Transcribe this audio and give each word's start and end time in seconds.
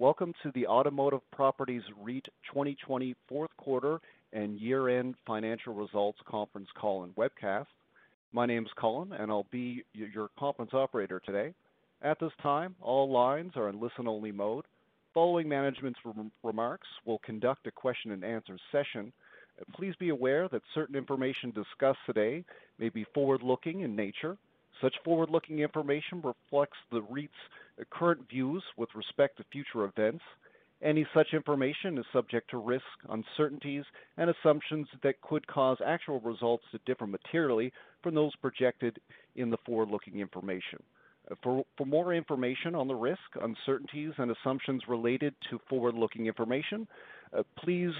Welcome 0.00 0.32
to 0.42 0.50
the 0.54 0.66
Automotive 0.66 1.20
Properties 1.30 1.82
REIT 2.02 2.24
2020 2.48 3.14
fourth 3.28 3.50
quarter 3.58 4.00
and 4.32 4.58
year-end 4.58 5.14
financial 5.26 5.74
results 5.74 6.18
conference 6.26 6.68
call 6.74 7.02
and 7.04 7.14
webcast. 7.16 7.66
My 8.32 8.46
name 8.46 8.64
is 8.64 8.70
Colin, 8.78 9.12
and 9.12 9.30
I'll 9.30 9.44
be 9.52 9.84
your 9.92 10.30
conference 10.38 10.70
operator 10.72 11.20
today. 11.20 11.52
At 12.00 12.18
this 12.18 12.32
time, 12.42 12.76
all 12.80 13.12
lines 13.12 13.52
are 13.56 13.68
in 13.68 13.78
listen-only 13.78 14.32
mode. 14.32 14.64
Following 15.12 15.46
management's 15.46 16.00
remarks, 16.42 16.88
we'll 17.04 17.18
conduct 17.18 17.66
a 17.66 17.70
question 17.70 18.12
and 18.12 18.24
answer 18.24 18.56
session. 18.72 19.12
Please 19.74 19.92
be 20.00 20.08
aware 20.08 20.48
that 20.48 20.62
certain 20.74 20.96
information 20.96 21.50
discussed 21.50 21.98
today 22.06 22.42
may 22.78 22.88
be 22.88 23.04
forward-looking 23.12 23.80
in 23.80 23.94
nature. 23.94 24.38
Such 24.80 24.94
forward-looking 25.04 25.58
information 25.58 26.22
reflects 26.22 26.78
the 26.90 27.02
REIT's 27.02 27.34
current 27.86 28.28
views 28.28 28.62
with 28.76 28.88
respect 28.94 29.38
to 29.38 29.44
future 29.52 29.84
events. 29.84 30.22
Any 30.82 31.06
such 31.12 31.34
information 31.34 31.98
is 31.98 32.06
subject 32.12 32.50
to 32.50 32.58
risks, 32.58 32.86
uncertainties, 33.10 33.84
and 34.16 34.30
assumptions 34.30 34.88
that 35.02 35.20
could 35.20 35.46
cause 35.46 35.76
actual 35.84 36.20
results 36.20 36.64
to 36.72 36.80
differ 36.86 37.06
materially 37.06 37.72
from 38.02 38.14
those 38.14 38.34
projected 38.36 38.98
in 39.36 39.50
the 39.50 39.58
forward-looking 39.66 40.18
information. 40.18 40.82
Uh, 41.30 41.34
for 41.76 41.86
more 41.86 42.14
information 42.14 42.74
on 42.74 42.88
the 42.88 42.94
risk, 42.94 43.20
uncertainties, 43.42 44.12
and 44.16 44.30
assumptions 44.30 44.82
related 44.88 45.34
to 45.50 45.60
forward-looking 45.68 46.26
information, 46.26 46.88
uh, 47.36 47.42
please 47.58 47.92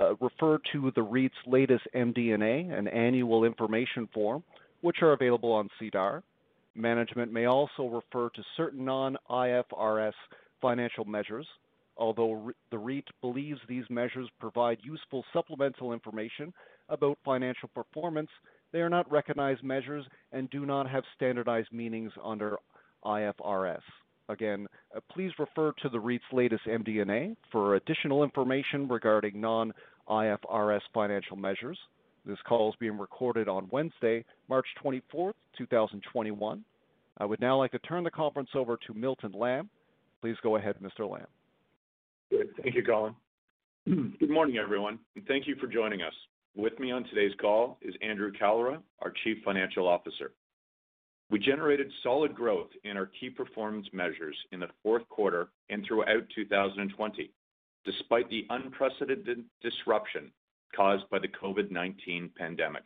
uh, 0.00 0.14
refer 0.20 0.58
to 0.72 0.92
the 0.94 1.02
REIT's 1.02 1.34
latest 1.46 1.84
MD&A 1.94 2.72
and 2.72 2.88
annual 2.88 3.44
information 3.44 4.08
form, 4.12 4.42
which 4.82 4.98
are 5.02 5.12
available 5.12 5.52
on 5.52 5.68
SEDAR. 5.78 6.22
Management 6.76 7.32
may 7.32 7.46
also 7.46 7.86
refer 7.86 8.28
to 8.30 8.42
certain 8.56 8.84
non-IFRS 8.84 10.12
financial 10.60 11.04
measures. 11.04 11.46
Although 11.96 12.52
the 12.70 12.78
REIT 12.78 13.06
believes 13.22 13.60
these 13.68 13.88
measures 13.88 14.28
provide 14.38 14.78
useful 14.82 15.24
supplemental 15.32 15.92
information 15.92 16.52
about 16.88 17.18
financial 17.24 17.68
performance, 17.68 18.30
they 18.72 18.80
are 18.80 18.90
not 18.90 19.10
recognized 19.10 19.62
measures 19.62 20.04
and 20.32 20.50
do 20.50 20.66
not 20.66 20.88
have 20.90 21.04
standardized 21.14 21.72
meanings 21.72 22.12
under 22.22 22.58
IFRS. 23.04 23.80
Again, 24.28 24.66
uh, 24.94 25.00
please 25.12 25.30
refer 25.38 25.72
to 25.82 25.88
the 25.88 26.00
REIT's 26.00 26.24
latest 26.32 26.64
MD&A 26.66 27.36
for 27.50 27.76
additional 27.76 28.24
information 28.24 28.88
regarding 28.88 29.40
non-IFRS 29.40 30.80
financial 30.92 31.36
measures. 31.36 31.78
This 32.26 32.38
call 32.44 32.70
is 32.70 32.74
being 32.80 32.98
recorded 32.98 33.48
on 33.48 33.68
Wednesday, 33.70 34.24
March 34.48 34.66
24th, 34.84 35.34
2021. 35.56 36.64
I 37.18 37.24
would 37.24 37.40
now 37.40 37.56
like 37.56 37.70
to 37.70 37.78
turn 37.78 38.02
the 38.02 38.10
conference 38.10 38.50
over 38.54 38.76
to 38.86 38.94
Milton 38.94 39.32
Lamb. 39.32 39.70
Please 40.20 40.36
go 40.42 40.56
ahead, 40.56 40.74
Mr. 40.82 41.08
Lamb. 41.08 41.28
Good. 42.30 42.48
Thank 42.60 42.74
you, 42.74 42.82
Colin. 42.84 43.14
Good 43.86 44.30
morning, 44.30 44.56
everyone, 44.56 44.98
and 45.14 45.24
thank 45.28 45.46
you 45.46 45.54
for 45.60 45.68
joining 45.68 46.02
us. 46.02 46.12
With 46.56 46.76
me 46.80 46.90
on 46.90 47.04
today's 47.04 47.34
call 47.40 47.78
is 47.80 47.94
Andrew 48.02 48.32
Kalra, 48.32 48.80
our 49.02 49.12
Chief 49.22 49.38
Financial 49.44 49.86
Officer. 49.86 50.32
We 51.30 51.38
generated 51.38 51.92
solid 52.02 52.34
growth 52.34 52.70
in 52.82 52.96
our 52.96 53.06
key 53.06 53.30
performance 53.30 53.86
measures 53.92 54.36
in 54.50 54.58
the 54.58 54.68
fourth 54.82 55.08
quarter 55.08 55.48
and 55.70 55.84
throughout 55.86 56.24
2020, 56.34 57.30
despite 57.84 58.28
the 58.30 58.46
unprecedented 58.50 59.44
disruption 59.62 60.32
caused 60.74 61.08
by 61.10 61.18
the 61.18 61.28
COVID-19 61.28 62.34
pandemic. 62.34 62.84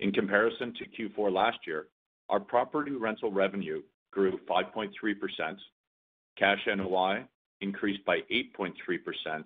In 0.00 0.12
comparison 0.12 0.74
to 0.74 0.84
Q4 0.86 1.32
last 1.32 1.58
year, 1.66 1.88
our 2.28 2.40
property 2.40 2.92
rental 2.92 3.32
revenue 3.32 3.82
grew 4.12 4.38
5.3%, 4.48 4.92
cash 6.36 6.60
NOI 6.66 7.24
increased 7.60 8.04
by 8.04 8.20
8.3%, 8.30 9.44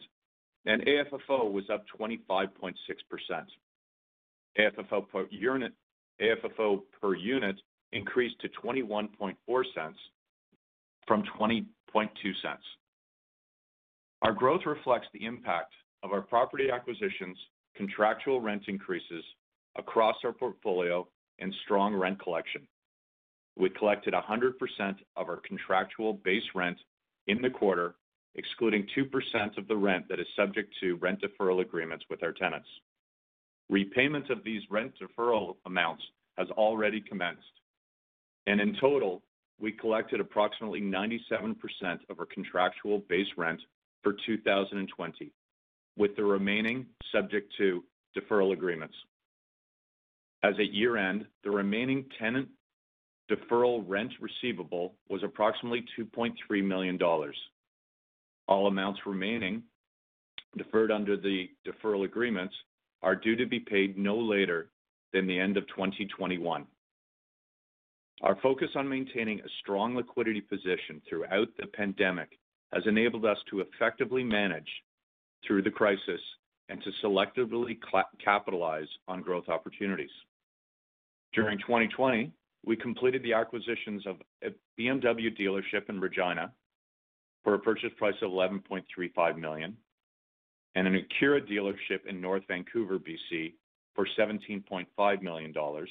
and 0.67 0.83
AFFO 0.83 1.51
was 1.51 1.65
up 1.71 1.85
25.6%. 1.99 2.75
AFFO 4.59 5.09
per 7.01 7.15
unit 7.15 7.57
increased 7.93 8.41
to 8.41 8.49
0.214 8.49 9.95
from 11.07 11.23
0.202. 11.39 11.65
Our 14.23 14.33
growth 14.33 14.67
reflects 14.67 15.09
the 15.13 15.25
impact 15.25 15.73
of 16.03 16.13
our 16.13 16.23
property 16.23 16.71
acquisitions, 16.71 17.39
contractual 17.77 18.41
rent 18.41 18.65
increases 18.69 19.25
across 19.77 20.17
our 20.25 20.33
portfolio, 20.33 21.07
and 21.39 21.55
strong 21.65 21.95
rent 21.95 22.21
collection. 22.23 22.67
We 23.57 23.71
collected 23.71 24.15
100% 24.15 24.53
of 25.17 25.29
our 25.29 25.39
contractual 25.39 26.15
base 26.15 26.45
rent 26.55 26.79
in 27.27 27.41
the 27.43 27.51
quarter, 27.51 27.95
excluding 28.35 28.87
2% 28.97 29.59
of 29.59 29.69
the 29.69 29.77
rent 29.77 30.09
that 30.09 30.21
is 30.21 30.27
subject 30.37 30.75
to 30.81 30.97
rent 30.97 31.23
deferral 31.23 31.61
agreements 31.61 32.05
with 32.09 32.23
our 32.23 32.33
tenants. 32.33 32.69
Repayment 33.69 34.31
of 34.31 34.45
these 34.45 34.63
rent 34.71 34.93
deferral 35.01 35.57
amounts 35.67 36.03
has 36.39 36.49
already 36.51 37.01
commenced, 37.01 37.61
and 38.47 38.61
in 38.61 38.77
total, 38.81 39.23
we 39.61 39.71
collected 39.73 40.21
approximately 40.21 40.81
97% 40.81 41.55
of 42.11 42.19
our 42.19 42.27
contractual 42.27 43.03
base 43.09 43.29
rent 43.37 43.61
for 44.03 44.15
2020, 44.27 45.33
with 45.97 46.17
the 46.17 46.25
remaining 46.25 46.87
subject 47.13 47.53
to 47.59 47.85
deferral 48.17 48.53
agreements. 48.53 48.95
As 50.43 50.55
at 50.59 50.73
year-end, 50.73 51.27
the 51.45 51.51
remaining 51.51 52.05
tenant 52.19 52.49
deferral 53.31 53.85
rent 53.87 54.13
receivable 54.21 54.95
was 55.09 55.23
approximately 55.23 55.85
2.3 55.99 56.33
million 56.65 56.97
dollars. 56.97 57.37
All 58.49 58.67
amounts 58.67 59.01
remaining 59.07 59.63
deferred 60.59 60.91
under 60.91 61.17
the 61.17 61.49
deferral 61.67 62.05
agreements 62.05 62.55
are 63.03 63.17
due 63.17 63.37
to 63.37 63.47
be 63.47 63.61
paid 63.61 63.97
no 63.97 64.19
later 64.19 64.71
than 65.13 65.27
the 65.27 65.39
end 65.39 65.57
of 65.57 65.67
2021. 65.69 66.67
Our 68.23 68.37
focus 68.43 68.69
on 68.77 68.89
maintaining 68.89 69.41
a 69.41 69.49
strong 69.61 69.97
liquidity 69.97 70.41
position 70.41 71.01
throughout 71.09 71.49
the 71.59 71.67
pandemic 71.67 72.39
has 72.73 72.83
enabled 72.87 73.25
us 73.25 73.39
to 73.51 73.61
effectively 73.61 74.23
manage 74.23 74.69
through 75.47 75.63
the 75.63 75.71
crisis 75.71 76.21
and 76.69 76.83
to 76.83 76.91
selectively 77.05 77.79
capitalize 78.25 78.87
on 79.09 79.21
growth 79.21 79.49
opportunities. 79.49 80.11
During 81.35 81.59
2020, 81.59 82.33
we 82.65 82.77
completed 82.77 83.23
the 83.23 83.33
acquisitions 83.33 84.07
of 84.07 84.17
a 84.43 84.51
BMW 84.81 85.37
dealership 85.39 85.89
in 85.89 86.01
Regina 86.01 86.53
for 87.43 87.55
a 87.55 87.59
purchase 87.59 87.91
price 87.97 88.15
of 88.23 88.31
11.35 88.31 89.39
million, 89.39 89.77
and 90.75 90.87
an 90.87 90.95
Acura 90.95 91.41
dealership 91.51 92.07
in 92.09 92.21
North 92.21 92.45
Vancouver, 92.47 92.99
B.C. 92.99 93.55
for 93.95 94.07
17.5 94.19 95.23
million 95.23 95.53
dollars, 95.53 95.91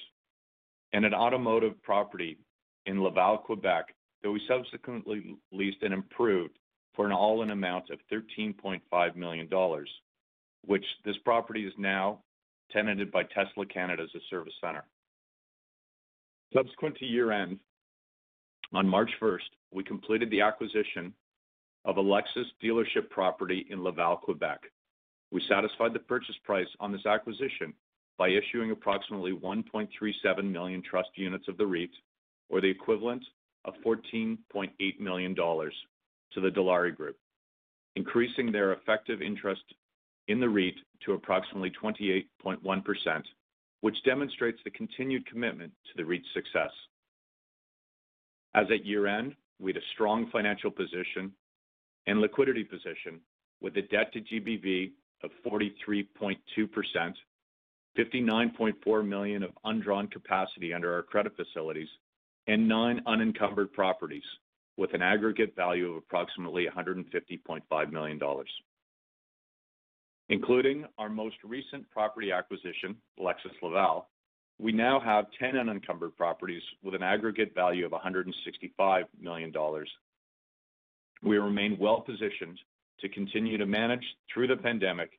and 0.94 1.06
an 1.06 1.14
automotive 1.14 1.82
property 1.84 2.38
in 2.86 3.04
Laval, 3.04 3.38
Quebec, 3.38 3.94
that 4.24 4.32
we 4.32 4.42
subsequently 4.48 5.36
leased 5.52 5.84
and 5.84 5.94
improved 5.94 6.58
for 6.96 7.06
an 7.06 7.12
all-in 7.12 7.52
amount 7.52 7.90
of 7.90 8.00
13.5 8.12 9.16
million 9.16 9.48
dollars, 9.48 9.90
which 10.66 10.86
this 11.06 11.18
property 11.24 11.66
is 11.66 11.74
now 11.78 12.20
tenanted 12.72 13.12
by 13.12 13.24
Tesla 13.24 13.66
Canada 13.66 14.04
as 14.04 14.10
a 14.16 14.24
service 14.30 14.54
center. 14.62 14.84
Subsequent 16.54 16.98
to 16.98 17.06
year-end, 17.06 17.60
on 18.74 18.88
March 18.88 19.12
1st, 19.22 19.50
we 19.72 19.84
completed 19.84 20.30
the 20.30 20.42
acquisition 20.42 21.14
of 21.86 21.98
a 21.98 22.04
Lexus 22.04 22.46
dealership 22.64 23.10
property 23.10 23.66
in 23.70 23.84
Laval, 23.84 24.18
Quebec. 24.18 24.60
We 25.32 25.42
satisfied 25.48 25.94
the 25.94 26.00
purchase 26.00 26.36
price 26.44 26.68
on 26.80 26.92
this 26.92 27.06
acquisition 27.06 27.74
by 28.18 28.30
issuing 28.30 28.72
approximately 28.72 29.32
1.37 29.32 30.52
million 30.52 30.82
trust 30.82 31.10
units 31.16 31.48
of 31.48 31.58
the 31.58 31.66
REIT, 31.66 31.90
or 32.50 32.62
the 32.62 32.70
equivalent 32.70 33.24
of 33.66 33.74
14.8 33.86 35.00
million 35.00 35.34
dollars 35.34 35.74
to 36.34 36.42
the 36.42 36.50
Dilawri 36.50 36.96
Group, 36.96 37.18
increasing 37.96 38.52
their 38.52 38.74
effective 38.74 39.22
interest 39.22 39.64
in 40.28 40.40
the 40.40 40.50
REIT 40.50 40.76
to 41.06 41.14
approximately 41.14 41.72
28.1%, 41.72 43.24
which 43.82 44.04
demonstrates 44.04 44.60
the 44.64 44.72
continued 44.72 45.26
commitment 45.26 45.72
to 45.86 45.92
the 45.98 46.06
REIT's 46.06 46.28
success. 46.34 46.72
As 48.54 48.68
at 48.72 48.86
year-end, 48.86 49.36
we 49.60 49.72
had 49.74 49.82
a 49.82 49.86
strong 49.94 50.30
financial 50.32 50.72
position 50.72 51.32
and 52.08 52.20
liquidity 52.20 52.64
position 52.64 53.20
with 53.62 53.78
a 53.78 53.82
debt 53.84 54.12
to 54.14 54.22
GBV 54.22 54.92
of 55.24 55.32
43.2%, 55.46 57.14
59.4 57.98 59.08
million 59.08 59.44
of 59.44 59.52
undrawn 59.66 60.08
capacity 60.08 60.74
under 60.74 60.94
our 60.94 61.04
credit 61.04 61.34
facilities, 61.36 61.90
and 62.48 62.68
nine 62.68 63.02
unencumbered 63.06 63.72
properties 63.72 64.24
with 64.82 64.96
an 64.96 65.04
aggregate 65.04 65.56
value 65.56 65.92
of 65.92 65.98
approximately 65.98 66.66
150.5 66.66 67.92
million 67.92 68.18
dollars. 68.18 68.50
Including 70.30 70.86
our 70.98 71.08
most 71.08 71.36
recent 71.44 71.88
property 71.92 72.32
acquisition, 72.32 72.96
Lexus 73.20 73.54
Laval, 73.62 74.10
we 74.58 74.72
now 74.72 75.00
have 75.00 75.26
10 75.40 75.56
unencumbered 75.56 76.18
properties 76.18 76.64
with 76.84 76.96
an 76.96 77.04
aggregate 77.04 77.54
value 77.54 77.86
of 77.86 77.92
165 77.92 79.06
million 79.22 79.52
dollars. 79.52 79.90
We 81.22 81.38
remain 81.38 81.78
well-positioned 81.80 82.60
to 83.02 83.10
continue 83.10 83.60
to 83.60 83.68
manage 83.68 84.04
through 84.34 84.48
the 84.48 84.58
pandemic 84.58 85.12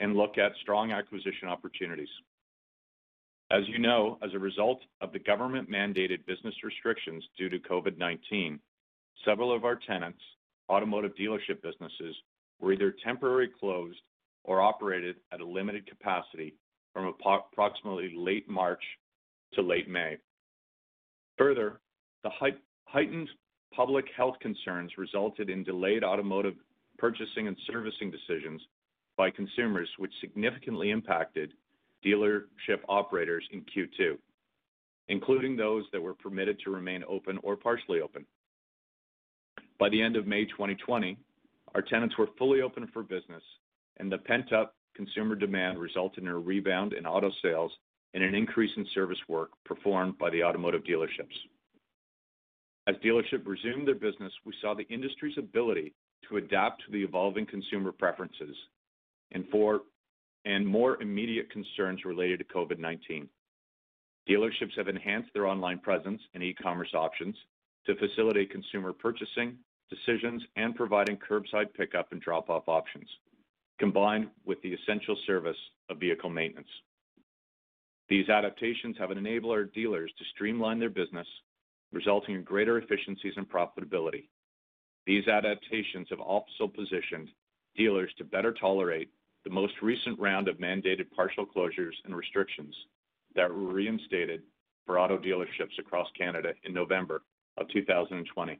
and 0.00 0.16
look 0.16 0.38
at 0.38 0.52
strong 0.62 0.92
acquisition 0.92 1.48
opportunities. 1.48 2.08
As 3.50 3.64
you 3.68 3.78
know, 3.78 4.16
as 4.22 4.30
a 4.32 4.38
result 4.38 4.80
of 5.02 5.12
the 5.12 5.18
government-mandated 5.18 6.24
business 6.24 6.54
restrictions 6.64 7.22
due 7.36 7.50
to 7.50 7.58
COVID-19, 7.58 8.58
several 9.24 9.54
of 9.54 9.64
our 9.64 9.76
tenants' 9.76 10.22
automotive 10.68 11.12
dealership 11.14 11.62
businesses 11.62 12.16
were 12.60 12.72
either 12.72 12.94
temporarily 13.04 13.50
closed 13.60 14.00
or 14.44 14.60
operated 14.60 15.16
at 15.32 15.40
a 15.40 15.46
limited 15.46 15.86
capacity 15.86 16.54
from 16.92 17.06
approximately 17.06 18.12
late 18.16 18.48
March 18.48 18.82
to 19.54 19.62
late 19.62 19.88
May. 19.88 20.16
Further, 21.38 21.80
the 22.22 22.30
heightened 22.86 23.28
public 23.74 24.04
health 24.16 24.36
concerns 24.40 24.92
resulted 24.96 25.50
in 25.50 25.64
delayed 25.64 26.04
automotive 26.04 26.54
purchasing 26.98 27.48
and 27.48 27.56
servicing 27.66 28.10
decisions 28.10 28.62
by 29.16 29.30
consumers, 29.30 29.88
which 29.98 30.12
significantly 30.20 30.90
impacted 30.90 31.52
dealership 32.04 32.80
operators 32.88 33.44
in 33.52 33.62
Q2, 33.62 34.16
including 35.08 35.56
those 35.56 35.84
that 35.92 36.00
were 36.02 36.14
permitted 36.14 36.60
to 36.60 36.70
remain 36.70 37.02
open 37.08 37.38
or 37.42 37.56
partially 37.56 38.00
open. 38.00 38.24
By 39.78 39.88
the 39.88 40.00
end 40.00 40.16
of 40.16 40.26
May 40.26 40.44
2020, 40.44 41.16
our 41.74 41.82
tenants 41.82 42.16
were 42.16 42.28
fully 42.38 42.60
open 42.60 42.88
for 42.92 43.02
business, 43.02 43.42
and 43.98 44.10
the 44.10 44.18
pent-up 44.18 44.74
consumer 44.94 45.34
demand 45.34 45.78
resulted 45.78 46.22
in 46.22 46.28
a 46.28 46.38
rebound 46.38 46.92
in 46.92 47.06
auto 47.06 47.30
sales 47.42 47.72
and 48.14 48.22
an 48.22 48.34
increase 48.34 48.70
in 48.76 48.86
service 48.94 49.18
work 49.28 49.50
performed 49.64 50.16
by 50.18 50.30
the 50.30 50.44
automotive 50.44 50.84
dealerships. 50.84 51.34
As 52.86 52.94
dealerships 52.96 53.46
resumed 53.46 53.88
their 53.88 53.94
business, 53.96 54.32
we 54.44 54.54
saw 54.60 54.74
the 54.74 54.86
industry's 54.88 55.38
ability 55.38 55.92
to 56.28 56.36
adapt 56.36 56.84
to 56.84 56.92
the 56.92 57.02
evolving 57.02 57.46
consumer 57.46 57.90
preferences 57.90 58.54
and 59.32 59.44
for, 59.50 59.80
and 60.44 60.66
more 60.66 61.02
immediate 61.02 61.50
concerns 61.50 62.04
related 62.04 62.38
to 62.38 62.44
COVID-19. 62.44 63.26
Dealerships 64.28 64.76
have 64.76 64.88
enhanced 64.88 65.30
their 65.34 65.46
online 65.46 65.80
presence 65.80 66.20
and 66.34 66.42
e-commerce 66.42 66.94
options 66.94 67.34
to 67.86 67.96
facilitate 67.96 68.50
consumer 68.50 68.92
purchasing 68.92 69.56
decisions 69.90 70.42
and 70.56 70.74
providing 70.74 71.16
curbside 71.16 71.72
pickup 71.74 72.12
and 72.12 72.20
drop-off 72.20 72.64
options, 72.68 73.08
combined 73.78 74.28
with 74.44 74.60
the 74.62 74.72
essential 74.72 75.16
service 75.26 75.56
of 75.90 76.00
vehicle 76.00 76.30
maintenance. 76.30 76.68
These 78.08 78.28
adaptations 78.28 78.96
have 78.98 79.10
enabled 79.10 79.52
our 79.52 79.64
dealers 79.64 80.12
to 80.18 80.24
streamline 80.34 80.78
their 80.78 80.90
business, 80.90 81.26
resulting 81.92 82.34
in 82.34 82.42
greater 82.42 82.78
efficiencies 82.78 83.34
and 83.36 83.48
profitability. 83.48 84.28
These 85.06 85.28
adaptations 85.28 86.08
have 86.10 86.20
also 86.20 86.66
positioned 86.66 87.28
dealers 87.76 88.10
to 88.18 88.24
better 88.24 88.52
tolerate 88.52 89.10
the 89.44 89.50
most 89.50 89.74
recent 89.82 90.18
round 90.18 90.48
of 90.48 90.56
mandated 90.56 91.10
partial 91.14 91.44
closures 91.44 91.94
and 92.04 92.16
restrictions 92.16 92.74
that 93.34 93.50
were 93.50 93.72
reinstated 93.72 94.42
for 94.86 94.98
auto 94.98 95.18
dealerships 95.18 95.78
across 95.78 96.08
Canada 96.16 96.52
in 96.64 96.72
November 96.72 97.22
of 97.58 97.68
2020. 97.68 98.58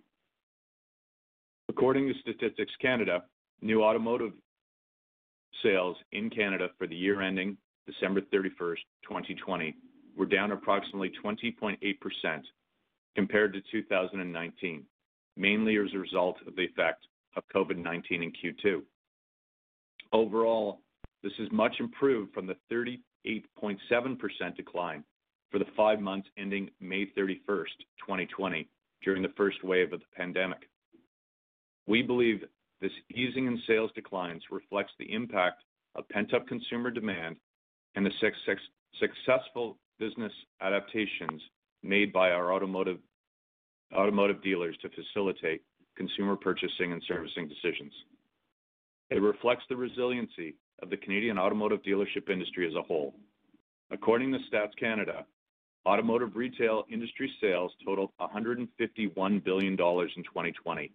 According 1.69 2.08
to 2.08 2.20
Statistics 2.20 2.73
Canada, 2.81 3.25
new 3.62 3.82
automotive 3.82 4.32
sales 5.62 5.96
in 6.12 6.31
Canada 6.31 6.69
for 6.79 6.87
the 6.87 6.94
year 6.94 7.23
ending 7.23 7.56
December 7.87 8.20
31st, 8.32 8.79
2020, 9.02 9.75
were 10.17 10.26
down 10.26 10.52
approximately 10.52 11.12
20.8% 11.25 11.76
compared 13.17 13.52
to 13.52 13.61
2019, 13.70 14.85
mainly 15.37 15.76
as 15.76 15.93
a 15.94 15.99
result 15.99 16.37
of 16.46 16.55
the 16.56 16.64
effect 16.64 17.06
of 17.37 17.43
COVID-19 17.55 18.02
in 18.11 18.32
Q2. 18.32 18.82
Overall, 20.12 20.81
this 21.23 21.32
is 21.38 21.49
much 21.50 21.75
improved 21.81 22.32
from 22.32 22.46
the 22.46 22.56
38.7% 22.70 24.56
decline 24.56 25.05
for 25.50 25.58
the 25.58 25.64
five 25.76 26.00
months 26.00 26.29
ending 26.37 26.70
May 26.81 27.06
31st, 27.06 27.79
2020, 28.00 28.69
during 29.05 29.23
the 29.23 29.33
first 29.37 29.62
wave 29.62 29.93
of 29.93 30.01
the 30.01 30.06
pandemic. 30.17 30.69
We 31.87 32.03
believe 32.03 32.45
this 32.81 32.93
easing 33.15 33.47
in 33.47 33.61
sales 33.67 33.91
declines 33.95 34.43
reflects 34.51 34.93
the 34.99 35.12
impact 35.12 35.62
of 35.95 36.09
pent-up 36.09 36.47
consumer 36.47 36.91
demand 36.91 37.37
and 37.95 38.05
the 38.05 38.12
successful 38.99 39.79
business 39.99 40.33
adaptations 40.61 41.41
made 41.83 42.12
by 42.12 42.31
our 42.31 42.53
automotive 42.53 42.99
dealers 44.43 44.77
to 44.83 44.89
facilitate 44.91 45.62
consumer 45.97 46.35
purchasing 46.37 46.93
and 46.93 47.03
servicing 47.06 47.49
decisions. 47.49 47.93
It 49.11 49.23
reflects 49.23 49.65
the 49.69 49.77
resiliency 49.77 50.56
of 50.83 50.91
the 50.91 50.97
Canadian 50.97 51.39
automotive 51.39 51.83
dealership 51.83 52.29
industry 52.31 52.67
as 52.67 52.75
a 52.75 52.83
whole. 52.83 53.15
According 53.91 54.33
to 54.33 54.39
Stats 54.51 54.75
Canada, 54.81 55.25
automotive 55.87 56.37
retail 56.37 56.85
industry 56.91 57.31
sales 57.41 57.73
totaled 57.85 58.11
151 58.19 59.39
billion 59.41 59.77
dollars 59.77 60.13
in 60.17 60.23
2020, 60.25 60.93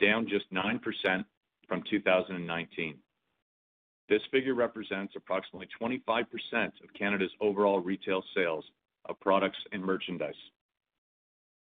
down 0.00 0.28
just 0.28 0.52
9% 0.52 1.24
from 1.66 1.82
2019. 1.90 2.96
This 4.08 4.22
figure 4.30 4.54
represents 4.54 5.14
approximately 5.16 5.68
25% 5.80 6.24
of 6.82 6.92
Canada's 6.98 7.30
overall 7.40 7.80
retail 7.80 8.22
sales 8.34 8.64
of 9.06 9.20
products 9.20 9.58
and 9.72 9.82
merchandise. 9.82 10.34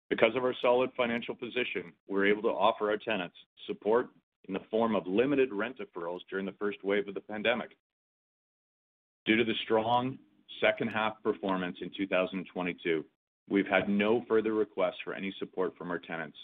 Because 0.08 0.34
of 0.36 0.44
our 0.44 0.54
solid 0.60 0.90
financial 0.96 1.34
position, 1.34 1.92
we're 2.08 2.26
able 2.26 2.42
to 2.42 2.48
offer 2.48 2.90
our 2.90 2.96
tenants 2.96 3.36
support 3.66 4.08
in 4.48 4.54
the 4.54 4.60
form 4.70 4.94
of 4.94 5.06
limited 5.06 5.52
rent 5.52 5.76
deferrals 5.78 6.20
during 6.28 6.46
the 6.46 6.54
first 6.58 6.82
wave 6.84 7.08
of 7.08 7.14
the 7.14 7.20
pandemic. 7.20 7.76
Due 9.24 9.36
to 9.36 9.44
the 9.44 9.54
strong 9.62 10.18
second 10.60 10.88
half 10.88 11.22
performance 11.22 11.76
in 11.80 11.90
2022, 11.96 13.04
we've 13.48 13.66
had 13.66 13.88
no 13.88 14.24
further 14.28 14.54
requests 14.54 15.00
for 15.04 15.14
any 15.14 15.34
support 15.38 15.76
from 15.76 15.90
our 15.90 15.98
tenants, 15.98 16.36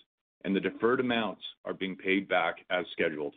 and 0.45 0.55
the 0.55 0.61
deferred 0.61 1.01
amounts 1.01 1.43
are 1.65 1.75
being 1.75 1.97
paid 1.97 2.29
back 2.29 2.57
as 2.71 2.85
scheduled. 2.93 3.35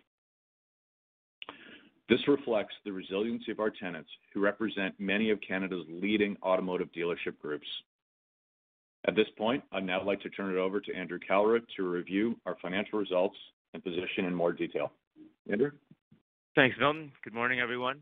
This 2.10 2.28
reflects 2.28 2.76
the 2.84 2.92
resiliency 2.92 3.52
of 3.52 3.60
our 3.60 3.70
tenants, 3.70 4.10
who 4.34 4.42
represent 4.42 4.94
many 5.00 5.30
of 5.30 5.40
Canada's 5.40 5.86
leading 5.90 6.36
automotive 6.44 6.90
dealership 6.92 7.40
groups. 7.42 7.68
At 9.08 9.16
this 9.16 9.28
point, 9.38 9.64
I'd 9.72 9.86
now 9.86 10.04
like 10.04 10.22
to 10.22 10.30
turn 10.30 10.52
it 10.52 10.60
over 10.60 10.80
to 10.80 10.94
Andrew 10.94 11.20
Kalra 11.20 11.62
to 11.78 11.90
review 11.90 12.36
our 12.46 12.58
financial 12.62 13.00
results 13.00 13.38
and 13.74 13.84
position 13.84 14.26
in 14.26 14.36
more 14.36 14.52
detail. 14.52 14.92
Andrew? 15.50 15.72
Thanks, 16.54 16.76
Milton. 16.78 17.12
Good 17.24 17.34
morning, 17.34 17.62
everyone. 17.62 18.02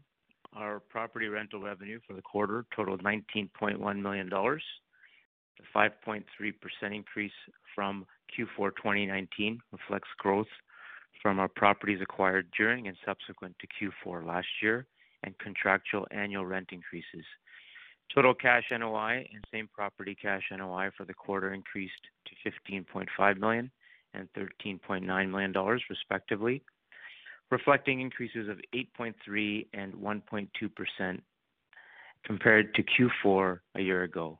Our 0.56 0.80
property 0.80 1.28
rental 1.28 1.62
revenue 1.62 2.00
for 2.08 2.14
the 2.14 2.22
quarter 2.22 2.66
totaled 2.76 3.04
19.1 3.04 4.02
million 4.02 4.30
dollars, 4.30 4.64
a 5.60 5.78
5.3% 5.78 6.24
increase 6.92 7.32
from 7.76 8.06
Q4 8.38 8.72
2019, 8.76 9.60
reflects 9.72 10.10
growth 10.18 10.48
from 11.22 11.40
our 11.40 11.48
properties 11.48 12.00
acquired 12.02 12.48
during 12.58 12.88
and 12.88 12.98
subsequent 13.06 13.56
to 13.60 13.68
Q4 14.08 14.26
last 14.26 14.48
year, 14.62 14.86
and 15.24 15.38
contractual 15.40 16.08
annual 16.12 16.46
rent 16.46 16.70
increases. 16.72 17.26
Total 18.14 18.34
cash 18.34 18.64
NOI 18.72 19.28
and 19.34 19.44
same 19.52 19.70
property 19.72 20.16
cash 20.16 20.44
NOI 20.52 20.90
for 20.98 21.06
the 21.06 21.14
quarter 21.14 21.54
increased 21.54 22.08
to 22.26 22.50
$15.5 22.72 23.38
million 23.38 23.70
and 24.14 24.28
$13.9 24.34 25.30
million, 25.30 25.80
respectively, 25.90 26.64
reflecting 27.52 28.02
increases 28.02 28.48
of 28.48 28.60
8.3 28.74 29.68
and 29.74 29.94
1.2% 29.94 31.22
compared 32.26 32.74
to 32.76 32.84
Q4 32.84 33.60
a 33.76 33.82
year 33.82 34.04
ago. 34.04 34.40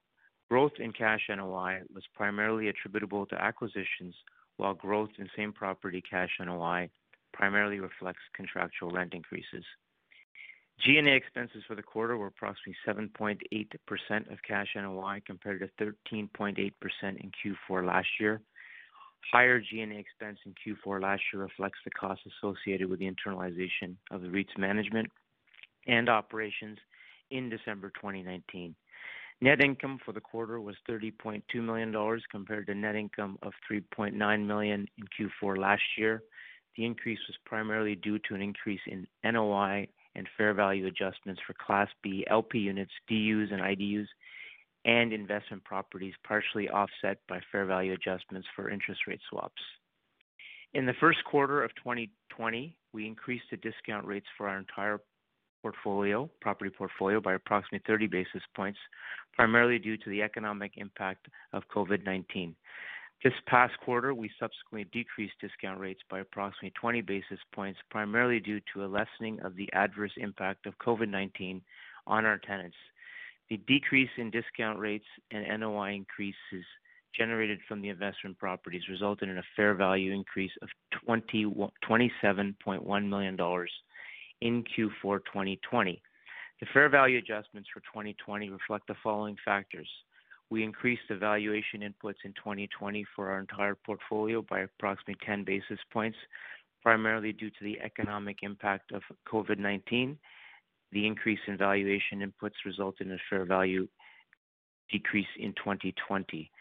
Growth 0.50 0.74
in 0.80 0.92
cash 0.92 1.22
NOI 1.30 1.82
was 1.94 2.04
primarily 2.16 2.70
attributable 2.70 3.26
to 3.28 3.42
acquisitions, 3.42 4.16
while 4.58 4.74
growth 4.74 5.10
in 5.18 5.30
same 5.38 5.54
property 5.54 6.02
cash 6.02 6.32
NOI 6.40 6.90
primarily 7.34 7.80
reflects 7.80 8.22
contractual 8.36 8.90
rent 8.90 9.14
increases. 9.14 9.64
G&A 10.86 11.14
expenses 11.14 11.64
for 11.68 11.76
the 11.76 11.84
quarter 11.84 12.18
were 12.18 12.28
approximately 12.28 12.76
7.8% 12.88 14.32
of 14.32 14.38
cash 14.48 14.68
NOI, 14.76 15.22
compared 15.26 15.60
to 15.60 15.86
13.8% 16.14 16.58
in 17.02 17.32
Q4 17.70 17.86
last 17.86 18.08
year. 18.20 18.42
Higher 19.32 19.60
G&A 19.60 19.98
expense 19.98 20.40
in 20.46 20.56
Q4 20.56 21.02
last 21.02 21.22
year 21.32 21.44
reflects 21.44 21.80
the 21.84 21.92
costs 21.92 22.26
associated 22.26 22.90
with 22.90 23.00
the 23.00 23.10
internalization 23.10 23.96
of 24.12 24.22
the 24.22 24.30
REIT's 24.30 24.58
management 24.58 25.10
and 25.88 26.10
operations 26.10 26.78
in 27.32 27.50
December 27.50 27.92
2019. 27.96 28.76
Net 29.42 29.62
income 29.62 30.00
for 30.04 30.12
the 30.12 30.20
quarter 30.20 30.60
was 30.60 30.76
30.2 30.90 31.42
million 31.56 31.92
dollars 31.92 32.24
compared 32.30 32.68
to 32.68 32.76
net 32.76 32.96
income 32.96 33.38
of 33.42 33.54
3.9 33.72 34.46
million 34.46 34.88
in 34.98 35.30
Q4 35.42 35.58
last 35.58 35.84
year. 35.98 36.24
The 36.76 36.86
increase 36.86 37.20
was 37.28 37.38
primarily 37.46 37.96
due 37.96 38.20
to 38.20 38.36
an 38.36 38.42
increase 38.42 38.82
in 38.88 39.08
NOI 39.24 39.88
and 40.16 40.28
fair 40.38 40.54
value 40.54 40.88
adjustments 40.88 41.42
for 41.46 41.54
Class 41.54 41.88
B 42.04 42.26
LP 42.30 42.60
units, 42.60 42.92
DUs 43.08 43.52
and 43.52 43.62
IDUs, 43.62 44.08
and 44.86 45.14
investment 45.14 45.64
properties, 45.64 46.14
partially 46.24 46.70
offset 46.70 47.18
by 47.28 47.40
fair 47.52 47.66
value 47.66 47.94
adjustments 47.94 48.48
for 48.56 48.70
interest 48.70 49.02
rate 49.08 49.20
swaps. 49.30 49.62
In 50.74 50.86
the 50.86 50.94
first 51.00 51.24
quarter 51.26 51.64
of 51.64 51.72
2020, 51.76 52.78
we 52.94 53.08
increased 53.08 53.46
the 53.52 53.58
discount 53.58 54.06
rates 54.06 54.28
for 54.38 54.48
our 54.48 54.58
entire 54.58 55.02
portfolio, 55.62 56.30
property 56.42 56.72
portfolio 56.76 57.20
by 57.20 57.34
approximately 57.34 57.84
30 57.86 58.08
basis 58.08 58.42
points, 58.56 58.80
primarily 59.34 59.80
due 59.80 59.98
to 59.98 60.10
the 60.10 60.22
economic 60.22 60.74
impact 60.78 61.28
of 61.54 61.64
COVID-19. 61.76 62.54
This 63.24 63.34
past 63.48 63.74
quarter, 63.84 64.14
we 64.14 64.32
subsequently 64.40 64.90
decreased 64.94 65.34
discount 65.42 65.80
rates 65.80 66.00
by 66.10 66.20
approximately 66.20 66.72
20 66.80 67.02
basis 67.02 67.40
points, 67.54 67.80
primarily 67.92 68.40
due 68.40 68.62
to 68.74 68.86
a 68.86 68.88
lessening 68.88 69.42
of 69.42 69.56
the 69.56 69.70
adverse 69.74 70.14
impact 70.16 70.66
of 70.66 70.78
COVID-19 70.78 71.62
on 72.08 72.26
our 72.26 72.38
tenants. 72.38 72.78
The 73.50 73.58
decrease 73.68 74.10
in 74.18 74.30
discount 74.30 74.80
rates 74.80 75.06
and 75.32 75.62
NOI 75.62 75.94
increases 75.94 76.66
generated 77.18 77.60
from 77.68 77.82
the 77.82 77.90
investment 77.90 78.38
properties 78.38 78.84
resulted 78.90 79.30
in 79.30 79.40
a 79.40 79.44
fair 79.56 79.74
value 79.74 80.14
increase 80.14 80.52
of 80.62 80.70
27.1 81.08 83.10
million 83.10 83.36
dollars 83.36 83.72
in 84.42 84.64
Q4 84.64 85.20
2020. 85.26 86.02
The 86.60 86.68
fair 86.74 86.90
value 86.90 87.18
adjustments 87.18 87.70
for 87.74 87.80
2020 87.82 88.50
reflect 88.50 88.88
the 88.88 88.96
following 89.02 89.38
factors. 89.44 89.90
We 90.50 90.64
increased 90.64 91.04
the 91.10 91.16
valuation 91.16 91.82
inputs 91.82 92.26
in 92.26 92.34
2020 92.34 93.06
for 93.16 93.30
our 93.30 93.40
entire 93.40 93.76
portfolio 93.76 94.42
by 94.42 94.62
approximately 94.62 95.18
10 95.26 95.44
basis 95.44 95.80
points, 95.92 96.18
primarily 96.82 97.34
due 97.34 97.50
to 97.50 97.64
the 97.64 97.80
economic 97.82 98.38
impact 98.42 98.92
of 98.92 99.04
COVID-19. 99.28 100.18
The 100.92 101.06
increase 101.06 101.40
in 101.48 101.58
valuation 101.58 102.22
inputs 102.22 102.66
resulted 102.66 103.08
in 103.08 103.14
a 103.14 103.18
fair 103.30 103.46
value 103.46 103.88
decrease 104.92 105.28
in 105.38 105.54
2020. 105.54 106.52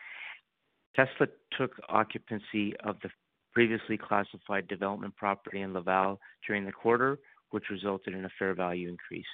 Tesla 0.95 1.27
took 1.57 1.73
occupancy 1.89 2.77
of 2.85 2.97
the 3.03 3.11
previously 3.53 3.97
classified 3.97 4.69
development 4.69 5.17
property 5.17 5.63
in 5.63 5.73
Laval 5.73 6.21
during 6.47 6.65
the 6.65 6.73
quarter, 6.73 7.19
which 7.51 7.71
resulted 7.71 8.15
in 8.15 8.25
a 8.25 8.31
fair 8.39 8.55
value 8.55 8.89
increase. 8.89 9.25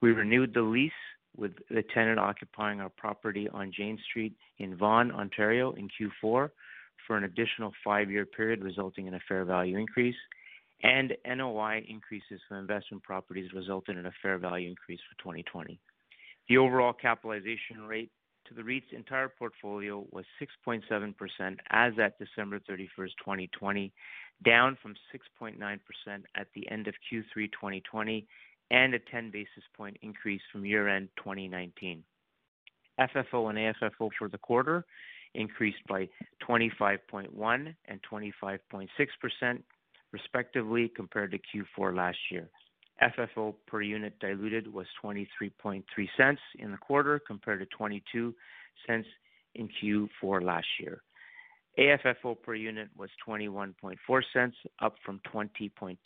We 0.00 0.12
renewed 0.12 0.54
the 0.54 0.62
lease 0.62 0.92
with 1.36 1.52
the 1.70 1.82
tenant 1.94 2.18
occupying 2.18 2.80
our 2.80 2.88
property 2.88 3.48
on 3.48 3.72
Jane 3.76 3.98
Street 4.08 4.34
in 4.58 4.76
Vaughan, 4.76 5.10
Ontario 5.10 5.72
in 5.72 5.88
Q4 5.88 6.50
for 7.06 7.16
an 7.16 7.24
additional 7.24 7.72
five-year 7.84 8.26
period, 8.26 8.62
resulting 8.62 9.06
in 9.06 9.14
a 9.14 9.20
fair 9.28 9.44
value 9.44 9.76
increase, 9.76 10.16
and 10.82 11.12
NOI 11.26 11.84
increases 11.88 12.40
from 12.48 12.58
investment 12.58 13.02
properties 13.02 13.52
resulted 13.54 13.96
in 13.96 14.06
a 14.06 14.12
fair 14.22 14.38
value 14.38 14.68
increase 14.68 15.00
for 15.08 15.22
2020. 15.22 15.78
The 16.48 16.58
overall 16.58 16.92
capitalization 16.92 17.86
rate 17.86 18.10
to 18.46 18.54
the 18.54 18.62
REIT's 18.62 18.86
entire 18.92 19.28
portfolio 19.28 20.06
was 20.12 20.24
6.7% 20.40 21.56
as 21.70 21.92
at 22.00 22.18
December 22.18 22.60
31st, 22.60 23.10
2020, 23.18 23.92
down 24.44 24.78
from 24.82 24.94
6.9% 25.14 25.78
at 26.36 26.46
the 26.54 26.70
end 26.70 26.86
of 26.86 26.94
Q3 27.12 27.50
2020 27.52 28.26
and 28.70 28.94
a 28.94 28.98
10 28.98 29.30
basis 29.30 29.64
point 29.76 29.96
increase 30.02 30.42
from 30.52 30.64
year-end 30.64 31.08
2019. 31.16 32.02
FFO 33.00 33.50
and 33.50 33.58
AFFO 33.58 34.10
for 34.18 34.28
the 34.28 34.38
quarter 34.38 34.84
increased 35.34 35.84
by 35.88 36.08
25.1% 36.48 37.74
and 37.86 38.00
25.6% 38.10 39.62
respectively 40.12 40.88
compared 40.94 41.32
to 41.32 41.38
Q4 41.38 41.96
last 41.96 42.18
year. 42.30 42.48
FFO 43.02 43.54
per 43.66 43.82
unit 43.82 44.18
diluted 44.20 44.72
was 44.72 44.86
0.233 45.04 46.36
in 46.58 46.70
the 46.70 46.78
quarter 46.78 47.18
compared 47.18 47.60
to 47.60 47.76
0.22 47.76 48.32
in 49.54 49.68
Q4 49.82 50.42
last 50.42 50.66
year. 50.80 51.02
AFFO 51.78 52.40
per 52.42 52.54
unit 52.54 52.88
was 52.96 53.10
0.214, 53.26 54.52
up 54.80 54.94
from 55.04 55.20
0.202 55.30 55.98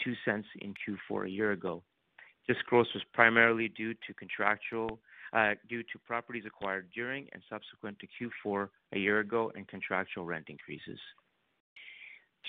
in 0.61 0.75
Q4 0.75 1.27
a 1.27 1.31
year 1.31 1.53
ago. 1.53 1.83
This 2.49 2.57
growth 2.67 2.89
was 2.93 3.05
primarily 3.13 3.69
due 3.69 3.95
to 3.95 4.15
contractual 4.15 4.99
uh, 5.33 5.55
due 5.69 5.85
to 5.85 5.99
properties 6.05 6.43
acquired 6.45 6.89
during 6.93 7.29
and 7.33 7.43
subsequent 7.49 7.97
to 8.01 8.31
Q4 8.45 8.69
a 8.95 8.99
year 8.99 9.21
ago 9.21 9.53
and 9.55 9.69
contractual 9.69 10.25
rent 10.25 10.47
increases. 10.49 10.99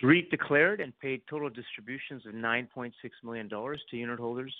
REIT 0.03 0.31
declared 0.31 0.81
and 0.81 0.97
paid 0.99 1.21
total 1.29 1.49
distributions 1.49 2.25
of 2.25 2.33
9.6 2.33 2.91
million 3.23 3.47
dollars 3.47 3.81
to 3.91 3.97
unitholders, 3.97 4.51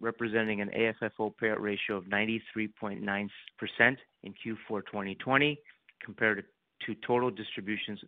representing 0.00 0.60
an 0.60 0.70
AFFO 0.76 1.32
payout 1.40 1.60
ratio 1.60 1.96
of 1.96 2.04
93.9% 2.04 3.28
in 4.22 4.34
Q4 4.34 4.82
2020 4.86 5.58
compared 6.04 6.44
to 6.86 6.94
total 7.06 7.30
distributions 7.30 8.00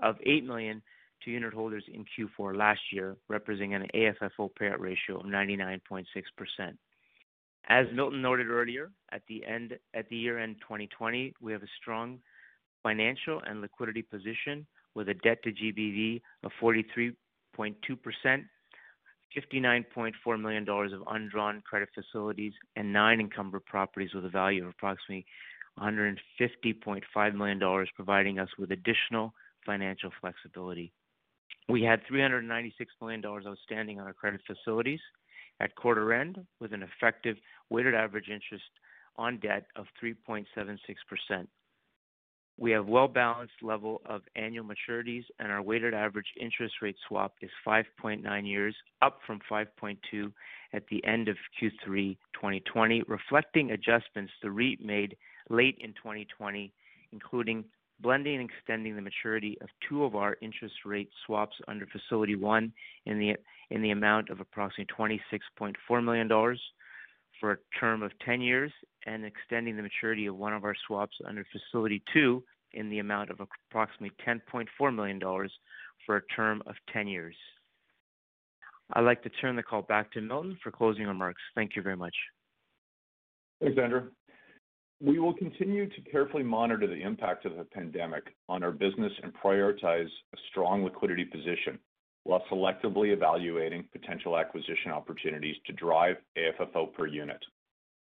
of 0.00 0.16
8 0.24 0.44
million 0.44 0.82
to 1.24 1.30
unitholders 1.30 1.82
in 1.92 2.04
Q4 2.04 2.56
last 2.56 2.80
year, 2.92 3.16
representing 3.28 3.74
an 3.74 3.86
AFFO 3.94 4.50
payout 4.60 4.80
ratio 4.80 5.20
of 5.20 5.26
99.6%. 5.26 6.04
As 7.68 7.86
Milton 7.94 8.20
noted 8.20 8.48
earlier, 8.48 8.90
at 9.12 9.22
the 9.26 9.44
end 9.46 9.78
at 9.94 10.06
the 10.10 10.16
year-end 10.16 10.56
2020, 10.60 11.34
we 11.40 11.52
have 11.52 11.62
a 11.62 11.68
strong 11.80 12.18
financial 12.82 13.40
and 13.46 13.62
liquidity 13.62 14.02
position 14.02 14.66
with 14.94 15.08
a 15.08 15.14
debt 15.14 15.42
to 15.44 15.52
GBV 15.52 16.20
of 16.42 16.52
43.2%, 16.60 17.14
59.4 19.36 20.40
million 20.40 20.64
dollars 20.64 20.92
of 20.92 21.02
undrawn 21.08 21.62
credit 21.68 21.88
facilities, 21.94 22.52
and 22.76 22.92
nine 22.92 23.20
encumbered 23.20 23.64
properties 23.66 24.14
with 24.14 24.24
a 24.24 24.28
value 24.28 24.62
of 24.62 24.70
approximately 24.70 25.26
150.5 25.80 27.34
million 27.34 27.58
dollars, 27.58 27.88
providing 27.96 28.38
us 28.38 28.48
with 28.58 28.70
additional 28.70 29.34
financial 29.66 30.10
flexibility. 30.20 30.92
We 31.68 31.82
had 31.82 32.00
396 32.06 32.92
million 33.00 33.20
dollars 33.20 33.44
outstanding 33.46 33.98
on 33.98 34.06
our 34.06 34.12
credit 34.12 34.40
facilities 34.46 35.00
at 35.60 35.74
quarter 35.76 36.12
end, 36.12 36.44
with 36.60 36.72
an 36.72 36.82
effective 36.82 37.36
weighted 37.70 37.94
average 37.94 38.28
interest 38.28 38.64
on 39.16 39.38
debt 39.38 39.66
of 39.76 39.86
3.76%. 40.02 40.44
We 42.56 42.70
have 42.70 42.86
well-balanced 42.86 43.62
level 43.62 44.00
of 44.06 44.22
annual 44.36 44.64
maturities, 44.64 45.24
and 45.40 45.50
our 45.50 45.60
weighted 45.60 45.92
average 45.92 46.28
interest 46.40 46.76
rate 46.80 46.96
swap 47.08 47.34
is 47.40 47.50
5.9 47.66 48.46
years, 48.46 48.76
up 49.02 49.18
from 49.26 49.40
5.2 49.50 50.32
at 50.72 50.86
the 50.86 51.04
end 51.04 51.28
of 51.28 51.36
Q3 51.60 52.16
2020, 52.32 53.02
reflecting 53.08 53.72
adjustments 53.72 54.32
the 54.40 54.50
REIT 54.50 54.84
made 54.84 55.16
late 55.50 55.76
in 55.80 55.90
2020, 55.94 56.72
including 57.12 57.64
blending 58.00 58.40
and 58.40 58.48
extending 58.50 58.94
the 58.94 59.02
maturity 59.02 59.58
of 59.60 59.68
two 59.88 60.04
of 60.04 60.14
our 60.14 60.36
interest 60.40 60.74
rate 60.84 61.10
swaps 61.26 61.56
under 61.66 61.86
Facility 61.86 62.36
1 62.36 62.72
in 63.06 63.18
the 63.18 63.34
in 63.70 63.82
the 63.82 63.90
amount 63.90 64.30
of 64.30 64.40
approximately 64.40 65.20
26.4 65.32 66.04
million 66.04 66.28
dollars 66.28 66.60
for 67.40 67.52
a 67.52 67.56
term 67.78 68.02
of 68.02 68.12
10 68.24 68.40
years, 68.40 68.72
and 69.06 69.24
extending 69.24 69.76
the 69.76 69.82
maturity 69.82 70.26
of 70.26 70.36
one 70.36 70.52
of 70.52 70.64
our 70.64 70.74
swaps 70.86 71.16
under 71.26 71.44
Facility 71.52 72.02
2 72.12 72.42
in 72.72 72.90
the 72.90 72.98
amount 72.98 73.30
of 73.30 73.40
approximately 73.70 74.12
10.4 74.26 74.94
million 74.94 75.18
dollars 75.18 75.52
for 76.06 76.16
a 76.16 76.26
term 76.34 76.62
of 76.66 76.74
10 76.92 77.06
years. 77.06 77.36
I'd 78.92 79.04
like 79.04 79.22
to 79.22 79.30
turn 79.30 79.56
the 79.56 79.62
call 79.62 79.82
back 79.82 80.12
to 80.12 80.20
Milton 80.20 80.58
for 80.62 80.70
closing 80.70 81.06
remarks. 81.06 81.40
Thank 81.54 81.76
you 81.76 81.82
very 81.82 81.96
much. 81.96 82.14
Thanks, 83.60 83.78
Andrew. 83.82 84.10
We 85.00 85.18
will 85.18 85.34
continue 85.34 85.88
to 85.88 86.00
carefully 86.10 86.42
monitor 86.42 86.86
the 86.86 87.02
impact 87.02 87.46
of 87.46 87.56
the 87.56 87.64
pandemic 87.64 88.24
on 88.48 88.62
our 88.62 88.70
business 88.70 89.12
and 89.22 89.32
prioritize 89.34 90.06
a 90.06 90.38
strong 90.50 90.84
liquidity 90.84 91.24
position 91.24 91.78
while 92.24 92.42
selectively 92.50 93.12
evaluating 93.12 93.84
potential 93.92 94.38
acquisition 94.38 94.90
opportunities 94.90 95.56
to 95.66 95.72
drive 95.72 96.16
AFFO 96.36 96.92
per 96.92 97.06
unit. 97.06 97.42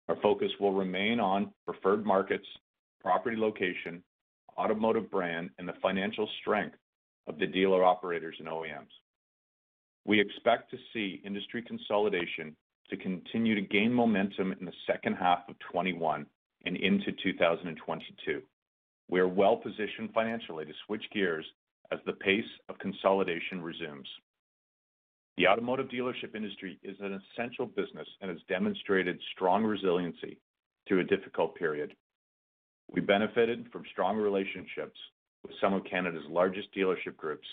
Our 0.09 0.17
focus 0.23 0.51
will 0.61 0.73
remain 0.73 1.19
on 1.19 1.53
preferred 1.67 2.05
markets, 2.05 2.47
property 3.01 3.37
location, 3.37 4.03
automotive 4.59 5.11
brand, 5.11 5.51
and 5.59 5.67
the 5.67 5.75
financial 5.81 6.29
strength 6.41 6.77
of 7.27 7.39
the 7.39 7.47
dealer 7.47 7.85
operators 7.85 8.37
and 8.39 8.49
OEMs. 8.49 8.93
We 10.05 10.21
expect 10.21 10.71
to 10.73 10.79
see 10.93 11.23
industry 11.25 11.63
consolidation 11.63 12.55
to 12.91 12.97
continue 12.97 13.55
to 13.55 13.61
gain 13.61 13.93
momentum 13.93 14.53
in 14.53 14.67
the 14.67 14.73
second 14.87 15.15
half 15.15 15.49
of 15.49 15.59
2021 15.61 16.27
and 16.67 16.77
into 16.77 17.13
2022. 17.23 18.43
We 19.09 19.21
are 19.21 19.29
well-positioned 19.29 20.11
financially 20.13 20.65
to 20.65 20.73
switch 20.87 21.05
gears 21.13 21.47
as 21.93 21.99
the 22.07 22.13
pace 22.13 22.45
of 22.69 22.79
consolidation 22.79 23.63
resumes. 23.63 24.09
The 25.37 25.47
automotive 25.47 25.89
dealership 25.89 26.35
industry 26.35 26.79
is 26.83 26.97
an 27.01 27.21
essential 27.21 27.67
business 27.67 28.09
and 28.21 28.31
has 28.31 28.41
demonstrated 28.49 29.19
strong 29.35 29.65
resiliency 29.65 30.39
through 30.87 31.01
a 31.01 31.05
difficult 31.05 31.55
period. 31.55 31.95
We 32.91 33.01
benefited 33.01 33.67
from 33.73 33.85
strong 33.93 34.17
relationships 34.17 34.99
with 35.43 35.53
some 35.61 35.75
of 35.75 35.85
Canada's 35.85 36.25
largest 36.29 36.69
dealership 36.77 37.17
groups, 37.17 37.47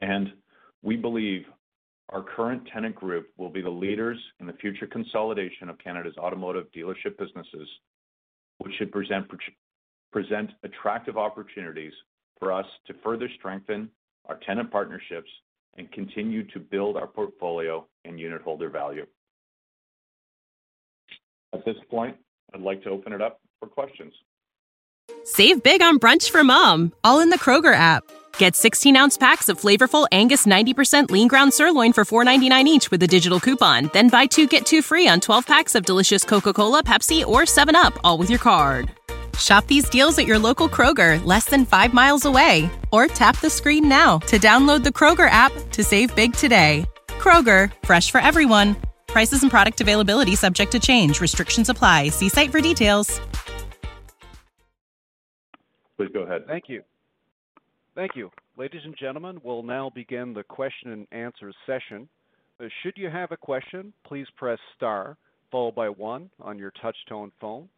and 0.00 0.32
we 0.82 0.96
believe 0.96 1.42
our 2.10 2.22
current 2.22 2.68
tenant 2.72 2.94
group 2.94 3.28
will 3.36 3.50
be 3.50 3.62
the 3.62 3.70
leaders 3.70 4.18
in 4.40 4.46
the 4.46 4.52
future 4.54 4.86
consolidation 4.86 5.68
of 5.68 5.78
Canada's 5.78 6.16
automotive 6.18 6.66
dealership 6.76 7.16
businesses, 7.18 7.68
which 8.58 8.72
should 8.78 8.92
present 8.92 10.50
attractive 10.62 11.16
opportunities 11.16 11.92
for 12.40 12.52
us 12.52 12.66
to 12.86 12.94
further 13.04 13.28
strengthen 13.38 13.88
our 14.28 14.38
tenant 14.44 14.70
partnerships 14.72 15.30
and 15.76 15.90
continue 15.92 16.42
to 16.48 16.58
build 16.58 16.96
our 16.96 17.06
portfolio 17.06 17.86
and 18.04 18.18
unitholder 18.18 18.72
value. 18.72 19.06
At 21.52 21.64
this 21.64 21.76
point, 21.88 22.16
I'd 22.54 22.60
like 22.60 22.82
to 22.82 22.90
open 22.90 23.12
it 23.12 23.22
up 23.22 23.40
for 23.60 23.68
questions. 23.68 24.12
Save 25.24 25.62
big 25.62 25.82
on 25.82 25.98
brunch 25.98 26.30
for 26.30 26.42
mom, 26.42 26.92
all 27.04 27.20
in 27.20 27.30
the 27.30 27.38
Kroger 27.38 27.74
app. 27.74 28.02
Get 28.38 28.56
16 28.56 28.96
ounce 28.96 29.16
packs 29.16 29.48
of 29.48 29.60
flavorful 29.60 30.06
Angus 30.12 30.46
90% 30.46 31.10
lean 31.10 31.28
ground 31.28 31.52
sirloin 31.52 31.92
for 31.92 32.04
$4.99 32.04 32.64
each 32.64 32.90
with 32.90 33.02
a 33.02 33.06
digital 33.06 33.38
coupon. 33.38 33.90
Then 33.92 34.08
buy 34.08 34.26
two 34.26 34.46
get 34.46 34.66
two 34.66 34.82
free 34.82 35.08
on 35.08 35.20
12 35.20 35.46
packs 35.46 35.74
of 35.74 35.84
delicious 35.84 36.24
Coca 36.24 36.52
Cola, 36.52 36.82
Pepsi, 36.82 37.24
or 37.24 37.42
7UP, 37.42 37.98
all 38.02 38.18
with 38.18 38.30
your 38.30 38.38
card. 38.38 38.90
Shop 39.38 39.66
these 39.66 39.88
deals 39.88 40.18
at 40.18 40.26
your 40.26 40.38
local 40.38 40.68
Kroger, 40.68 41.24
less 41.24 41.44
than 41.44 41.64
five 41.64 41.94
miles 41.94 42.24
away. 42.24 42.68
Or 42.90 43.06
tap 43.06 43.38
the 43.38 43.48
screen 43.48 43.88
now 43.88 44.18
to 44.26 44.38
download 44.38 44.82
the 44.82 44.90
Kroger 44.90 45.30
app 45.30 45.52
to 45.70 45.84
save 45.84 46.14
big 46.16 46.32
today. 46.32 46.84
Kroger, 47.06 47.72
fresh 47.84 48.10
for 48.10 48.20
everyone. 48.20 48.74
Prices 49.06 49.42
and 49.42 49.50
product 49.50 49.80
availability 49.80 50.34
subject 50.34 50.72
to 50.72 50.80
change. 50.80 51.20
Restrictions 51.20 51.68
apply. 51.68 52.08
See 52.08 52.28
site 52.28 52.50
for 52.50 52.60
details. 52.60 53.20
Please 55.96 56.10
go 56.12 56.22
ahead. 56.22 56.46
Thank 56.46 56.64
you. 56.68 56.82
Thank 57.94 58.12
you. 58.16 58.30
Ladies 58.56 58.82
and 58.84 58.96
gentlemen, 58.98 59.40
we'll 59.44 59.62
now 59.62 59.90
begin 59.94 60.32
the 60.32 60.42
question 60.42 60.92
and 60.92 61.06
answer 61.12 61.52
session. 61.66 62.08
Uh, 62.58 62.64
should 62.82 62.94
you 62.96 63.08
have 63.08 63.32
a 63.32 63.36
question, 63.36 63.92
please 64.04 64.26
press 64.36 64.58
star 64.76 65.16
followed 65.50 65.74
by 65.74 65.88
one 65.88 66.30
on 66.40 66.58
your 66.58 66.72
touch-tone 66.82 67.32
phone. 67.40 67.68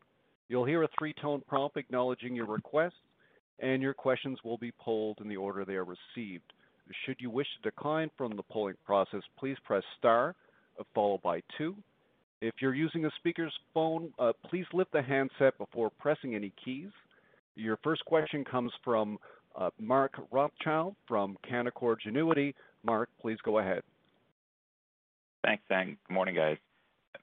You'll 0.49 0.65
hear 0.65 0.83
a 0.83 0.89
three-tone 0.99 1.43
prompt 1.47 1.77
acknowledging 1.77 2.35
your 2.35 2.47
request, 2.47 2.97
and 3.61 3.83
your 3.83 3.95
questions 3.95 4.39
will 4.45 4.59
be 4.59 4.73
polled 4.79 5.19
in 5.21 5.29
the 5.29 5.37
order 5.37 5.65
they 5.65 5.75
are 5.75 5.85
received. 5.85 6.53
Should 7.07 7.17
you 7.21 7.31
wish 7.31 7.47
to 7.57 7.71
decline 7.71 8.11
from 8.19 8.37
the 8.37 8.43
polling 8.43 8.77
process, 8.85 9.23
please 9.39 9.57
press 9.65 9.83
star 9.99 10.35
uh, 10.79 10.85
followed 10.95 11.23
by 11.23 11.43
two. 11.57 11.77
If 12.41 12.55
you're 12.61 12.75
using 12.75 13.05
a 13.05 13.11
speaker's 13.19 13.53
phone, 13.73 14.13
uh, 14.19 14.33
please 14.51 14.67
lift 14.73 14.93
the 14.93 15.03
handset 15.03 15.57
before 15.59 15.91
pressing 15.91 16.35
any 16.35 16.53
keys. 16.63 16.91
Your 17.55 17.79
first 17.85 18.05
question 18.05 18.45
comes 18.45 18.73
from 18.85 19.19
uh, 19.55 19.71
Mark 19.79 20.15
Rothschild 20.31 20.97
from 21.07 21.37
Canaccord 21.49 21.97
Genuity. 22.07 22.55
Mark, 22.83 23.09
please 23.21 23.39
go 23.45 23.59
ahead. 23.59 23.83
Thanks, 25.45 25.63
and 25.71 25.97
good 26.09 26.15
morning, 26.15 26.35
guys. 26.35 26.57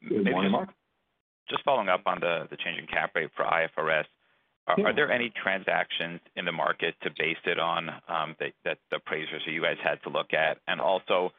Good 0.08 0.26
morning, 0.26 0.52
Mark. 0.52 0.70
Just 1.50 1.64
following 1.64 1.90
up 1.90 2.02
on 2.06 2.20
the 2.20 2.48
the 2.50 2.58
change 2.58 2.80
in 2.80 2.88
cap 2.88 3.12
rate 3.16 3.30
for 3.36 3.46
IFRS, 3.46 4.06
are 4.68 4.94
there 4.94 5.12
any 5.12 5.32
transactions 5.42 6.20
in 6.36 6.46
the 6.46 6.52
market 6.52 6.94
to 7.02 7.10
base 7.18 7.42
it 7.46 7.60
on 7.60 7.90
um, 8.08 8.36
that 8.40 8.54
the 8.64 8.98
appraisers 8.98 9.42
or 9.48 9.52
you 9.52 9.62
guys 9.62 9.78
had 9.84 10.02
to 10.04 10.10
look 10.10 10.34
at? 10.34 10.58
And 10.68 10.80
also, 10.80 11.32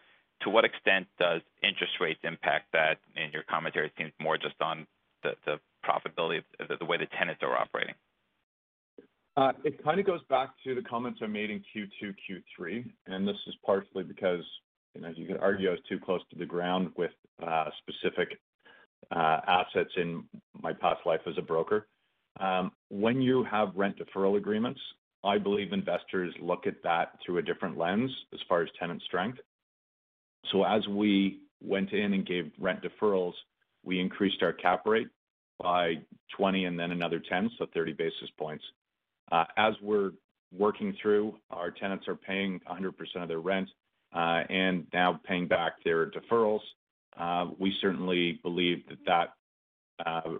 to 0.42 0.50
what 0.50 0.64
extent 0.64 1.06
does 1.18 1.40
interest 1.62 1.92
rates 2.00 2.20
impact 2.24 2.66
that? 2.72 2.98
In 3.14 3.30
your 3.32 3.44
commentary, 3.44 3.86
it 3.86 3.92
seems 3.96 4.12
more 4.20 4.36
just 4.36 4.60
on 4.60 4.86
the 5.22 5.60
profitability 5.84 6.42
of 6.58 6.78
the 6.78 6.84
way 6.84 6.96
the 6.96 7.06
tenants 7.18 7.42
are 7.42 7.56
operating. 7.56 7.94
Uh, 9.36 9.52
it 9.64 9.82
kind 9.84 10.00
of 10.00 10.06
goes 10.06 10.20
back 10.28 10.50
to 10.64 10.74
the 10.74 10.82
comments 10.82 11.20
I 11.22 11.26
made 11.26 11.50
in 11.50 11.62
Q2, 11.74 12.14
Q3, 12.28 12.84
and 13.06 13.26
this 13.26 13.36
is 13.46 13.54
partially 13.64 14.02
because, 14.02 14.44
you 14.94 15.00
know, 15.00 15.08
as 15.08 15.16
you 15.16 15.26
could 15.26 15.38
argue 15.38 15.68
I 15.68 15.72
was 15.72 15.80
too 15.88 15.98
close 16.04 16.20
to 16.30 16.38
the 16.38 16.44
ground 16.44 16.90
with 16.96 17.12
uh, 17.46 17.66
specific 17.78 18.38
uh, 19.10 19.40
assets 19.46 19.90
in 19.96 20.24
my 20.60 20.72
past 20.72 21.00
life 21.06 21.20
as 21.26 21.34
a 21.38 21.42
broker. 21.42 21.86
Um, 22.38 22.72
when 22.88 23.20
you 23.20 23.44
have 23.44 23.70
rent 23.74 23.96
deferral 23.98 24.36
agreements, 24.36 24.80
I 25.24 25.38
believe 25.38 25.72
investors 25.72 26.34
look 26.40 26.66
at 26.66 26.82
that 26.82 27.18
through 27.24 27.38
a 27.38 27.42
different 27.42 27.76
lens 27.76 28.10
as 28.32 28.40
far 28.48 28.62
as 28.62 28.68
tenant 28.78 29.02
strength. 29.02 29.38
So 30.50 30.64
as 30.64 30.86
we 30.88 31.40
went 31.62 31.92
in 31.92 32.14
and 32.14 32.26
gave 32.26 32.50
rent 32.58 32.80
deferrals, 32.82 33.34
we 33.84 34.00
increased 34.00 34.42
our 34.42 34.52
cap 34.52 34.86
rate 34.86 35.08
by 35.62 35.94
20 36.36 36.64
and 36.64 36.78
then 36.78 36.90
another 36.90 37.20
10, 37.28 37.50
so 37.58 37.66
30 37.74 37.92
basis 37.92 38.30
points. 38.38 38.64
Uh, 39.30 39.44
as 39.56 39.74
we're 39.82 40.12
working 40.56 40.96
through, 41.00 41.36
our 41.50 41.70
tenants 41.70 42.08
are 42.08 42.16
paying 42.16 42.60
100% 42.70 42.92
of 43.16 43.28
their 43.28 43.40
rent, 43.40 43.68
uh, 44.14 44.42
and 44.48 44.86
now 44.92 45.20
paying 45.24 45.46
back 45.46 45.74
their 45.84 46.10
deferrals. 46.10 46.60
Uh, 47.18 47.46
we 47.58 47.74
certainly 47.80 48.38
believe 48.42 48.78
that 48.88 48.98
that 49.06 49.34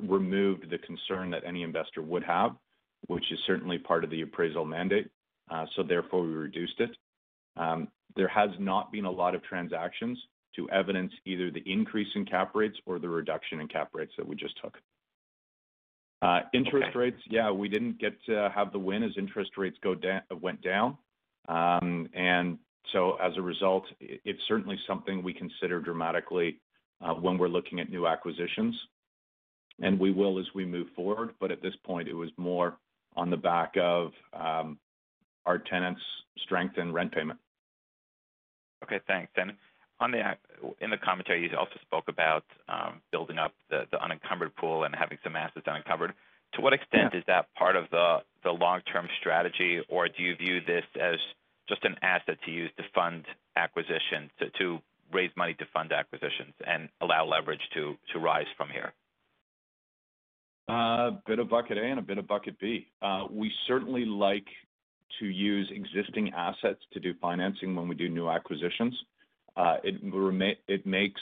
removed 0.01 0.71
the 0.71 0.79
concern 0.79 1.31
that 1.31 1.43
any 1.47 1.63
investor 1.63 2.03
would 2.03 2.25
have, 2.25 2.53
which 3.07 3.25
is 3.31 3.39
certainly 3.47 3.79
part 3.79 4.05
of 4.05 4.11
the 4.11 4.23
appraisal 4.23 4.65
mandate. 4.65 5.09
So 5.77 5.83
therefore, 5.83 6.23
we 6.23 6.33
reduced 6.33 6.81
it. 6.81 6.91
Um, 7.57 7.89
there 8.17 8.29
has 8.29 8.51
not 8.59 8.91
been 8.93 9.05
a 9.05 9.11
lot 9.11 9.35
of 9.35 9.43
transactions 9.43 10.19
to 10.57 10.69
evidence 10.71 11.13
either 11.27 11.51
the 11.51 11.63
increase 11.67 12.09
in 12.15 12.25
cap 12.25 12.55
rates 12.55 12.77
or 12.87 12.99
the 12.99 13.09
reduction 13.09 13.61
in 13.61 13.69
cap 13.69 13.91
rates 13.93 14.13
that 14.17 14.27
we 14.27 14.37
just 14.37 14.55
took. 14.63 14.79
Uh, 16.23 16.41
interest 16.53 16.95
rates, 16.95 17.21
yeah, 17.31 17.51
we 17.51 17.69
didn't 17.69 17.99
get 17.99 18.13
to 18.27 18.51
have 18.55 18.73
the 18.73 18.79
win 18.79 19.03
as 19.03 19.13
interest 19.17 19.53
rates 19.57 19.77
went 20.41 20.61
down. 20.63 20.97
Um, 21.49 22.09
and 22.15 22.59
so 22.93 23.17
as 23.17 23.33
a 23.37 23.43
result, 23.43 23.85
it's 24.01 24.41
certainly 24.49 24.79
something 24.87 25.23
we 25.23 25.33
consider 25.33 25.81
dramatically 25.81 26.59
uh, 27.01 27.15
when 27.15 27.39
we're 27.39 27.49
looking 27.49 27.81
at 27.81 27.91
new 27.91 28.07
acquisitions, 28.07 28.75
and 29.81 29.99
we 29.99 30.11
will 30.13 30.39
as 30.39 30.47
we 30.55 30.65
move 30.65 30.89
forward. 30.97 31.31
But 31.41 31.51
at 31.51 31.63
this 31.63 31.75
point, 31.85 32.09
it 32.09 32.15
was 32.15 32.31
more 32.37 32.77
on 33.17 33.31
the 33.31 33.37
back 33.37 33.75
of 33.81 34.13
um, 34.33 34.79
our 35.47 35.59
tenants' 35.59 36.01
strength 36.45 36.79
and 36.79 36.93
rent 36.93 37.13
payment. 37.13 37.39
Okay, 38.83 39.01
thanks. 39.07 39.33
And 39.37 39.53
on 40.01 40.11
the 40.11 40.21
in 40.81 40.91
the 40.91 40.97
commentary, 40.97 41.43
you 41.43 41.57
also 41.57 41.79
spoke 41.83 42.09
about 42.09 42.45
um, 42.69 43.01
building 43.13 43.39
up 43.39 43.53
the 43.69 43.85
unencumbered 44.03 44.55
pool 44.57 44.85
and 44.85 44.95
having 44.95 45.19
some 45.23 45.37
assets 45.37 45.67
unencumbered. 45.69 46.15
To 46.55 46.63
what 46.63 46.73
extent 46.73 47.15
is 47.15 47.23
that 47.27 47.47
part 47.55 47.77
of 47.77 47.85
the 47.91 48.51
long-term 48.51 49.09
strategy, 49.21 49.81
or 49.89 50.09
do 50.09 50.23
you 50.23 50.35
view 50.37 50.61
this 50.67 50.85
as 51.01 51.17
just 51.71 51.85
an 51.85 51.97
asset 52.03 52.37
to 52.45 52.51
use 52.51 52.71
to 52.77 52.83
fund 52.95 53.25
acquisitions, 53.57 54.31
to 54.59 54.79
raise 55.13 55.31
money 55.37 55.55
to 55.55 55.65
fund 55.73 55.93
acquisitions 55.93 56.55
and 56.67 56.89
allow 57.01 57.25
leverage 57.25 57.63
to 57.75 57.97
rise 58.19 58.51
from 58.59 58.69
here? 58.69 58.93
A 60.69 60.73
uh, 60.73 61.11
bit 61.27 61.39
of 61.39 61.49
bucket 61.49 61.79
A 61.79 61.83
and 61.85 61.99
a 61.99 62.03
bit 62.03 62.19
of 62.19 62.29
bucket 62.29 62.59
B. 62.61 62.87
Uh, 63.03 63.25
we 63.31 63.51
certainly 63.67 64.05
like 64.05 64.47
to 65.19 65.27
use 65.27 65.71
existing 65.75 66.33
assets 66.33 66.81
to 66.93 67.01
do 67.01 67.13
financing 67.21 67.75
when 67.75 67.89
we 67.89 67.95
do 67.95 68.09
new 68.09 68.29
acquisitions. 68.29 68.97
Uh, 69.57 69.77
it 69.83 70.87
makes, 70.87 71.21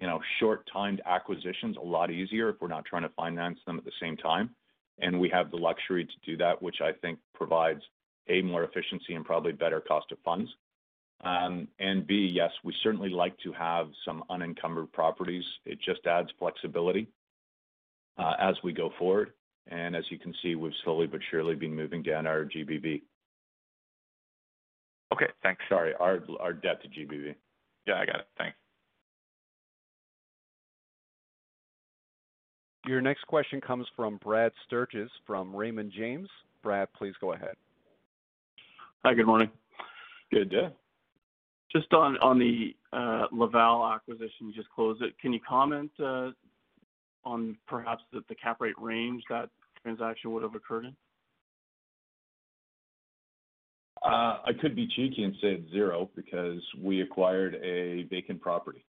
you 0.00 0.06
know, 0.08 0.18
short-timed 0.40 1.00
acquisitions 1.06 1.76
a 1.76 1.84
lot 1.84 2.10
easier 2.10 2.48
if 2.48 2.56
we're 2.60 2.68
not 2.68 2.84
trying 2.84 3.02
to 3.02 3.08
finance 3.10 3.58
them 3.64 3.78
at 3.78 3.84
the 3.84 3.92
same 4.00 4.16
time. 4.16 4.50
and 4.98 5.20
We 5.20 5.28
have 5.28 5.52
the 5.52 5.56
luxury 5.56 6.04
to 6.04 6.30
do 6.30 6.36
that, 6.38 6.60
which 6.60 6.80
I 6.82 6.92
think 6.92 7.20
provides, 7.32 7.82
A, 8.30 8.42
more 8.42 8.64
efficiency 8.64 9.14
and 9.14 9.24
probably 9.24 9.52
better 9.52 9.80
cost 9.80 10.10
of 10.12 10.18
funds. 10.24 10.50
Um, 11.22 11.68
and 11.78 12.06
B, 12.06 12.30
yes, 12.32 12.50
we 12.64 12.74
certainly 12.82 13.10
like 13.10 13.36
to 13.40 13.52
have 13.52 13.88
some 14.04 14.24
unencumbered 14.30 14.90
properties. 14.92 15.44
It 15.66 15.78
just 15.84 16.06
adds 16.06 16.30
flexibility 16.38 17.08
uh, 18.16 18.34
as 18.38 18.54
we 18.64 18.72
go 18.72 18.90
forward. 18.98 19.32
And 19.68 19.94
As 19.94 20.04
you 20.10 20.18
can 20.18 20.34
see, 20.42 20.54
we've 20.54 20.72
slowly 20.84 21.06
but 21.06 21.20
surely 21.30 21.54
been 21.54 21.74
moving 21.74 22.02
down 22.02 22.26
our 22.26 22.44
GBV. 22.44 23.02
Okay, 25.12 25.26
thanks. 25.42 25.62
Sorry, 25.68 25.92
our 26.00 26.18
debt 26.52 26.82
to 26.82 26.88
GBV. 26.88 27.34
Yeah, 27.86 27.94
I 27.94 28.06
got 28.06 28.20
it. 28.20 28.26
Thanks. 28.38 28.56
Your 32.86 33.00
next 33.00 33.26
question 33.26 33.60
comes 33.60 33.86
from 33.94 34.16
Brad 34.16 34.52
Sturges 34.66 35.10
from 35.26 35.54
Raymond 35.54 35.92
James. 35.96 36.28
Brad, 36.62 36.88
please 36.96 37.14
go 37.20 37.32
ahead. 37.32 37.54
Hi, 39.02 39.14
good 39.14 39.26
morning. 39.26 39.50
Good 40.30 40.50
day. 40.50 40.68
Just 41.72 41.90
on 41.94 42.38
the 42.38 42.76
uh, 42.92 43.28
Laval 43.32 43.86
acquisition, 43.86 44.48
you 44.48 44.52
just 44.52 44.68
closed 44.68 45.00
it. 45.00 45.18
Can 45.18 45.32
you 45.32 45.40
comment 45.48 45.90
uh, 45.98 46.32
on 47.24 47.56
perhaps 47.66 48.02
the 48.12 48.34
cap 48.34 48.60
rate 48.60 48.74
range 48.78 49.22
that 49.30 49.48
transaction 49.82 50.32
would 50.32 50.42
have 50.42 50.54
occurred 50.54 50.84
in? 50.84 50.96
I 54.02 54.52
could 54.60 54.76
be 54.76 54.86
cheeky 54.86 55.22
and 55.22 55.34
say 55.40 55.48
it's 55.52 55.70
zero 55.70 56.10
because 56.14 56.60
we 56.78 57.00
acquired 57.00 57.54
a 57.62 58.04
vacant 58.10 58.40
property. 58.40 58.84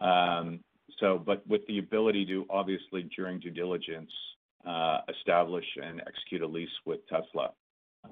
Um 0.00 0.60
so 0.98 1.18
but 1.18 1.46
with 1.46 1.66
the 1.68 1.78
ability 1.78 2.26
to 2.26 2.44
obviously 2.50 3.08
during 3.16 3.40
due 3.40 3.50
diligence 3.50 4.10
establish 5.08 5.64
and 5.82 6.02
execute 6.06 6.42
a 6.42 6.46
lease 6.46 6.68
with 6.84 7.00
Tesla 7.08 7.50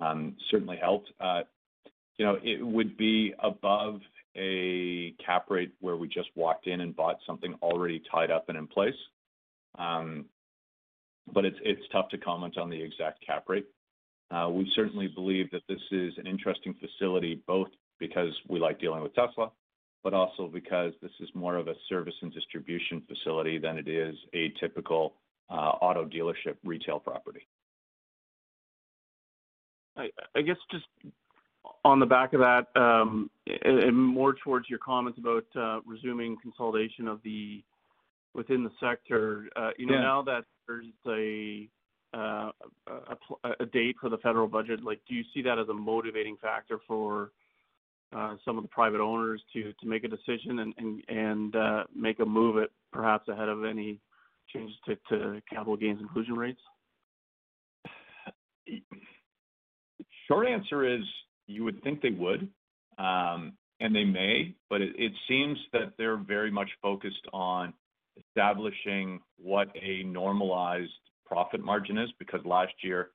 Um, 0.01 0.37
certainly 0.51 0.77
helped. 0.81 1.11
Uh, 1.21 1.43
you 2.17 2.25
know, 2.25 2.39
it 2.43 2.65
would 2.65 2.97
be 2.97 3.35
above 3.43 4.01
a 4.37 5.15
cap 5.25 5.47
rate 5.51 5.73
where 5.81 5.97
we 5.97 6.07
just 6.07 6.29
walked 6.37 6.67
in 6.67 6.81
and 6.81 6.95
bought 6.95 7.19
something 7.27 7.55
already 7.63 8.03
tied 8.11 8.31
up 8.31 8.49
and 8.49 8.57
in 8.57 8.67
place. 8.67 8.95
Um, 9.79 10.27
but 11.33 11.45
it's 11.45 11.59
it's 11.63 11.83
tough 11.93 12.09
to 12.11 12.19
comment 12.19 12.59
on 12.59 12.71
the 12.71 12.81
exact 12.81 13.25
cap 13.25 13.45
rate. 13.49 13.67
Uh, 14.31 14.49
we 14.51 14.71
certainly 14.75 15.09
believe 15.09 15.51
that 15.51 15.63
this 15.69 15.81
is 15.91 16.13
an 16.19 16.27
interesting 16.27 16.75
facility, 16.75 17.43
both 17.47 17.69
because 17.99 18.33
we 18.49 18.61
like 18.61 18.81
dealing 18.81 19.03
with 19.03 19.15
Tesla, 19.15 19.51
but 20.05 20.15
also 20.15 20.49
because 20.53 20.93
this 21.03 21.11
is 21.21 21.29
more 21.35 21.57
of 21.57 21.69
a 21.69 21.75
service 21.89 22.15
and 22.23 22.33
distribution 22.33 23.03
facility 23.09 23.59
than 23.59 23.77
it 23.77 23.89
is 23.89 24.15
a 24.35 24.53
typical 24.61 25.15
uh, 25.51 25.73
auto 25.83 26.05
dealership 26.05 26.57
retail 26.65 27.01
property. 27.01 27.47
I 30.37 30.41
guess 30.43 30.57
just 30.71 30.87
on 31.85 32.01
the 32.01 32.07
back 32.07 32.33
of 32.33 32.41
that, 32.41 32.67
um, 32.77 33.31
and 33.63 33.97
more 33.97 34.35
towards 34.35 34.69
your 34.69 34.79
comments 34.79 35.19
about 35.19 35.45
uh, 35.57 35.81
resuming 35.87 36.37
consolidation 36.41 37.09
within 38.35 38.65
the 38.65 38.71
sector. 38.81 39.49
Uh, 39.57 39.71
you 39.77 39.87
know, 39.87 40.01
now 40.01 40.23
that 40.23 40.45
there's 40.67 40.87
uh, 42.15 42.51
a 43.61 43.67
date 43.67 43.97
for 44.01 44.09
the 44.09 44.19
federal 44.19 44.49
budget, 44.49 44.83
like, 44.83 45.01
do 45.09 45.15
you 45.15 45.25
see 45.35 45.43
that 45.43 45.59
as 45.59 45.69
a 45.69 45.75
motivating 45.75 46.37
factor 46.41 46.79
for 46.87 47.31
some 48.45 48.57
of 48.59 48.63
the 48.63 48.69
private 48.69 49.01
owners 49.01 49.43
to 49.53 49.73
make 49.85 50.05
a 50.05 50.09
decision 50.09 50.75
and 51.09 51.55
make 51.95 52.21
a 52.21 52.27
move 52.27 52.65
perhaps 52.93 53.29
ahead 53.29 53.49
of 53.49 53.65
any 53.65 54.01
changes 54.53 54.77
to 54.87 55.41
capital 55.49 55.77
gains 55.77 56.01
inclusion 56.01 56.35
rates? 56.35 56.61
Short 60.31 60.47
answer 60.47 60.85
is 60.85 61.01
you 61.49 61.65
would 61.65 61.83
think 61.83 62.01
they 62.03 62.11
would, 62.11 62.49
um, 62.99 63.55
and 63.81 63.95
they 63.95 64.05
may, 64.05 64.55
but 64.69 64.81
it 64.81 65.13
seems 65.27 65.59
that 65.73 65.95
they're 65.99 66.19
very 66.19 66.51
much 66.51 66.69
focused 66.81 67.27
on 67.33 67.73
establishing 68.17 69.21
what 69.39 69.69
a 69.75 70.05
normalized 70.05 70.93
profit 71.27 71.65
margin 71.65 71.99
is. 71.99 72.11
Because 72.19 72.41
last 72.45 72.75
year, 72.83 73.11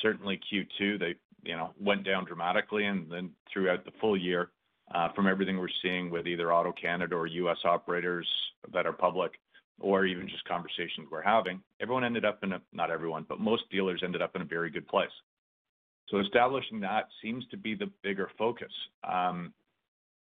certainly 0.00 0.38
Q2, 0.52 1.00
they, 1.00 1.14
you 1.42 1.56
know, 1.56 1.70
went 1.80 2.04
down 2.04 2.24
dramatically. 2.24 2.86
And 2.86 3.10
then 3.10 3.30
throughout 3.52 3.84
the 3.84 3.92
full 4.00 4.16
year, 4.16 4.50
uh, 4.94 5.08
from 5.14 5.26
everything 5.26 5.58
we're 5.58 5.68
seeing 5.82 6.08
with 6.08 6.28
either 6.28 6.52
Auto 6.52 6.72
Canada 6.72 7.16
or 7.16 7.26
U.S. 7.26 7.58
operators 7.64 8.28
that 8.72 8.86
are 8.86 8.92
public 8.92 9.32
or 9.80 10.04
even 10.04 10.28
just 10.28 10.44
conversations 10.44 11.08
we're 11.10 11.22
having, 11.22 11.62
everyone 11.80 12.04
ended 12.04 12.24
up 12.24 12.44
in 12.44 12.52
a, 12.52 12.60
not 12.72 12.90
everyone, 12.90 13.24
but 13.28 13.40
most 13.40 13.62
dealers 13.70 14.02
ended 14.04 14.20
up 14.22 14.36
in 14.36 14.42
a 14.42 14.44
very 14.44 14.70
good 14.70 14.86
place. 14.86 15.10
So 16.10 16.18
establishing 16.18 16.80
that 16.80 17.08
seems 17.22 17.46
to 17.50 17.56
be 17.56 17.74
the 17.74 17.90
bigger 18.02 18.30
focus. 18.36 18.72
Um, 19.04 19.52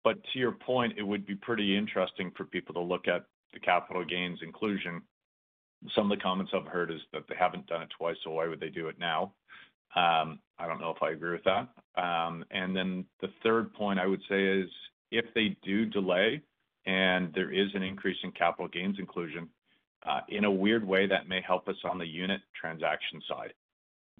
but 0.04 0.16
to 0.32 0.38
your 0.38 0.52
point, 0.52 0.94
it 0.96 1.02
would 1.02 1.26
be 1.26 1.34
pretty 1.34 1.76
interesting 1.76 2.32
for 2.36 2.44
people 2.44 2.74
to 2.74 2.80
look 2.80 3.08
at 3.08 3.24
the 3.52 3.60
capital 3.60 4.04
gains 4.04 4.38
inclusion. 4.42 5.02
Some 5.94 6.10
of 6.10 6.16
the 6.16 6.22
comments 6.22 6.52
I've 6.54 6.70
heard 6.70 6.90
is 6.90 7.00
that 7.12 7.22
they 7.28 7.34
haven't 7.38 7.66
done 7.66 7.82
it 7.82 7.88
twice, 7.96 8.16
so 8.24 8.30
why 8.30 8.46
would 8.46 8.60
they 8.60 8.68
do 8.68 8.88
it 8.88 8.98
now? 8.98 9.32
Um, 9.96 10.38
I 10.58 10.66
don't 10.66 10.80
know 10.80 10.94
if 10.94 11.02
I 11.02 11.10
agree 11.10 11.32
with 11.32 11.44
that. 11.44 11.68
Um, 12.00 12.44
and 12.50 12.76
then 12.76 13.04
the 13.20 13.28
third 13.42 13.72
point 13.74 13.98
I 13.98 14.06
would 14.06 14.20
say 14.28 14.44
is 14.44 14.68
if 15.10 15.24
they 15.34 15.56
do 15.64 15.86
delay 15.86 16.42
and 16.86 17.32
there 17.34 17.52
is 17.52 17.68
an 17.74 17.82
increase 17.82 18.18
in 18.22 18.32
capital 18.32 18.68
gains 18.68 18.98
inclusion, 18.98 19.48
uh, 20.06 20.20
in 20.28 20.44
a 20.44 20.50
weird 20.50 20.86
way, 20.86 21.06
that 21.06 21.28
may 21.28 21.42
help 21.46 21.68
us 21.68 21.76
on 21.84 21.98
the 21.98 22.06
unit 22.06 22.40
transaction 22.58 23.20
side. 23.28 23.52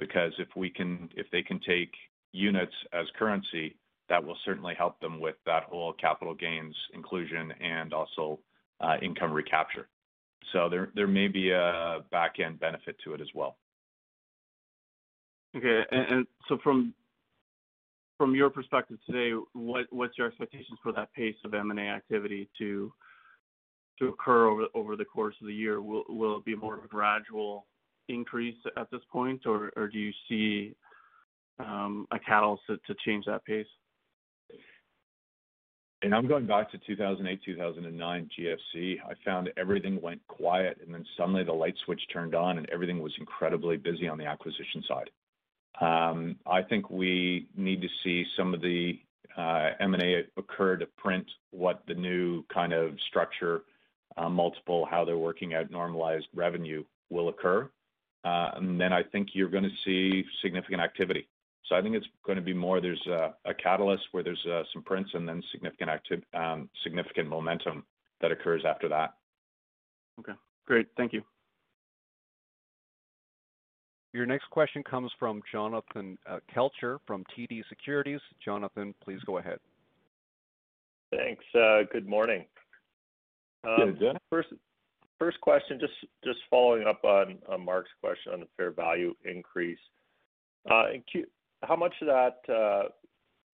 Because 0.00 0.32
if 0.38 0.48
we 0.56 0.70
can 0.70 1.08
if 1.14 1.26
they 1.30 1.42
can 1.42 1.60
take 1.60 1.92
units 2.32 2.72
as 2.92 3.06
currency, 3.18 3.76
that 4.08 4.24
will 4.24 4.36
certainly 4.44 4.74
help 4.76 4.98
them 5.00 5.20
with 5.20 5.36
that 5.46 5.64
whole 5.64 5.92
capital 5.92 6.34
gains 6.34 6.74
inclusion 6.94 7.52
and 7.60 7.92
also 7.94 8.40
uh, 8.80 8.96
income 9.02 9.32
recapture. 9.32 9.88
So 10.52 10.68
there 10.68 10.90
there 10.94 11.06
may 11.06 11.28
be 11.28 11.50
a 11.50 11.98
back-end 12.10 12.58
benefit 12.58 12.96
to 13.04 13.14
it 13.14 13.20
as 13.20 13.28
well. 13.34 13.56
Okay. 15.56 15.82
And, 15.92 16.12
and 16.12 16.26
so 16.48 16.58
from 16.62 16.94
from 18.18 18.34
your 18.34 18.50
perspective 18.50 18.98
today, 19.06 19.32
what 19.52 19.86
what's 19.90 20.18
your 20.18 20.26
expectations 20.26 20.78
for 20.82 20.92
that 20.92 21.12
pace 21.14 21.36
of 21.44 21.54
M&A 21.54 21.82
activity 21.82 22.48
to 22.58 22.92
to 23.98 24.08
occur 24.08 24.46
over 24.48 24.64
over 24.74 24.96
the 24.96 25.04
course 25.04 25.34
of 25.40 25.46
the 25.46 25.54
year? 25.54 25.80
Will 25.80 26.38
it 26.38 26.44
be 26.44 26.56
more 26.56 26.76
of 26.76 26.84
a 26.84 26.88
gradual 26.88 27.66
increase 28.12 28.57
at 28.77 28.90
this 28.90 29.01
point, 29.12 29.46
or 29.46 29.70
do 29.92 29.99
you 29.99 30.12
see 30.29 30.75
um, 31.59 32.07
a 32.11 32.18
catalyst 32.18 32.62
to 32.68 32.94
change 33.05 33.25
that 33.27 33.44
pace? 33.44 33.66
And 36.03 36.14
I'm 36.14 36.27
going 36.27 36.46
back 36.46 36.70
to 36.70 36.79
2008, 36.79 37.40
2009 37.44 38.31
GFC. 38.38 38.96
I 39.07 39.12
found 39.23 39.51
everything 39.59 40.01
went 40.01 40.27
quiet, 40.29 40.79
and 40.85 40.94
then 40.94 41.05
suddenly 41.16 41.44
the 41.44 41.53
light 41.53 41.75
switch 41.85 42.01
turned 42.11 42.35
on, 42.35 42.57
and 42.57 42.68
everything 42.70 43.03
was 43.03 43.12
incredibly 43.18 43.77
busy 43.77 44.09
on 44.09 44.16
the 44.16 44.25
acquisition 44.25 44.83
side. 44.88 45.11
Um, 45.81 46.37
I 46.46 46.62
think 46.62 46.88
we 46.88 47.49
need 47.55 47.83
to 47.83 47.88
see 48.03 48.25
some 48.37 48.55
of 48.55 48.62
the 48.62 48.99
uh, 49.37 49.70
M&A 49.81 50.25
occur 50.38 50.77
to 50.79 50.87
print 50.87 51.27
what 51.51 51.83
the 51.87 51.94
new 51.94 52.44
kind 52.53 52.73
of 52.73 52.94
structure, 53.09 53.62
uh, 54.16 54.29
multiple, 54.29 54.87
how 54.90 55.05
they're 55.05 55.18
working 55.18 55.53
out 55.55 55.70
normalized 55.70 56.27
revenue 56.35 56.83
will 57.11 57.29
occur. 57.29 57.70
Uh, 58.24 58.50
I 58.92 59.02
think 59.02 59.28
you're 59.33 59.48
gonna 59.48 59.68
see 59.85 60.24
significant 60.42 60.80
activity. 60.80 61.28
So 61.66 61.76
I 61.76 61.83
think 61.83 61.94
it's 61.94 62.06
gonna 62.26 62.40
be 62.40 62.52
more 62.52 62.80
there's 62.80 63.06
a 63.06 63.54
catalyst 63.54 64.04
where 64.12 64.22
there's 64.22 64.44
uh, 64.46 64.62
some 64.72 64.83
prints 64.83 65.11
and 65.14 65.28
then 65.28 65.42
um, 66.35 66.68
significant 66.83 67.28
momentum 67.28 67.85
that 68.20 68.30
occurs 68.30 68.64
after 68.66 68.88
that. 68.88 69.14
Okay, 70.18 70.33
great. 70.66 70.88
Thank 70.96 71.12
you. 71.12 71.22
Your 74.12 74.26
next 74.26 74.50
question 74.50 74.83
comes 74.83 75.12
from 75.18 75.40
Jonathan 75.52 76.18
uh, 76.28 76.40
Kelcher 76.54 76.98
from 77.06 77.24
TD 77.37 77.62
Securities. 77.68 78.20
Jonathan, 78.44 78.92
please 79.02 79.20
go 79.24 79.38
ahead. 79.38 79.59
Thanks. 81.14 81.44
Good 81.92 82.09
morning. 82.09 82.44
Good, 83.64 84.00
Jon. 84.00 84.11
Um, 84.11 84.18
first 84.30 84.48
question, 85.40 85.78
just 85.80 85.92
just 86.24 86.38
following 86.48 86.87
up 86.87 87.04
on 87.04 87.38
Mark's 87.64 87.90
question 88.00 88.33
on 88.33 88.40
the 88.40 88.46
fair 88.56 88.70
value 88.70 89.14
increase. 89.24 89.78
Uh, 90.70 90.85
how 91.62 91.76
much 91.76 91.94
of 92.00 92.09
that 92.09 92.52
uh, 92.52 92.88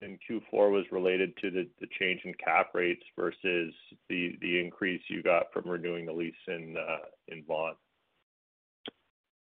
in 0.01 0.17
Q4 0.29 0.71
was 0.71 0.85
related 0.91 1.35
to 1.41 1.51
the 1.51 1.87
change 1.99 2.21
in 2.23 2.33
cap 2.35 2.69
rates 2.73 3.03
versus 3.17 3.73
the 4.09 4.37
increase 4.41 5.01
you 5.09 5.23
got 5.23 5.51
from 5.53 5.69
renewing 5.69 6.05
the 6.05 6.13
lease 6.13 6.33
in 6.47 6.75
uh, 6.77 7.05
in 7.27 7.43
Vaughan? 7.47 7.75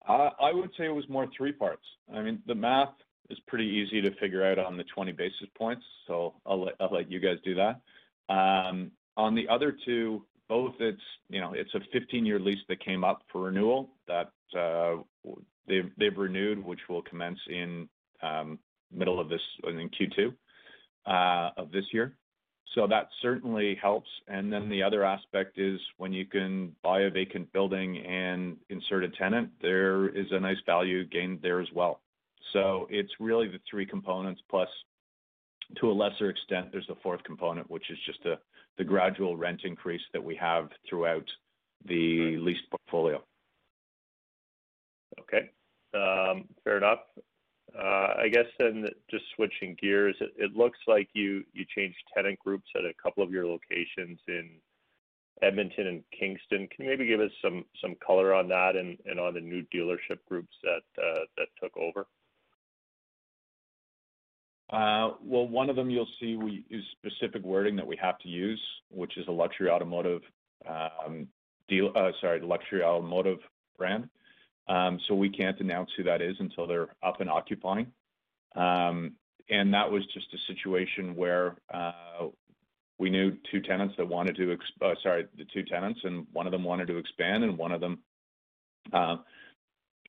I 0.08 0.52
would 0.52 0.72
say 0.78 0.86
it 0.86 0.96
was 0.96 1.08
more 1.10 1.28
three 1.38 1.52
parts. 1.52 1.84
I 2.14 2.22
mean, 2.22 2.42
the 2.48 2.56
math 2.56 2.94
is 3.30 3.38
pretty 3.48 3.66
easy 3.66 4.02
to 4.02 4.14
figure 4.20 4.44
out 4.46 4.60
on 4.60 4.76
the 4.76 4.84
20 4.96 5.12
basis 5.12 5.48
points, 5.58 5.84
so 6.08 6.34
I'll 6.46 6.68
let 6.92 7.12
you 7.12 7.20
guys 7.20 7.38
do 7.46 7.56
that. 7.56 7.80
Um, 8.34 8.92
on 9.18 9.36
the 9.36 9.48
other 9.48 9.76
two, 9.86 10.26
both 10.52 10.74
it's, 10.82 11.02
you 11.30 11.40
know, 11.40 11.54
it's 11.54 11.74
a 11.76 11.80
15-year 11.98 12.38
lease 12.38 12.60
that 12.68 12.84
came 12.84 13.06
up 13.06 13.22
for 13.32 13.44
renewal 13.44 13.92
that 14.06 14.34
uh, 14.54 14.98
they've 15.66 16.18
renewed, 16.18 16.62
which 16.66 16.82
will 16.90 17.02
commence 17.04 17.40
in 17.48 17.88
um, 18.22 18.60
middle 18.92 19.18
of 19.18 19.30
this, 19.30 19.40
in 19.64 19.90
Q2 19.90 20.34
uh, 21.06 21.52
of 21.56 21.72
this 21.72 21.86
year. 21.94 22.18
So 22.76 22.86
that 22.86 23.08
certainly 23.22 23.80
helps. 23.82 24.10
And 24.28 24.52
then 24.52 24.68
the 24.68 24.84
other 24.84 25.06
aspect 25.06 25.58
is 25.58 25.80
when 25.96 26.12
you 26.12 26.26
can 26.26 26.76
buy 26.84 27.04
a 27.04 27.10
vacant 27.10 27.54
building 27.54 28.06
and 28.06 28.58
insert 28.70 29.06
a 29.06 29.10
tenant, 29.10 29.52
there 29.62 30.10
is 30.10 30.28
a 30.32 30.40
nice 30.42 30.60
value 30.66 31.06
gained 31.06 31.40
there 31.42 31.62
as 31.62 31.70
well. 31.74 32.02
So 32.52 32.88
it's 32.90 33.12
really 33.22 33.48
the 33.48 33.62
three 33.70 33.86
components, 33.86 34.42
plus 34.50 34.68
to 35.80 35.90
a 35.90 35.94
lesser 35.94 36.30
extent, 36.30 36.74
there's 36.74 36.90
a 36.90 36.96
fourth 37.02 37.24
component, 37.24 37.72
which 37.72 37.90
is 37.90 37.98
just 38.06 38.26
the 38.78 38.84
gradual 38.84 39.38
rent 39.38 39.62
increase 39.64 40.02
that 40.14 40.24
we 40.24 40.36
have 40.36 40.70
throughout 40.90 41.30
the 41.86 42.38
leased 42.38 42.70
portfolio. 42.70 43.24
Okay. 45.20 45.50
Um, 45.94 46.46
fair 46.64 46.78
enough. 46.78 47.00
Uh, 47.78 48.14
I 48.18 48.30
guess 48.30 48.46
then 48.60 48.86
just 49.10 49.24
switching 49.36 49.78
gears, 49.82 50.16
it 50.20 50.56
looks 50.56 50.80
like 50.88 51.08
you 51.14 51.44
changed 51.76 51.98
tenant 52.14 52.38
groups 52.40 52.68
at 52.76 52.86
a 52.86 52.94
couple 53.02 53.24
of 53.24 53.32
your 53.32 53.46
locations 53.48 54.20
in 54.28 54.50
Edmonton 55.42 55.88
and 55.88 56.04
Kingston. 56.18 56.68
Can 56.68 56.86
you 56.86 56.92
maybe 56.92 57.08
give 57.08 57.22
us 57.22 57.32
some 57.42 57.96
color 58.06 58.34
on 58.34 58.50
that 58.50 58.76
and 58.76 58.98
on 59.20 59.34
the 59.34 59.42
new 59.42 59.64
dealership 59.74 60.20
groups 60.28 60.56
that 60.64 61.02
uh, 61.02 61.46
took 61.62 61.76
over? 61.78 62.08
Uh, 64.72 65.12
well, 65.22 65.48
one 65.48 65.70
of 65.70 65.76
them 65.76 65.90
you'll 65.90 66.08
see 66.20 66.38
we 66.38 66.64
use 66.70 66.86
specific 66.92 67.44
wording 67.44 67.76
that 67.76 67.86
we 67.86 67.98
have 67.98 68.18
to 68.20 68.30
use, 68.30 68.62
which 68.90 69.18
is 69.18 69.28
a 69.28 69.32
luxury 69.32 69.70
automotive 69.70 70.22
um, 70.68 71.28
deal, 71.68 71.92
uh, 71.96 72.12
sorry, 72.22 72.40
luxury 72.40 72.82
automotive 72.82 73.40
brand. 73.78 74.08
Um, 74.68 75.00
so 75.08 75.16
we 75.16 75.30
can't 75.30 75.60
announce 75.60 75.90
who 75.98 76.04
that 76.04 76.22
is 76.22 76.36
until 76.40 76.68
they're 76.68 76.96
up 77.04 77.20
and 77.20 77.30
occupying. 77.30 77.92
Um, 78.56 79.14
and 79.50 79.74
that 79.74 79.92
was 79.92 80.06
just 80.14 80.28
a 80.34 80.38
situation 80.48 81.16
where 81.16 81.58
uh, 81.74 82.28
we 82.98 83.10
knew 83.10 83.36
two 83.52 83.60
tenants 83.60 83.96
that 83.98 84.08
wanted 84.08 84.38
to, 84.38 84.58
sorry, 85.04 85.28
the 85.38 85.46
two 85.54 85.64
tenants, 85.64 86.00
and 86.04 86.26
one 86.32 86.46
of 86.46 86.52
them 86.52 86.64
wanted 86.64 86.88
to 86.88 86.98
expand, 86.98 87.44
and 87.44 87.58
one 87.58 87.74
of 87.74 87.82
them 87.82 88.00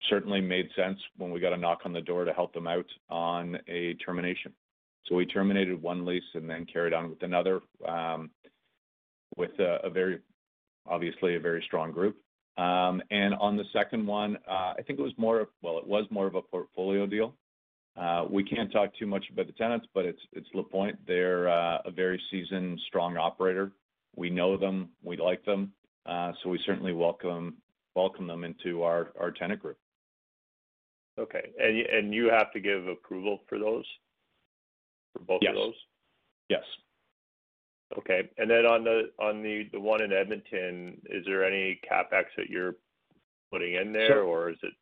certainly 0.08 0.40
made 0.40 0.68
sense 0.76 0.98
when 1.16 1.30
we 1.30 1.40
got 1.40 1.52
a 1.52 1.56
knock 1.56 1.80
on 1.84 1.92
the 1.92 2.00
door 2.00 2.24
to 2.24 2.32
help 2.32 2.52
them 2.52 2.66
out 2.66 2.86
on 3.10 3.58
a 3.68 3.94
termination. 3.94 4.52
So 5.06 5.14
we 5.16 5.26
terminated 5.26 5.80
one 5.80 6.04
lease 6.04 6.22
and 6.34 6.48
then 6.48 6.66
carried 6.66 6.92
on 6.92 7.10
with 7.10 7.22
another, 7.22 7.60
um, 7.86 8.30
with 9.36 9.58
a, 9.58 9.78
a, 9.84 9.90
very, 9.90 10.20
obviously 10.86 11.34
a 11.34 11.40
very 11.40 11.62
strong 11.66 11.92
group. 11.92 12.16
Um, 12.58 13.02
and 13.10 13.34
on 13.34 13.56
the 13.56 13.64
second 13.72 14.06
one, 14.06 14.36
uh, 14.48 14.74
I 14.78 14.82
think 14.86 14.98
it 14.98 15.02
was 15.02 15.14
more 15.16 15.40
of 15.40 15.48
well, 15.62 15.78
it 15.78 15.86
was 15.86 16.04
more 16.10 16.26
of 16.26 16.34
a 16.34 16.42
portfolio 16.42 17.06
deal. 17.06 17.34
Uh, 17.96 18.26
we 18.28 18.44
can't 18.44 18.70
talk 18.70 18.90
too 18.98 19.06
much 19.06 19.24
about 19.32 19.46
the 19.46 19.52
tenants, 19.54 19.86
but 19.94 20.04
it's 20.04 20.20
it's 20.32 20.48
Lapointe. 20.52 20.98
They're 21.06 21.48
uh, 21.48 21.78
a 21.86 21.90
very 21.90 22.20
seasoned, 22.30 22.78
strong 22.88 23.16
operator. 23.16 23.72
We 24.16 24.28
know 24.28 24.58
them, 24.58 24.90
we 25.02 25.16
like 25.16 25.42
them, 25.46 25.72
so 26.06 26.50
we 26.50 26.60
certainly 26.66 26.92
welcome 26.92 27.56
welcome 27.94 28.26
them 28.26 28.44
into 28.44 28.82
our 28.82 29.12
our 29.18 29.30
tenant 29.30 29.62
group. 29.62 29.78
Okay. 31.18 31.50
And, 31.58 31.78
and 31.78 32.14
you 32.14 32.30
have 32.30 32.52
to 32.52 32.60
give 32.60 32.86
approval 32.86 33.40
for 33.48 33.58
those? 33.58 33.84
For 35.12 35.20
both 35.20 35.42
of 35.46 35.54
those? 35.54 35.74
Yes. 36.48 36.62
Okay. 37.98 38.30
And 38.38 38.50
then 38.50 38.64
on 38.64 38.84
the 38.84 39.10
on 39.18 39.42
the, 39.42 39.68
the 39.72 39.80
one 39.80 40.02
in 40.02 40.12
Edmonton, 40.12 41.00
is 41.10 41.24
there 41.26 41.44
any 41.44 41.80
CapEx 41.90 42.24
that 42.36 42.48
you're 42.48 42.76
putting 43.50 43.74
in 43.74 43.92
there, 43.92 44.22
or 44.22 44.50
is 44.50 44.56
it? 44.62 44.72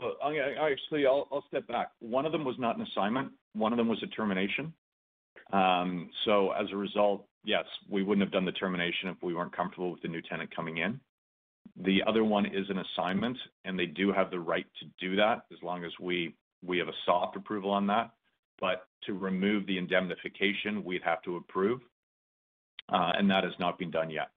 Well, 0.00 0.16
actually, 0.22 1.06
I'll 1.06 1.44
step 1.48 1.66
back. 1.68 1.90
One 2.00 2.26
of 2.26 2.32
them 2.32 2.44
was 2.44 2.56
not 2.58 2.76
an 2.76 2.82
assignment. 2.82 3.32
One 3.54 3.72
of 3.72 3.76
them 3.76 3.88
was 3.88 4.02
a 4.02 4.06
termination. 4.08 4.72
Um, 5.52 6.10
so 6.24 6.50
as 6.52 6.66
a 6.72 6.76
result, 6.76 7.26
yes, 7.44 7.64
we 7.88 8.02
wouldn't 8.02 8.24
have 8.24 8.32
done 8.32 8.44
the 8.44 8.52
termination 8.52 9.08
if 9.08 9.16
we 9.22 9.34
weren't 9.34 9.54
comfortable 9.54 9.92
with 9.92 10.02
the 10.02 10.08
new 10.08 10.22
tenant 10.22 10.54
coming 10.54 10.78
in. 10.78 11.00
The 11.82 12.02
other 12.06 12.24
one 12.24 12.46
is 12.46 12.68
an 12.70 12.78
assignment, 12.78 13.36
and 13.64 13.78
they 13.78 13.86
do 13.86 14.12
have 14.12 14.30
the 14.30 14.38
right 14.38 14.66
to 14.80 14.86
do 15.00 15.16
that 15.16 15.46
as 15.52 15.58
long 15.62 15.84
as 15.84 15.92
we 16.00 16.34
we 16.62 16.78
have 16.78 16.88
a 16.88 16.94
soft 17.04 17.36
approval 17.36 17.70
on 17.70 17.86
that. 17.88 18.10
But 18.60 18.86
to 19.04 19.14
remove 19.14 19.66
the 19.66 19.76
indemnification, 19.76 20.84
we'd 20.84 21.02
have 21.02 21.20
to 21.22 21.36
approve, 21.36 21.80
uh, 22.88 23.12
and 23.18 23.30
that 23.30 23.44
has 23.44 23.52
not 23.58 23.78
been 23.78 23.90
done 23.90 24.10
yet. 24.10 24.30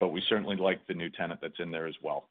But 0.00 0.08
we 0.08 0.22
certainly 0.28 0.56
like 0.56 0.86
the 0.86 0.94
new 0.94 1.10
tenant 1.10 1.40
that's 1.40 1.58
in 1.58 1.70
there 1.70 1.86
as 1.86 1.94
well. 2.02 2.28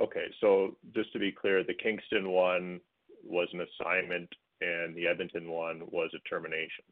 Okay. 0.00 0.26
So 0.40 0.76
just 0.94 1.12
to 1.12 1.18
be 1.18 1.32
clear, 1.32 1.62
the 1.64 1.74
Kingston 1.74 2.30
one 2.30 2.80
was 3.24 3.48
an 3.52 3.60
assignment, 3.60 4.28
and 4.60 4.94
the 4.96 5.06
Edmonton 5.06 5.50
one 5.50 5.82
was 5.90 6.10
a 6.14 6.28
termination. 6.28 6.84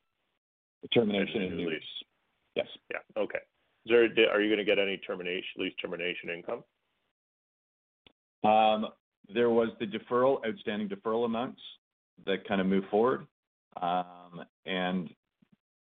A 0.84 0.88
termination. 0.88 1.42
A 1.42 1.50
new 1.50 1.70
lease. 1.70 1.82
Yes. 2.54 2.66
Yeah. 2.90 2.98
Okay. 3.16 3.38
Are 3.90 4.40
you 4.40 4.50
gonna 4.50 4.64
get 4.64 4.78
any 4.78 4.96
termination, 4.98 5.50
lease 5.58 5.74
termination 5.80 6.30
income? 6.30 6.64
Um, 8.44 8.88
there 9.32 9.50
was 9.50 9.70
the 9.80 9.86
deferral, 9.86 10.44
outstanding 10.46 10.88
deferral 10.88 11.24
amounts 11.24 11.60
that 12.26 12.46
kind 12.46 12.60
of 12.60 12.66
moved 12.66 12.88
forward. 12.88 13.26
Um, 13.80 14.44
and 14.66 15.10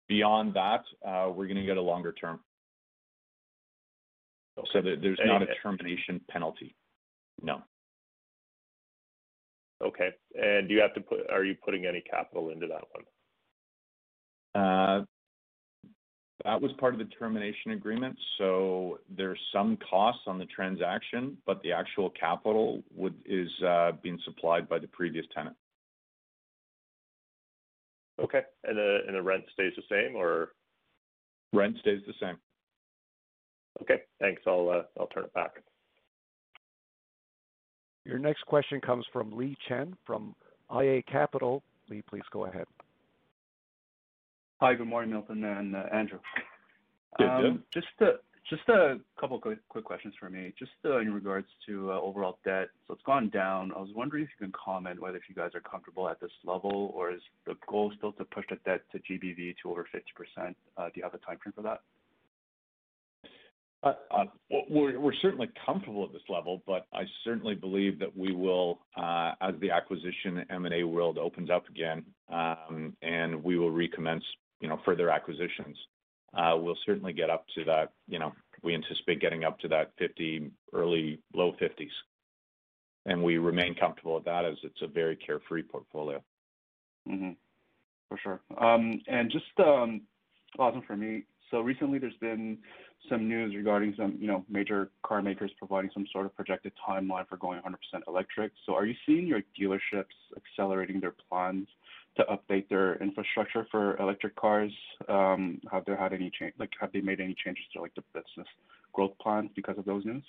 beyond 0.08 0.54
that, 0.54 0.84
uh, 1.06 1.30
we're 1.30 1.46
gonna 1.46 1.64
get 1.64 1.76
a 1.76 1.82
longer 1.82 2.12
term. 2.12 2.40
Okay. 4.58 4.96
There's 4.96 5.20
not 5.24 5.42
a 5.42 5.46
termination 5.62 6.20
penalty. 6.28 6.74
No. 7.42 7.62
Okay. 9.82 10.10
And 10.34 10.70
you 10.70 10.80
have 10.80 10.94
to 10.94 11.00
put. 11.00 11.30
are 11.30 11.44
you 11.44 11.54
putting 11.62 11.84
any 11.84 12.00
capital 12.00 12.50
into 12.50 12.66
that 12.66 12.84
one? 12.92 13.04
Uh, 14.54 15.04
That 16.46 16.62
was 16.62 16.70
part 16.78 16.94
of 16.94 17.00
the 17.00 17.06
termination 17.06 17.72
agreement, 17.72 18.16
so 18.38 19.00
there's 19.16 19.38
some 19.52 19.76
costs 19.90 20.22
on 20.28 20.38
the 20.38 20.44
transaction, 20.44 21.36
but 21.44 21.60
the 21.62 21.72
actual 21.72 22.08
capital 22.10 22.84
is 23.24 23.48
being 24.00 24.16
supplied 24.24 24.68
by 24.68 24.78
the 24.78 24.86
previous 24.86 25.26
tenant. 25.34 25.56
Okay. 28.22 28.42
And 28.62 28.78
the 28.78 28.98
and 29.08 29.16
the 29.16 29.22
rent 29.22 29.42
stays 29.52 29.72
the 29.74 29.82
same 29.90 30.14
or? 30.14 30.52
Rent 31.52 31.76
stays 31.80 32.00
the 32.06 32.14
same. 32.20 32.36
Okay, 33.82 34.02
thanks. 34.20 34.42
I'll 34.46 34.70
uh 34.70 34.82
I'll 35.00 35.08
turn 35.08 35.24
it 35.24 35.34
back. 35.34 35.56
Your 38.04 38.20
next 38.20 38.46
question 38.46 38.80
comes 38.80 39.04
from 39.12 39.36
Li 39.36 39.56
Chen 39.68 39.96
from 40.06 40.36
iA 40.72 41.02
Capital. 41.02 41.64
Li, 41.90 42.02
please 42.08 42.22
go 42.30 42.44
ahead. 42.44 42.66
Hi, 44.58 44.72
good 44.72 44.88
morning, 44.88 45.10
Milton 45.10 45.44
and 45.44 45.76
uh, 45.76 45.82
Andrew. 45.92 46.18
Good 47.18 47.24
day. 47.24 47.48
Um, 47.48 47.62
just 48.48 48.68
a 48.70 48.96
couple 49.20 49.38
quick 49.38 49.84
questions 49.84 50.14
for 50.18 50.30
me. 50.30 50.54
Just 50.58 50.70
uh, 50.82 50.98
in 51.00 51.12
regards 51.12 51.48
to 51.66 51.92
uh, 51.92 52.00
overall 52.00 52.38
debt. 52.42 52.68
So 52.86 52.94
it's 52.94 53.02
gone 53.02 53.28
down. 53.28 53.70
I 53.76 53.80
was 53.80 53.90
wondering 53.94 54.24
if 54.24 54.30
you 54.40 54.46
can 54.46 54.52
comment 54.52 54.98
whether 54.98 55.20
you 55.28 55.34
guys 55.34 55.50
are 55.54 55.60
comfortable 55.60 56.08
at 56.08 56.20
this 56.20 56.30
level, 56.42 56.90
or 56.94 57.12
is 57.12 57.20
the 57.44 57.54
goal 57.68 57.92
still 57.98 58.12
to 58.12 58.24
push 58.24 58.46
the 58.48 58.56
debt 58.64 58.80
to 58.92 58.98
GBV 58.98 59.56
to 59.62 59.70
over 59.70 59.86
50%? 59.94 60.48
Do 60.48 60.54
you 60.94 61.02
have 61.02 61.12
a 61.12 61.18
timeframe 61.18 61.54
for 61.54 61.62
that? 61.62 61.82
We're 64.70 65.14
certainly 65.20 65.50
comfortable 65.66 66.04
at 66.04 66.12
this 66.12 66.22
level, 66.30 66.62
but 66.66 66.86
I 66.94 67.02
certainly 67.24 67.54
believe 67.54 67.98
that 67.98 68.16
we 68.16 68.32
will, 68.32 68.80
as 68.96 69.54
the 69.60 69.70
acquisition 69.70 70.46
M&A 70.48 70.82
world 70.84 71.18
opens 71.18 71.50
up 71.50 71.68
again, 71.68 72.04
um, 72.32 72.96
and 73.02 73.44
we 73.44 73.58
will 73.58 73.70
recommence, 73.70 74.24
you 74.60 74.68
know, 74.68 74.80
further 74.84 75.10
acquisitions. 75.10 75.76
We'll 76.34 76.78
certainly 76.84 77.12
get 77.12 77.30
up 77.30 77.46
to 77.56 77.64
that, 77.64 77.92
you 78.08 78.18
know, 78.18 78.32
we 78.62 78.74
anticipate 78.74 79.20
getting 79.20 79.44
up 79.44 79.58
to 79.60 79.68
that 79.68 79.92
50, 79.98 80.50
early 80.72 81.20
low 81.34 81.52
50s. 81.60 81.88
and 83.06 83.22
We 83.22 83.38
remain 83.38 83.74
comfortable 83.74 84.14
with 84.14 84.24
that 84.24 84.44
as 84.44 84.56
it's 84.62 84.82
a 84.82 84.86
very 84.86 85.16
carefree 85.16 85.62
portfolio. 85.62 86.22
Mm-hmm. 87.08 87.30
For 88.08 88.18
sure. 88.22 88.40
Um, 88.60 89.00
and 89.08 89.30
just 89.30 89.44
last 89.58 90.74
one 90.74 90.82
from 90.86 91.00
me. 91.00 91.24
So 91.50 91.60
recently 91.60 91.98
there's 91.98 92.16
been 92.20 92.58
some 93.08 93.28
news 93.28 93.54
regarding 93.54 93.94
some, 93.96 94.16
you 94.18 94.26
know, 94.26 94.44
major 94.48 94.90
car 95.04 95.22
makers 95.22 95.52
providing 95.58 95.90
some 95.94 96.06
sort 96.12 96.26
of 96.26 96.34
projected 96.34 96.72
timeline 96.88 97.28
for 97.28 97.36
going 97.36 97.60
100% 97.60 97.74
electric. 98.08 98.52
So 98.64 98.74
are 98.74 98.84
you 98.84 98.94
seeing 99.06 99.26
your 99.26 99.42
dealerships 99.58 100.16
accelerating 100.36 101.00
their 101.00 101.14
plans 101.28 101.68
to 102.16 102.24
update 102.24 102.68
their 102.68 102.96
infrastructure 102.96 103.66
for 103.70 103.96
electric 103.98 104.36
cars? 104.36 104.72
Um, 105.08 105.60
have 105.70 105.84
they 105.86 105.94
made 107.00 107.20
any 107.20 107.34
changes 107.44 107.64
to, 107.72 107.80
like, 107.80 107.94
the 107.94 108.02
business 108.14 108.48
growth 108.92 109.12
plans 109.20 109.50
because 109.54 109.78
of 109.78 109.84
those 109.84 110.04
news? 110.04 110.24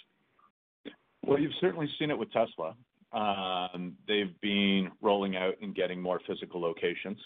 Well, 1.26 1.40
you've 1.40 1.52
certainly 1.60 1.90
seen 1.98 2.10
it 2.12 2.18
with 2.18 2.30
Tesla. 2.32 2.76
Um, 3.14 3.98
they've 4.08 4.40
been 4.42 4.92
rolling 5.02 5.36
out 5.38 5.56
and 5.62 5.74
getting 5.74 6.02
more 6.02 6.20
physical 6.28 6.62
locations. 6.62 7.18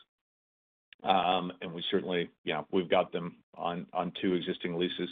Um, 1.03 1.51
and 1.61 1.73
we 1.73 1.83
certainly, 1.89 2.29
you 2.43 2.53
know, 2.53 2.67
we've 2.71 2.89
got 2.89 3.11
them 3.11 3.37
on 3.55 3.87
two 4.21 4.33
existing 4.33 4.77
leases 4.77 5.09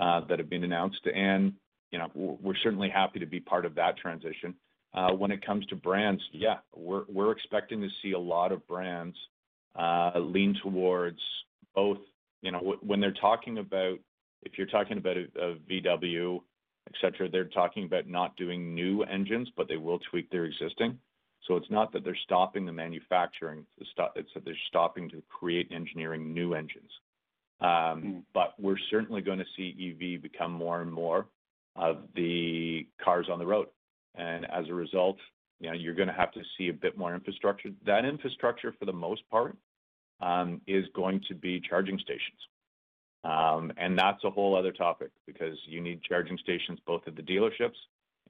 uh, 0.00 0.20
that 0.28 0.38
have 0.38 0.50
been 0.50 0.64
announced. 0.64 1.06
And, 1.06 1.54
you 1.92 1.98
know, 1.98 2.08
we're 2.14 2.56
certainly 2.62 2.88
happy 2.88 3.20
to 3.20 3.26
be 3.26 3.40
part 3.40 3.64
of 3.64 3.74
that 3.76 3.96
transition. 3.96 4.54
When 4.92 5.30
it 5.30 5.44
comes 5.44 5.66
to 5.66 5.76
brands, 5.76 6.22
yeah, 6.32 6.58
we're 6.74 7.04
we're 7.08 7.32
expecting 7.32 7.80
to 7.80 7.88
see 8.02 8.12
a 8.12 8.18
lot 8.18 8.52
of 8.52 8.66
brands 8.66 9.16
uh, 9.78 10.12
lean 10.18 10.56
towards 10.62 11.20
both. 11.74 11.98
You 12.42 12.52
know, 12.52 12.76
when 12.80 13.00
they're 13.00 13.12
talking 13.12 13.58
about, 13.58 13.98
if 14.42 14.52
you're 14.56 14.66
talking 14.66 14.98
about 14.98 15.16
a 15.16 15.56
VW, 15.70 16.40
et 16.88 16.94
cetera, 17.00 17.28
they're 17.28 17.44
talking 17.44 17.84
about 17.84 18.08
not 18.08 18.36
doing 18.36 18.74
new 18.74 19.02
engines, 19.02 19.48
but 19.56 19.68
they 19.68 19.76
will 19.76 19.98
tweak 20.10 20.30
their 20.30 20.46
existing. 20.46 20.98
So 21.46 21.56
it's 21.56 21.70
not 21.70 21.92
that 21.92 22.04
they're 22.04 22.18
stopping 22.24 22.66
the 22.66 22.72
manufacturing, 22.72 23.66
it's 23.78 23.90
that 23.96 24.44
they're 24.44 24.54
stopping 24.68 25.08
to 25.10 25.22
create 25.28 25.68
engineering 25.70 26.32
new 26.32 26.54
engines. 26.54 26.90
Um 27.60 28.24
but 28.32 28.54
we're 28.58 28.78
certainly 28.90 29.20
gonna 29.20 29.44
see 29.56 29.74
EV 29.78 30.22
become 30.22 30.52
more 30.52 30.80
and 30.80 30.92
more 30.92 31.26
of 31.76 31.98
the 32.14 32.86
cars 33.02 33.28
on 33.30 33.38
the 33.38 33.46
road. 33.46 33.68
And 34.14 34.44
as 34.50 34.68
a 34.68 34.74
result, 34.74 35.18
you 35.60 35.68
know, 35.68 35.74
you're 35.74 35.94
gonna 35.94 36.12
have 36.12 36.32
to 36.32 36.42
see 36.56 36.68
a 36.68 36.72
bit 36.72 36.96
more 36.96 37.14
infrastructure. 37.14 37.70
That 37.84 38.04
infrastructure, 38.04 38.72
for 38.78 38.84
the 38.84 38.92
most 38.92 39.28
part, 39.30 39.56
is 40.66 40.86
going 40.94 41.20
to 41.28 41.34
be 41.34 41.60
charging 41.60 41.98
stations. 41.98 42.38
Um, 43.22 43.72
and 43.76 43.98
that's 43.98 44.24
a 44.24 44.30
whole 44.30 44.56
other 44.56 44.72
topic 44.72 45.10
because 45.26 45.58
you 45.66 45.80
need 45.80 46.02
charging 46.02 46.38
stations 46.38 46.78
both 46.86 47.02
at 47.06 47.16
the 47.16 47.22
dealerships 47.22 47.76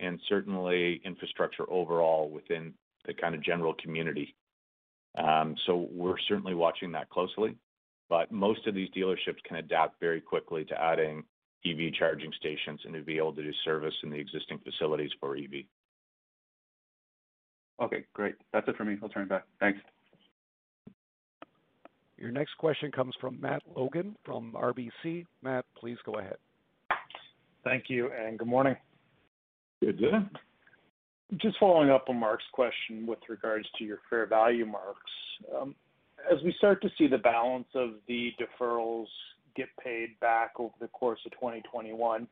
and 0.00 0.20
certainly 0.28 1.00
infrastructure 1.04 1.70
overall 1.70 2.28
within 2.30 2.74
the 3.06 3.14
kind 3.14 3.34
of 3.34 3.42
general 3.42 3.74
community. 3.74 4.34
So 5.66 5.88
we're 5.92 6.18
certainly 6.28 6.54
watching 6.54 6.92
that 6.92 7.10
closely, 7.10 7.56
but 8.08 8.32
most 8.32 8.66
of 8.66 8.74
these 8.74 8.88
dealerships 8.90 9.42
can 9.46 9.56
adapt 9.58 10.00
very 10.00 10.20
quickly 10.20 10.64
to 10.64 10.80
adding 10.80 11.24
EV 11.64 11.92
charging 11.98 12.32
stations 12.38 12.80
and 12.84 12.94
to 12.94 13.00
be 13.00 13.18
able 13.18 13.34
to 13.34 13.42
do 13.42 13.52
service 13.64 13.94
in 14.02 14.10
the 14.10 14.16
existing 14.16 14.58
facilities 14.64 15.10
for 15.20 15.36
EV. 15.36 15.64
Okay, 17.82 18.04
great. 18.12 18.34
That's 18.52 18.68
it 18.68 18.76
for 18.76 18.84
me. 18.84 18.96
I'll 19.02 19.08
turn 19.08 19.24
it 19.24 19.28
back. 19.28 19.44
Thanks. 19.58 19.80
Your 22.18 22.30
next 22.30 22.56
question 22.58 22.92
comes 22.92 23.14
from 23.20 23.40
Matt 23.40 23.62
Logan 23.74 24.14
from 24.24 24.52
RBC. 24.52 25.24
Matt, 25.42 25.64
please 25.78 25.96
go 26.04 26.18
ahead. 26.18 26.36
Thank 27.64 27.84
you, 27.88 28.10
and 28.12 28.38
good 28.38 28.48
morning. 28.48 28.76
Good 29.80 29.98
day. 29.98 30.10
Just 31.36 31.58
following 31.58 31.90
up 31.90 32.06
on 32.08 32.16
Mark's 32.18 32.44
question 32.52 33.06
with 33.06 33.20
regards 33.28 33.66
to 33.78 33.84
your 33.84 33.98
fair 34.10 34.26
value 34.26 34.66
marks. 34.66 35.10
Um, 35.58 35.74
as 36.30 36.42
we 36.44 36.54
start 36.58 36.82
to 36.82 36.90
see 36.98 37.06
the 37.06 37.18
balance 37.18 37.68
of 37.74 37.92
the 38.06 38.32
deferrals 38.38 39.06
get 39.60 39.68
paid 39.82 40.18
back 40.20 40.52
over 40.58 40.74
the 40.80 40.88
course 40.88 41.20
of 41.26 41.32
2021, 41.32 42.26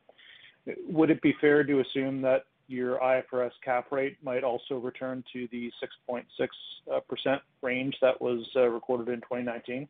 would 0.89 1.11
it 1.11 1.21
be 1.23 1.35
fair 1.41 1.65
to 1.65 1.81
assume 1.81 2.21
that 2.23 2.45
your 2.67 2.99
IFRS 2.99 3.53
cap 3.65 3.91
rate 3.91 4.17
might 4.23 4.45
also 4.45 4.77
return 4.77 5.25
to 5.33 5.49
the 5.51 5.71
6.6% 6.11 7.39
range 7.63 7.97
that 8.03 8.21
was 8.21 8.47
uh, 8.57 8.69
recorded 8.69 9.09
in 9.09 9.21
2019? 9.21 9.89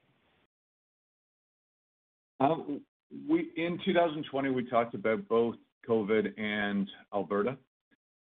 Um, 2.40 2.81
we 3.29 3.51
In 3.57 3.81
2020, 3.85 4.51
we 4.51 4.64
talked 4.64 4.94
about 4.94 5.27
both 5.29 5.57
COVID 5.88 6.38
and 6.38 6.88
Alberta. 7.12 7.57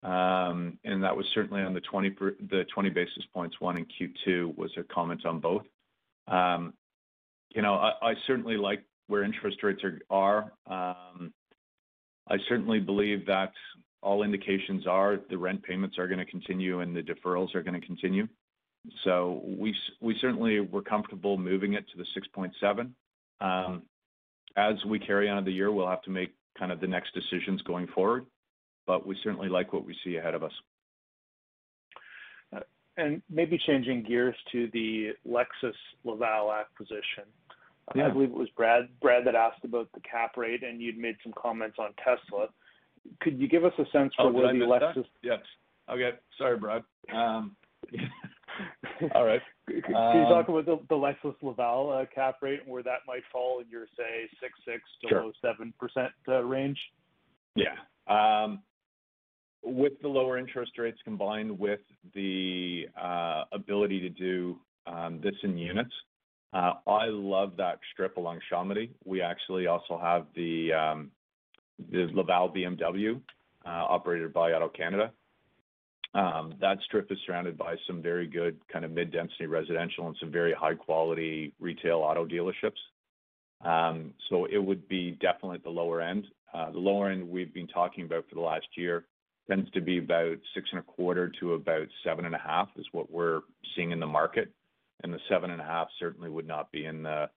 Um, 0.04 0.78
and 0.84 1.02
that 1.02 1.16
was 1.16 1.26
certainly 1.34 1.62
on 1.62 1.74
the 1.74 1.80
20 1.80 2.90
basis 2.90 3.24
points. 3.34 3.56
One 3.60 3.78
in 3.78 3.86
Q2 3.86 4.56
was 4.58 4.70
a 4.78 4.84
comment 4.84 5.26
on 5.26 5.40
both. 5.40 5.64
Um, 6.28 6.74
you 7.56 7.62
know, 7.62 7.76
I 7.76 8.14
certainly 8.28 8.58
like 8.58 8.84
where 9.08 9.24
interest 9.24 9.62
rates 9.64 9.82
are. 10.10 10.52
Um, 10.68 11.34
I 12.28 12.38
certainly 12.48 12.80
believe 12.80 13.26
that 13.28 13.52
all 14.02 14.24
indications 14.24 14.86
are 14.88 15.20
the 15.30 15.38
rent 15.38 15.64
payments 15.64 15.98
are 15.98 16.08
gonna 16.08 16.26
continue 16.26 16.82
and 16.82 16.96
the 16.96 17.02
deferrals 17.02 17.56
are 17.56 17.64
gonna 17.64 17.82
continue. 17.82 18.28
So 19.04 19.42
we 19.46 19.76
we 20.02 20.18
certainly 20.20 20.60
we're 20.60 20.82
comfortable 20.82 21.38
moving 21.38 21.74
it 21.74 21.86
to 21.90 21.98
the 21.98 22.06
6.7. 22.16 22.92
Um, 23.40 23.84
as 24.56 24.76
we 24.86 25.00
carry 25.00 25.30
on 25.30 25.46
the 25.46 25.52
year, 25.52 25.72
we'll 25.72 25.88
have 25.88 26.02
to 26.04 26.10
make 26.10 26.34
kind 26.58 26.72
of 26.72 26.80
the 26.80 26.88
next 26.88 27.14
decisions 27.14 27.62
going 27.64 27.88
forward, 27.88 28.26
but 28.86 29.08
we 29.08 29.18
certainly 29.24 29.50
like 29.50 29.74
what 29.74 29.86
we 29.86 29.96
see 30.04 30.18
ahead 30.18 30.36
of 30.36 30.44
us. 30.44 30.52
Uh, 32.56 32.60
and 32.98 33.22
maybe 33.30 33.58
changing 33.58 34.04
gears 34.04 34.36
to 34.52 34.70
the 34.74 35.12
Lexus 35.28 35.74
Laval 36.04 36.54
acquisition. 36.54 37.24
Yeah. 37.96 38.08
I 38.08 38.10
believe 38.12 38.30
it 38.30 38.36
was 38.36 38.50
Brad 38.56 38.88
Brad 39.02 39.26
that 39.26 39.36
asked 39.36 39.64
about 39.64 39.90
the 39.94 40.00
cap 40.02 40.38
rate, 40.38 40.64
and 40.64 40.82
you'd 40.82 40.98
made 40.98 41.18
some 41.24 41.34
comments 41.36 41.78
on 41.80 41.90
Tesla. 41.98 42.48
Could 43.22 43.40
you 43.40 43.48
give 43.48 43.66
us 43.66 43.74
a 43.78 43.86
sense 43.92 44.14
for 44.16 44.32
where 44.32 44.54
the 44.54 44.60
Lexus- 44.60 44.64
Oh, 44.64 44.70
did 44.72 44.84
I 44.84 44.96
miss 44.96 44.96
that? 44.96 45.06
Yes. 45.22 45.40
Okay. 45.90 46.18
Sorry, 46.38 46.58
Brad. 46.58 46.84
Um, 47.14 47.56
all 49.16 49.26
right. 49.26 49.42
Can 49.68 49.76
you 49.78 50.26
talk 50.30 50.48
um, 50.50 50.56
about 50.56 50.88
the 50.88 50.96
Lexus 50.96 51.36
Laval 51.42 51.92
uh, 51.92 52.06
cap 52.14 52.38
rate 52.42 52.62
and 52.64 52.72
where 52.72 52.84
that 52.84 53.00
might 53.08 53.24
fall 53.32 53.60
in 53.60 53.70
your, 53.70 53.86
say, 53.98 54.30
6.6%- 54.42 55.10
Sure. 55.10 55.22
-low 55.22 55.34
7% 55.44 56.10
uh, 56.28 56.44
range? 56.44 56.80
Yeah. 57.56 57.76
Um, 58.08 58.62
with 59.64 59.94
the 60.02 60.08
lower 60.08 60.38
interest 60.38 60.78
rates 60.78 61.00
combined 61.04 61.58
with 61.58 61.80
the 62.14 62.88
uh, 63.02 63.44
ability 63.52 64.00
to 64.02 64.10
do 64.10 64.60
this 65.22 65.36
in 65.44 65.58
units, 65.58 65.94
I 66.54 67.06
love 67.08 67.54
that 67.58 67.80
strip 67.92 68.18
along 68.18 68.40
Chomedey. 68.52 68.90
We 69.06 69.22
actually 69.22 69.68
also 69.68 69.98
have 69.98 70.28
the 70.36 70.74
um, 70.74 71.12
the 71.92 72.08
Laval 72.14 72.50
BMW 72.50 73.20
uh, 73.66 73.70
operated 73.70 74.34
by 74.34 74.52
AutoCanada. 74.52 75.10
That 76.14 76.78
strip 76.86 77.12
is 77.12 77.18
surrounded 77.26 77.58
by 77.58 77.76
some 77.88 78.02
very 78.02 78.28
good 78.28 78.58
kind 78.72 78.86
of 78.86 78.92
mid-density 78.92 79.48
residential 79.48 80.08
and 80.08 80.16
some 80.20 80.32
very 80.32 80.54
high 80.54 80.76
quality 80.76 81.54
retail 81.60 82.00
auto 82.00 82.26
dealerships. 82.26 82.80
Um, 83.66 84.14
so 84.30 84.46
it 84.46 84.60
would 84.60 84.88
be 84.88 85.12
definitely 85.12 85.56
at 85.56 85.64
the 85.64 85.70
lower 85.70 86.02
end. 86.02 86.26
Uh, 86.54 86.72
The 86.72 86.80
lower 86.80 87.10
end 87.10 87.28
we've 87.28 87.54
been 87.54 87.68
talking 87.68 88.06
about 88.06 88.26
for 88.30 88.36
the 88.36 88.42
last 88.42 88.68
year 88.76 89.06
tends 89.50 89.70
to 89.72 89.82
be 89.82 89.98
about 89.98 90.38
6.25%-7.5%, 90.56 92.68
is 92.78 92.86
what 92.92 93.12
we're 93.12 93.42
seeing 93.76 93.92
in 93.92 94.00
the 94.00 94.08
market. 94.08 94.50
And 95.04 95.14
the 95.14 95.20
7.5 95.30 95.88
certainly 96.00 96.30
would 96.30 96.48
not 96.48 96.72
be 96.72 96.86
in 96.86 97.04
the 97.04 97.30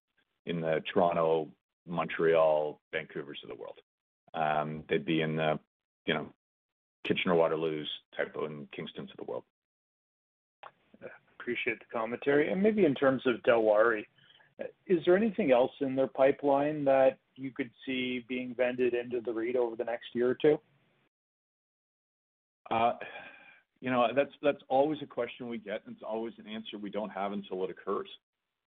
Toronto, 0.92 1.48
Montreal, 1.87 2.81
Vancouvers 2.94 3.42
of 3.42 3.48
the 3.48 3.55
world. 3.55 3.81
Um, 4.35 4.85
they'd 4.88 5.05
be 5.05 5.22
in 5.22 5.37
the, 5.37 5.59
you 6.07 6.14
know, 6.14 6.29
Kitchener-Waterloos 7.05 7.87
type 8.16 8.35
of, 8.37 8.44
and 8.44 8.70
Kingstons 8.70 9.11
of 9.11 9.16
the 9.16 9.24
world. 9.24 9.44
Appreciate 11.38 11.79
the 11.79 11.87
commentary. 11.92 12.50
And 12.50 12.62
maybe 12.62 12.85
in 12.85 12.94
terms 12.94 13.22
of 13.26 13.37
Dilawri, 13.42 14.05
is 14.87 15.05
there 15.05 15.16
anything 15.16 15.52
else 15.52 15.72
in 15.81 15.94
their 15.94 16.09
pipeline 16.09 16.85
that 16.85 17.18
you 17.37 17.50
could 17.50 17.70
see 17.85 18.24
being 18.29 18.55
vended 18.57 18.94
into 18.94 19.20
the 19.20 19.33
REIT 19.33 19.57
over 19.57 19.76
the 19.76 19.85
next 19.85 20.07
year 20.14 20.31
or 20.31 20.37
two? 20.40 20.59
Uh, 22.70 22.92
You 23.81 23.91
know, 23.91 24.09
that's 24.15 24.33
that's 24.43 24.62
always 24.69 24.99
a 25.03 25.07
question 25.07 25.49
we 25.49 25.59
get, 25.59 25.83
and 25.87 25.95
it's 25.95 26.03
always 26.07 26.35
an 26.39 26.47
answer 26.47 26.79
we 26.79 26.91
don't 26.91 27.11
have 27.11 27.33
until 27.33 27.62
it 27.65 27.71
occurs. 27.71 28.09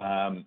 Um, 0.00 0.44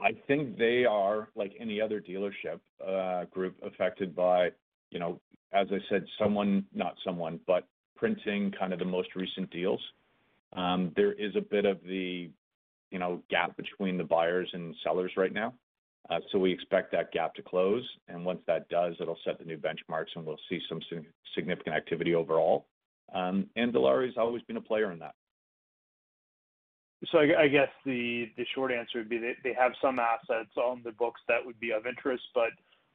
I 0.00 0.12
think 0.26 0.58
they 0.58 0.84
are, 0.84 1.28
like 1.36 1.52
any 1.60 1.80
other 1.80 2.00
dealership 2.00 2.60
uh, 2.84 3.24
group, 3.26 3.56
affected 3.64 4.14
by, 4.14 4.50
you 4.90 4.98
know, 4.98 5.20
as 5.52 5.68
I 5.70 5.78
said, 5.88 6.04
someone 6.18 6.64
not 6.74 6.94
someone, 7.04 7.40
but 7.46 7.66
printing 7.96 8.52
kind 8.58 8.72
of 8.72 8.78
the 8.78 8.84
most 8.84 9.14
recent 9.14 9.50
deals. 9.50 9.80
Um, 10.54 10.92
there 10.96 11.12
is 11.12 11.34
a 11.36 11.40
bit 11.40 11.64
of 11.64 11.80
the, 11.82 12.30
you 12.90 12.98
know, 12.98 13.22
gap 13.30 13.56
between 13.56 13.96
the 13.98 14.04
buyers 14.04 14.48
and 14.52 14.74
sellers 14.84 15.12
right 15.16 15.32
now. 15.32 15.54
Uh, 16.10 16.20
so 16.30 16.38
we 16.38 16.52
expect 16.52 16.92
that 16.92 17.12
gap 17.12 17.34
to 17.34 17.42
close. 17.42 17.84
And 18.08 18.24
once 18.24 18.40
that 18.46 18.68
does, 18.68 18.94
it'll 19.00 19.18
set 19.24 19.38
the 19.38 19.44
new 19.44 19.56
benchmarks, 19.56 20.14
and 20.14 20.24
we'll 20.24 20.38
see 20.48 20.60
some 20.68 20.80
significant 21.34 21.74
activity 21.74 22.14
overall. 22.14 22.66
Um, 23.12 23.46
Dilawri's 23.56 24.16
always 24.16 24.42
been 24.42 24.56
a 24.56 24.62
player 24.62 24.92
in 24.92 24.98
that. 25.00 25.14
So 27.12 27.18
I 27.18 27.48
guess 27.48 27.68
the 27.84 28.30
the 28.36 28.46
short 28.54 28.72
answer 28.72 28.98
would 28.98 29.08
be 29.08 29.18
they 29.18 29.52
have 29.58 29.72
some 29.82 29.98
assets 29.98 30.56
on 30.56 30.80
the 30.84 30.92
books 30.92 31.20
that 31.28 31.44
would 31.44 31.60
be 31.60 31.70
of 31.70 31.86
interest, 31.86 32.22
but 32.34 32.50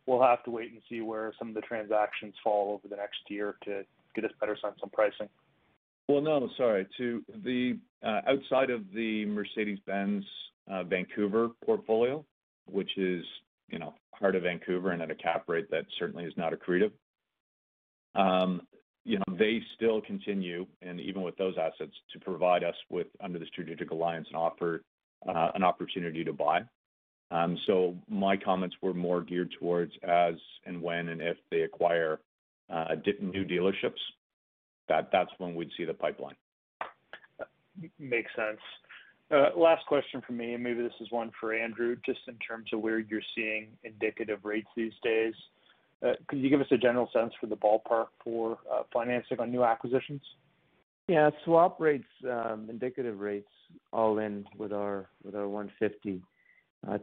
we'll 0.08 0.22
have 0.22 0.44
to 0.46 0.52
wait 0.52 0.72
and 0.72 0.82
see 0.90 1.02
where 1.02 1.32
some 1.38 1.50
of 1.50 1.54
the 1.54 1.62
transactions 1.62 2.34
fall 2.44 2.74
over 2.74 2.88
the 2.88 2.96
next 2.96 3.20
year 3.30 3.56
to 3.66 3.84
get 4.16 4.26
a 4.26 4.30
better 4.40 4.58
sense 4.62 4.80
on 4.82 4.90
pricing. 4.90 5.30
Well, 6.08 6.22
no, 6.22 6.50
sorry. 6.58 6.88
To 6.98 7.24
the 7.44 7.78
uh, 8.04 8.22
outside 8.28 8.72
of 8.72 8.82
the 8.96 9.26
Mercedes-Benz 9.26 10.26
uh, 10.68 10.84
Vancouver 10.84 11.50
portfolio, 11.64 12.26
which 12.66 12.98
is, 12.98 13.24
you 13.70 13.78
know, 13.78 13.94
heart 14.14 14.36
of 14.36 14.44
Vancouver 14.44 14.92
and 14.92 15.04
at 15.04 15.12
a 15.12 15.16
cap 15.16 15.44
rate 15.48 15.70
that 15.70 15.86
certainly 16.00 16.24
is 16.24 16.34
not 16.36 16.52
accretive, 16.52 16.92
um, 18.16 18.62
you 19.06 19.18
know, 19.18 19.38
they 19.38 19.62
still 19.76 20.02
continue, 20.02 20.66
and 20.82 21.00
even 21.00 21.22
with 21.22 21.38
those 21.38 21.56
assets, 21.58 21.94
to 22.14 22.20
provide 22.20 22.64
us 22.64 22.76
with, 22.90 23.08
under 23.22 23.40
the 23.40 23.46
strategic 23.46 23.92
alliance, 23.92 24.28
and 24.28 24.38
offer 24.38 24.84
uh, 25.28 25.52
an 25.56 25.64
opportunity 25.64 26.24
to 26.24 26.34
buy. 26.34 26.62
Um, 27.32 27.58
so 27.68 27.96
my 28.10 28.36
comments 28.36 28.76
were 28.82 28.94
more 28.94 29.22
geared 29.22 29.54
towards 29.60 29.92
as 30.04 30.36
and 30.66 30.82
when 30.82 31.10
and 31.10 31.22
if 31.22 31.38
they 31.52 31.62
acquire 31.62 32.20
uh, 32.70 32.96
new 33.22 33.46
dealerships, 33.46 34.00
that 34.88 35.10
that's 35.12 35.32
when 35.38 35.56
we'd 35.56 35.70
see 35.78 35.86
the 35.86 35.94
pipeline. 35.94 36.36
Makes 38.00 38.32
sense. 38.36 38.60
Uh, 39.32 39.50
last 39.56 39.86
question 39.86 40.22
from 40.26 40.38
me, 40.38 40.54
and 40.56 40.64
maybe 40.64 40.82
this 40.82 40.92
is 41.00 41.12
one 41.12 41.32
for 41.40 41.54
Andrew, 41.54 41.96
just 42.04 42.20
in 42.28 42.36
terms 42.38 42.68
of 42.74 42.82
where 42.82 42.98
you're 42.98 43.22
seeing 43.36 43.68
indicative 43.84 44.40
rates 44.44 44.68
these 44.76 44.94
days. 45.04 45.36
Uh, 46.06 46.14
could 46.28 46.40
you 46.40 46.50
give 46.50 46.62
us 46.62 46.68
a 46.72 46.78
general 46.78 47.10
sense 47.12 47.34
for 47.40 47.48
the 47.48 47.58
ballpark 47.58 48.08
for 48.24 48.58
uh, 48.72 48.84
financing 48.94 49.40
on 49.40 49.52
new 49.52 49.64
acquisitions? 49.64 50.22
Yeah. 51.08 51.30
Swap 51.44 51.80
rates, 51.80 52.08
um, 52.30 52.68
indicative 52.70 53.20
rates 53.20 53.50
all 53.92 54.20
in 54.20 54.46
with 54.58 54.72
our 54.72 55.10
with 55.24 55.36
our 55.36 55.48
150 55.48 56.22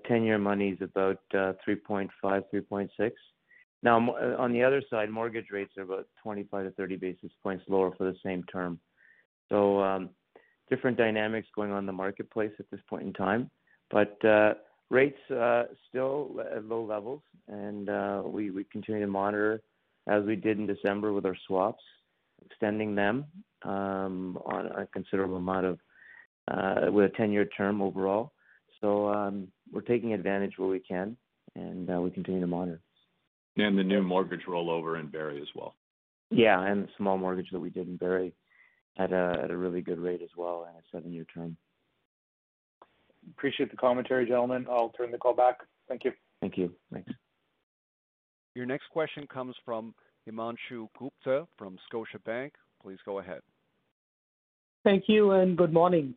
10-year 0.08 0.36
uh, 0.36 0.38
money 0.38 0.70
is 0.70 0.78
about 0.80 1.20
3.5%-3.6%. 1.34 3.12
Now, 3.82 3.98
on 4.38 4.52
the 4.52 4.62
other 4.62 4.82
side, 4.88 5.10
mortgage 5.10 5.48
rates 5.52 5.72
are 5.76 5.82
about 5.82 6.08
25 6.22 6.64
to 6.64 6.70
30 6.70 6.96
basis 6.96 7.30
points 7.42 7.62
lower 7.68 7.94
for 7.94 8.04
the 8.04 8.16
same 8.24 8.42
term. 8.44 8.80
So 9.50 9.80
um 9.80 10.10
different 10.68 10.96
dynamics 10.96 11.48
going 11.54 11.70
on 11.70 11.80
in 11.80 11.86
the 11.86 11.92
marketplace 11.92 12.52
at 12.58 12.70
this 12.70 12.80
point 12.88 13.04
in 13.04 13.12
time. 13.12 13.50
Rates 14.90 15.18
still 15.88 16.40
at 16.54 16.64
low 16.64 16.84
levels, 16.84 17.22
and 17.48 17.88
we 18.32 18.64
continue 18.70 19.00
to 19.00 19.06
monitor 19.06 19.60
as 20.06 20.24
we 20.24 20.36
did 20.36 20.58
in 20.58 20.66
December 20.66 21.12
with 21.12 21.26
our 21.26 21.36
swaps. 21.46 21.82
extending 22.44 22.94
them 22.94 23.24
um, 23.64 24.38
on 24.46 24.66
a 24.66 24.86
considerable 24.86 25.36
amount 25.36 25.66
of 25.66 25.78
uh, 26.48 26.92
with 26.92 27.10
a 27.12 27.20
10-year 27.20 27.46
term 27.56 27.82
overall. 27.82 28.32
So 28.80 29.08
um, 29.08 29.48
we're 29.72 29.80
taking 29.80 30.12
advantage 30.12 30.52
where 30.56 30.68
we 30.68 30.78
can, 30.78 31.16
and 31.56 31.90
uh, 31.90 32.00
we 32.00 32.10
continue 32.10 32.40
to 32.40 32.46
monitor. 32.46 32.80
And 33.56 33.76
the 33.76 33.82
new 33.82 34.02
mortgage 34.02 34.42
rollover 34.46 35.00
in 35.00 35.08
Barrie 35.08 35.40
as 35.40 35.48
well. 35.56 35.74
Yeah, 36.30 36.60
and 36.62 36.84
the 36.84 36.88
small 36.96 37.18
mortgage 37.18 37.48
that 37.52 37.58
we 37.58 37.70
did 37.70 37.88
in 37.88 37.96
Barrie 37.96 38.34
at 38.98 39.12
a 39.12 39.40
at 39.42 39.50
a 39.50 39.56
really 39.56 39.80
good 39.80 39.98
rate 39.98 40.22
as 40.22 40.30
well, 40.36 40.66
and 40.68 40.76
a 40.76 40.82
seven-year 40.92 41.26
term. 41.32 41.56
Appreciate 43.30 43.70
the 43.70 43.76
commentary, 43.76 44.26
gentlemen. 44.26 44.66
I'll 44.70 44.90
turn 44.90 45.10
the 45.10 45.18
call 45.18 45.34
back. 45.34 45.58
Thank 45.88 46.04
you. 46.04 46.12
Thank 46.40 46.56
you. 46.56 46.72
Thanks. 46.92 47.10
Your 48.54 48.66
next 48.66 48.88
question 48.90 49.26
comes 49.26 49.54
from 49.64 49.94
Himanshu 50.28 50.88
Gupta 50.98 51.46
from 51.58 51.78
Scotiabank. 51.92 52.52
Please 52.82 52.98
go 53.04 53.18
ahead. 53.18 53.40
Thank 54.84 55.04
you, 55.08 55.32
and 55.32 55.56
good 55.56 55.72
morning. 55.72 56.14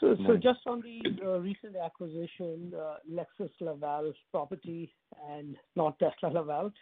So, 0.00 0.16
so 0.26 0.34
just 0.34 0.58
on 0.66 0.82
the 0.82 1.24
uh, 1.24 1.38
recent 1.38 1.76
acquisition, 1.82 2.72
uh, 2.76 2.96
Lexus 3.10 3.50
Laval 3.60 4.12
property 4.30 4.92
and 5.30 5.56
not 5.76 5.98
Tesla 5.98 6.36
Laval, 6.36 6.72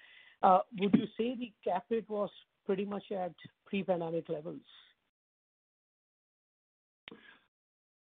uh, 0.43 0.59
would 0.81 0.95
you 0.95 1.05
say 1.17 1.37
the 1.39 1.53
cap 1.63 1.85
rate 1.91 2.09
was 2.09 2.31
pretty 2.65 2.85
much 2.85 3.05
at 3.13 3.33
pre-pandemic 3.67 4.29
levels? 4.29 4.61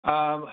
Um, 0.04 0.46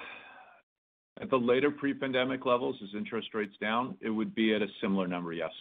at 1.22 1.30
the 1.30 1.38
later 1.38 1.72
pre-pandemic 1.72 2.46
levels, 2.46 2.76
as 2.84 2.90
interest 2.96 3.34
rates 3.34 3.56
down, 3.60 3.98
it 4.02 4.10
would 4.10 4.36
be 4.36 4.54
at 4.54 4.62
a 4.62 4.68
similar 4.82 5.08
number, 5.08 5.34
yes. 5.34 5.52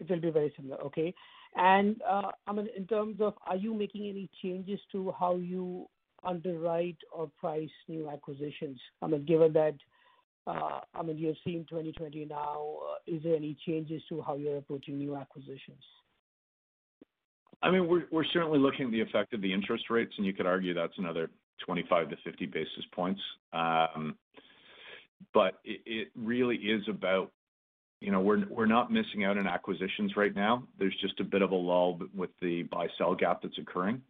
It 0.00 0.08
will 0.08 0.20
be 0.20 0.30
very 0.30 0.52
similar. 0.56 0.80
Okay. 0.82 1.14
And, 1.56 2.00
I 2.06 2.52
mean, 2.52 2.68
in 2.76 2.86
terms 2.86 3.20
of, 3.20 3.34
are 3.46 3.56
you 3.56 3.74
making 3.74 4.08
any 4.08 4.30
changes 4.42 4.80
to 4.92 5.12
how 5.18 5.36
you 5.36 5.86
underwrite 6.24 6.98
or 7.12 7.30
price 7.38 7.70
new 7.88 8.08
acquisitions? 8.08 8.78
I 9.02 9.08
mean, 9.08 9.24
given 9.26 9.52
that, 9.54 9.74
uh, 10.46 10.80
I 10.94 11.02
mean, 11.02 11.18
you're 11.18 11.34
seeing 11.44 11.66
2020 11.68 12.24
now, 12.24 12.76
uh, 12.90 12.94
is 13.06 13.22
there 13.22 13.36
any 13.36 13.56
changes 13.66 14.02
to 14.08 14.22
how 14.22 14.36
you're 14.36 14.58
approaching 14.58 14.98
new 14.98 15.16
acquisitions? 15.16 15.82
I 17.62 17.70
mean, 17.70 17.86
we're, 17.86 18.04
we're 18.10 18.24
certainly 18.32 18.58
looking 18.58 18.86
at 18.86 18.92
the 18.92 19.02
effect 19.02 19.34
of 19.34 19.42
the 19.42 19.52
interest 19.52 19.90
rates, 19.90 20.12
and 20.16 20.26
you 20.26 20.32
could 20.32 20.46
argue 20.46 20.72
that's 20.72 20.96
another 20.96 21.30
25 21.64 22.10
to 22.10 22.16
50 22.24 22.46
basis 22.46 22.84
points. 22.92 23.20
Um, 23.52 24.16
but 25.34 25.60
it 25.64 26.08
really 26.16 26.56
is 26.56 26.82
about, 26.88 27.30
you 28.00 28.10
know, 28.10 28.20
we're 28.20 28.66
not 28.66 28.90
missing 28.90 29.24
out 29.24 29.36
on 29.36 29.46
acquisitions 29.46 30.16
right 30.16 30.34
now. 30.34 30.66
There's 30.78 30.96
just 31.00 31.20
a 31.20 31.24
bit 31.24 31.42
of 31.42 31.50
a 31.50 31.56
lull 31.56 32.00
with 32.14 32.30
the 32.40 32.62
buy-sell 32.64 33.14
gap 33.14 33.42
that's 33.42 33.58
occurring. 33.58 34.00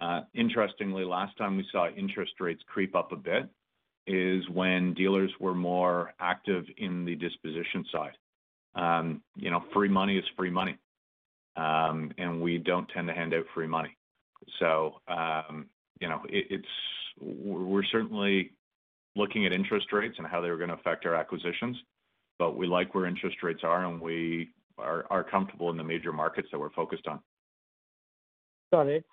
Uh, 0.00 0.22
interestingly, 0.34 1.04
last 1.04 1.36
time 1.36 1.56
we 1.56 1.66
saw 1.70 1.88
interest 1.90 2.32
rates 2.40 2.62
creep 2.66 2.96
up 2.96 3.12
a 3.12 3.16
bit 3.16 3.48
is 4.06 4.48
when 4.50 4.94
dealers 4.94 5.30
were 5.40 5.54
more 5.54 6.12
active 6.20 6.64
in 6.78 7.04
the 7.04 7.14
disposition 7.14 7.84
side. 7.92 8.16
Um, 8.74 9.22
you 9.36 9.50
know, 9.50 9.64
free 9.72 9.88
money 9.88 10.18
is 10.18 10.24
free 10.36 10.50
money, 10.50 10.76
um, 11.56 12.10
and 12.18 12.42
we 12.42 12.58
don't 12.58 12.88
tend 12.88 13.06
to 13.08 13.14
hand 13.14 13.32
out 13.34 13.44
free 13.54 13.68
money. 13.68 13.96
So, 14.58 15.00
you 16.00 16.08
know, 16.08 16.20
it's 16.28 16.66
we're 17.20 17.84
certainly 17.84 18.52
looking 19.16 19.46
at 19.46 19.52
interest 19.52 19.92
rates 19.92 20.16
and 20.18 20.26
how 20.26 20.40
they're 20.40 20.56
going 20.56 20.70
to 20.70 20.74
affect 20.74 21.06
our 21.06 21.14
acquisitions, 21.14 21.76
but 22.38 22.56
we 22.56 22.66
like 22.66 22.94
where 22.94 23.06
interest 23.06 23.36
rates 23.42 23.60
are, 23.62 23.86
and 23.86 24.00
we 24.00 24.50
are 24.78 25.06
are 25.10 25.24
comfortable 25.24 25.70
in 25.70 25.76
the 25.76 25.84
major 25.84 26.12
markets 26.12 26.48
that 26.50 26.58
we're 26.58 26.72
focused 26.72 27.06
on. 27.06 27.20
Got 28.72 28.88
it. 28.88 29.04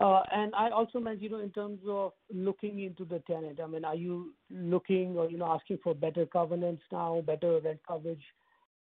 Uh, 0.00 0.22
and 0.32 0.52
I 0.56 0.70
also 0.70 0.98
meant, 0.98 1.22
you 1.22 1.30
know, 1.30 1.38
in 1.38 1.50
terms 1.50 1.78
of 1.88 2.12
looking 2.32 2.80
into 2.80 3.04
the 3.04 3.20
tenant, 3.28 3.60
I 3.62 3.66
mean, 3.68 3.84
are 3.84 3.94
you 3.94 4.34
looking 4.50 5.16
or, 5.16 5.30
you 5.30 5.38
know, 5.38 5.46
asking 5.46 5.78
for 5.84 5.94
better 5.94 6.26
covenants 6.26 6.82
now, 6.90 7.22
better 7.24 7.60
rent 7.60 7.78
coverage, 7.86 8.24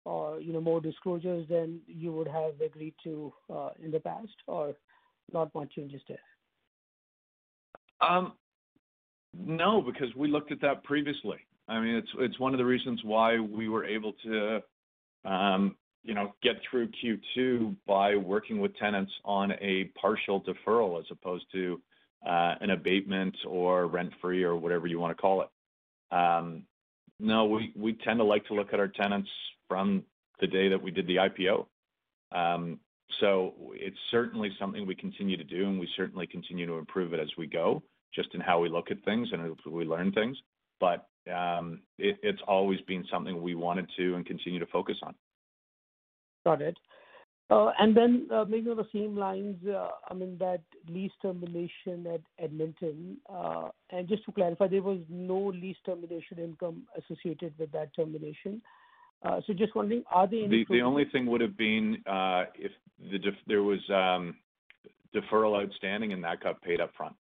or, 0.05 0.40
you 0.40 0.53
know, 0.53 0.61
more 0.61 0.80
disclosures 0.80 1.48
than 1.48 1.80
you 1.88 2.12
would 2.12 2.28
have 2.28 2.61
agreed 2.64 2.94
to 3.03 3.32
uh, 3.53 3.70
in 3.82 3.90
the 3.90 3.98
past, 3.98 4.36
or 4.46 4.74
not 5.32 5.53
much 5.53 5.72
changes 5.72 6.01
there? 6.07 6.18
Um, 8.01 8.32
no, 9.34 9.82
because 9.82 10.14
we 10.16 10.28
looked 10.28 10.53
at 10.53 10.61
that 10.62 10.84
previously. 10.84 11.38
I 11.68 11.80
mean, 11.80 11.94
it's 11.94 12.09
it's 12.18 12.38
one 12.40 12.53
of 12.53 12.59
the 12.59 12.64
reasons 12.64 13.01
why 13.05 13.38
we 13.38 13.68
were 13.68 13.84
able 13.84 14.12
to 14.24 14.61
um, 15.24 15.76
you 16.03 16.14
know, 16.14 16.34
get 16.42 16.57
through 16.68 16.88
Q2 17.05 17.76
by 17.86 18.16
working 18.16 18.61
with 18.61 18.76
tenants 18.76 19.12
on 19.24 19.53
a 19.53 19.90
partial 20.01 20.42
deferral 20.42 20.98
as 20.98 21.05
opposed 21.11 21.44
to 21.53 21.80
uh, 22.26 22.55
an 22.61 22.70
abatement 22.70 23.36
or 23.46 23.86
rent-free 23.86 24.42
or 24.42 24.57
whatever 24.57 24.86
you 24.86 24.98
want 24.98 25.16
to 25.16 25.20
call 25.20 25.42
it. 25.42 25.48
Um, 26.14 26.64
no, 27.18 27.44
we, 27.44 27.72
we 27.76 27.92
tend 27.92 28.18
to 28.18 28.24
like 28.24 28.46
to 28.46 28.55
look 28.55 28.72
at 28.72 28.80
our 28.80 28.88
tenants 28.88 29.28
from 29.68 30.05
the 30.40 30.46
day 30.46 30.68
that 30.68 30.82
we 30.82 30.90
did 30.90 31.07
the 31.07 31.16
IPO. 31.16 31.66
So 33.20 33.55
it's 33.74 33.96
certainly 34.11 34.51
something 34.59 34.86
we 34.86 34.94
continue 34.94 35.36
to 35.36 35.44
do, 35.44 35.66
and 35.66 35.78
we 35.78 35.88
certainly 35.96 36.26
continue 36.26 36.66
to 36.66 36.74
improve 36.74 37.12
it 37.12 37.20
as 37.20 37.28
we 37.36 37.46
go, 37.46 37.82
just 38.14 38.34
in 38.34 38.40
how 38.40 38.61
we 38.61 38.68
look 38.68 38.90
at 38.90 39.02
things 39.04 39.28
and 39.32 39.56
we 39.66 39.84
learn 39.84 40.12
things. 40.12 40.36
But 40.80 41.08
um, 41.32 41.80
it, 41.98 42.16
it's 42.22 42.40
always 42.48 42.80
been 42.82 43.04
something 43.11 43.42
we 43.42 43.54
wanted 43.54 43.86
to 43.98 44.14
and 44.14 44.24
continue 44.24 44.58
to 44.58 44.66
focus 44.66 44.96
on. 45.02 45.14
Got 46.44 46.62
it. 46.62 46.76
Uh, 47.50 47.72
and 47.80 47.96
then 47.96 48.28
uh, 48.32 48.44
maybe 48.48 48.70
on 48.70 48.76
the 48.76 48.86
same 48.94 49.16
lines, 49.16 49.56
uh, 49.66 49.88
I 50.08 50.14
mean, 50.14 50.38
that 50.38 50.62
lease 50.88 51.11
termination 51.20 52.06
at 52.06 52.20
Edmonton, 52.38 53.16
and 53.90 54.08
just 54.08 54.24
to 54.26 54.32
clarify, 54.32 54.68
there 54.68 54.82
was 54.82 55.00
no 55.08 55.48
lease 55.54 55.76
termination 55.84 56.38
income 56.38 56.84
associated 56.96 57.52
with 57.58 57.72
that 57.72 57.94
termination. 57.94 58.62
So 59.24 59.52
just 59.52 59.74
wondering, 59.74 60.04
are 60.11 60.28
there 60.28 60.44
any- 60.44 60.64
The 60.64 60.80
only 60.80 61.06
thing 61.06 61.26
would 61.26 61.40
have 61.40 61.56
been 61.56 62.02
if 62.54 62.72
the 63.11 63.18
def- 63.18 63.44
there 63.48 63.64
was 63.64 63.80
um, 63.90 64.36
deferral 65.12 65.61
outstanding, 65.61 66.12
and 66.12 66.22
that 66.22 66.40
got 66.40 66.62
paid 66.62 66.80
up 66.80 66.94
front. 66.96 67.16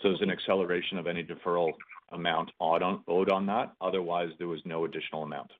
So 0.00 0.08
there's 0.08 0.22
an 0.22 0.30
acceleration 0.30 0.98
of 0.98 1.06
any 1.06 1.22
deferral 1.22 1.72
amount 2.12 2.50
owed 2.60 2.82
on 3.30 3.46
that. 3.46 3.72
Otherwise, 3.80 4.30
there 4.38 4.48
was 4.48 4.60
no 4.64 4.84
additional 4.84 5.22
amount. 5.22 5.50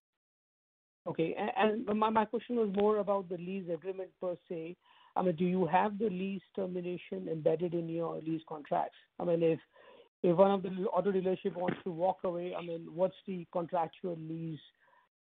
Okay. 1.07 1.37
And 1.57 1.87
my 1.87 2.25
question 2.25 2.57
was 2.57 2.71
more 2.75 2.99
about 2.99 3.29
the 3.29 3.37
lease 3.37 3.69
agreement 3.73 4.11
per 4.21 4.37
se. 4.49 4.77
I 5.17 5.23
mean, 5.23 5.37
do 5.37 5.45
you 5.45 5.67
have 5.67 5.99
the 5.99 6.09
lease 6.09 6.43
termination 6.55 7.29
embedded 7.31 7.75
in 7.75 7.89
your 7.89 8.21
lease 8.21 8.43
contracts? 8.49 8.97
I 9.19 9.25
mean, 9.25 9.43
if 9.43 10.37
one 10.37 10.51
of 10.51 10.63
the 10.63 10.71
auto 10.93 11.11
dealership 11.11 11.55
wants 11.57 11.79
to 11.85 11.91
walk 11.91 12.19
away, 12.25 12.55
I 12.55 12.63
mean, 12.63 12.87
what's 12.95 13.17
the 13.27 13.47
contractual 13.53 14.17
lease 14.17 14.61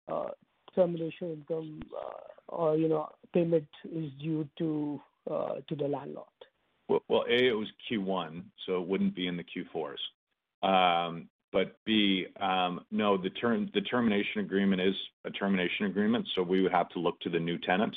uh, 0.08 0.28
termination 0.74 1.32
income 1.32 1.80
uh, 1.94 2.54
or, 2.54 2.76
you 2.76 2.88
know, 2.88 3.08
payment 3.34 3.68
is 3.84 4.10
due 4.22 4.48
to 4.58 5.00
uh, 5.30 5.54
to 5.68 5.74
the 5.76 5.88
landlord? 5.88 6.26
Well, 7.08 7.24
A, 7.28 7.48
it 7.48 7.56
was 7.56 7.68
Q1, 7.90 8.42
so 8.66 8.80
it 8.80 8.86
wouldn't 8.86 9.14
be 9.14 9.26
in 9.26 9.36
the 9.36 9.44
Q4s. 9.44 9.96
Um, 10.62 11.28
but 11.52 11.76
B, 11.84 12.26
um, 12.40 12.80
no, 12.90 13.16
the 13.18 13.30
termination 13.30 14.40
agreement 14.40 14.80
is 14.80 14.94
a 15.24 15.30
termination 15.30 15.86
agreement, 15.86 16.26
so 16.34 16.42
we 16.42 16.62
would 16.62 16.72
have 16.72 16.88
to 16.90 16.98
look 16.98 17.20
to 17.20 17.30
the 17.30 17.38
new 17.38 17.58
tenant. 17.58 17.94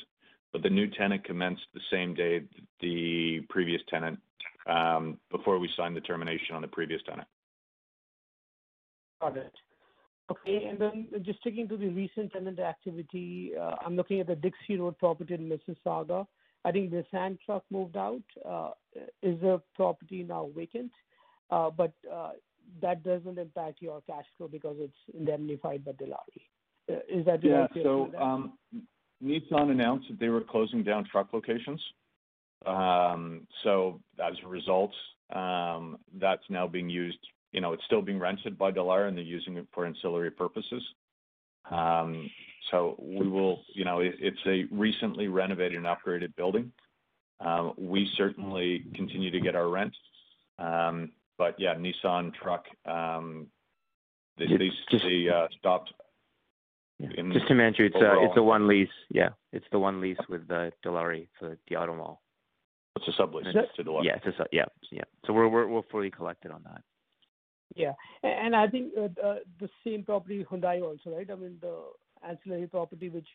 But 0.52 0.62
the 0.62 0.70
new 0.70 0.88
tenant 0.88 1.24
commenced 1.24 1.64
the 1.74 1.82
same 1.92 2.14
day 2.14 2.44
the 2.82 3.42
previous 3.50 3.82
tenant, 3.90 4.20
um, 4.68 5.18
before 5.32 5.60
we 5.60 5.70
signed 5.76 5.96
the 5.96 6.02
termination 6.02 6.56
on 6.56 6.62
the 6.62 6.68
previous 6.68 7.02
tenant. 7.04 7.28
Got 9.22 9.38
it. 9.38 9.54
Okay. 10.32 10.66
And 10.66 10.80
then 10.80 11.08
just 11.22 11.40
sticking 11.40 11.68
to 11.70 11.78
the 11.78 11.90
recent 11.90 12.34
tenant 12.34 12.60
activity, 12.60 13.52
uh, 13.60 13.76
I'm 13.86 13.96
looking 13.96 14.20
at 14.20 14.28
the 14.28 14.36
Dixie 14.36 14.78
Road 14.78 14.98
property 14.98 15.36
in 15.36 15.50
Mississauga. 15.50 16.26
I 16.66 16.72
think 16.72 16.92
the 16.92 17.06
sand 17.12 17.38
truck 17.46 17.64
moved 17.70 17.96
out. 17.96 18.24
Uh, 18.44 18.72
is 19.22 19.40
the 19.40 19.62
property 19.76 20.24
now 20.24 20.50
vacant? 20.56 20.92
Uh, 21.52 21.70
but 21.70 21.94
that 22.82 23.04
doesn't 23.04 23.38
impact 23.38 23.82
your 23.82 24.02
cash 24.08 24.26
flow 24.38 24.48
because 24.48 24.76
it's 24.80 25.18
indemnified 25.18 25.86
by 25.86 25.92
Dilawri. 25.92 26.42
Uh, 26.90 27.00
is 27.08 27.26
that 27.26 27.42
the 27.42 27.50
Yeah. 27.50 27.68
So, 27.84 28.12
um, 28.18 28.58
Nissan 29.24 29.72
announced 29.72 30.08
that 30.10 30.20
they 30.20 30.30
were 30.30 30.42
closing 30.42 30.84
down 30.84 31.06
truck 31.06 31.34
locations. 31.34 31.82
Um, 32.66 33.48
so 33.64 34.02
as 34.20 34.34
a 34.44 34.48
result, 34.48 34.94
um, 35.32 35.98
that's 36.14 36.44
now 36.50 36.68
being 36.68 36.90
used. 36.90 37.20
You 37.52 37.62
know, 37.62 37.74
it's 37.74 37.86
still 37.86 38.02
being 38.02 38.20
rented 38.20 38.58
by 38.58 38.72
Dilawri, 38.72 39.08
and 39.08 39.18
they're 39.18 39.24
using 39.24 39.58
it 39.58 39.68
for 39.72 39.86
ancillary 39.86 40.32
purposes. 40.32 40.84
So 42.72 42.96
we 43.00 43.28
will, 43.28 43.62
you 43.74 43.86
know, 43.86 44.00
it, 44.00 44.16
it's 44.20 44.40
a 44.46 44.64
recently 44.74 45.28
renovated 45.28 45.78
and 45.78 45.86
upgraded 45.86 46.36
building. 46.36 46.72
Um, 47.40 47.74
we 47.78 48.10
certainly 48.18 48.86
continue 48.96 49.30
to 49.32 49.40
get 49.40 49.56
our 49.56 49.70
rent. 49.70 49.94
Um, 50.58 51.12
but 51.38 51.56
yeah, 51.60 51.76
Nissan 51.76 52.34
truck, 52.34 52.66
um, 52.86 53.48
they, 54.38 54.46
they, 54.48 54.70
just, 54.90 55.04
they 55.04 55.28
uh, 55.30 55.48
stopped. 55.60 55.94
Yeah. 56.98 57.10
Just 57.34 57.48
to 57.50 57.56
mention, 57.56 57.86
it's 57.86 57.96
a 57.96 58.24
it's 58.24 58.38
a 58.38 58.42
one 58.42 58.70
lease. 58.70 58.88
Yeah, 59.10 59.30
it's 59.52 59.66
the 59.74 59.80
one 59.80 60.00
lease 60.00 60.18
with 60.30 60.48
the 60.48 60.72
Dilawri 60.86 61.28
for 61.38 61.58
the 61.70 61.76
auto 61.76 61.94
mall. 61.94 62.22
It's 62.96 63.06
a 63.10 63.22
sublease 63.22 63.52
to 63.76 63.84
Dilawri. 63.84 64.06
Yeah, 64.06 64.16
it's 64.24 64.40
a 64.40 64.46
yeah, 64.54 64.64
yeah. 64.92 65.04
So 65.26 65.34
we're 65.34 65.50
we're 65.50 65.68
we're 65.68 65.82
fully 65.92 66.10
collected 66.10 66.52
on 66.52 66.64
that. 66.64 66.82
Yeah. 67.76 67.94
And 68.24 68.56
I 68.56 68.68
think 68.68 68.94
uh, 68.98 69.08
the 69.60 69.70
same 69.86 70.04
property, 70.04 70.46
Hyundai 70.50 70.82
also, 70.82 71.16
right? 71.16 71.30
I 71.30 71.36
mean, 71.36 71.58
the 71.62 71.76
ancillary 72.28 72.68
property 72.68 73.10
which 73.10 73.28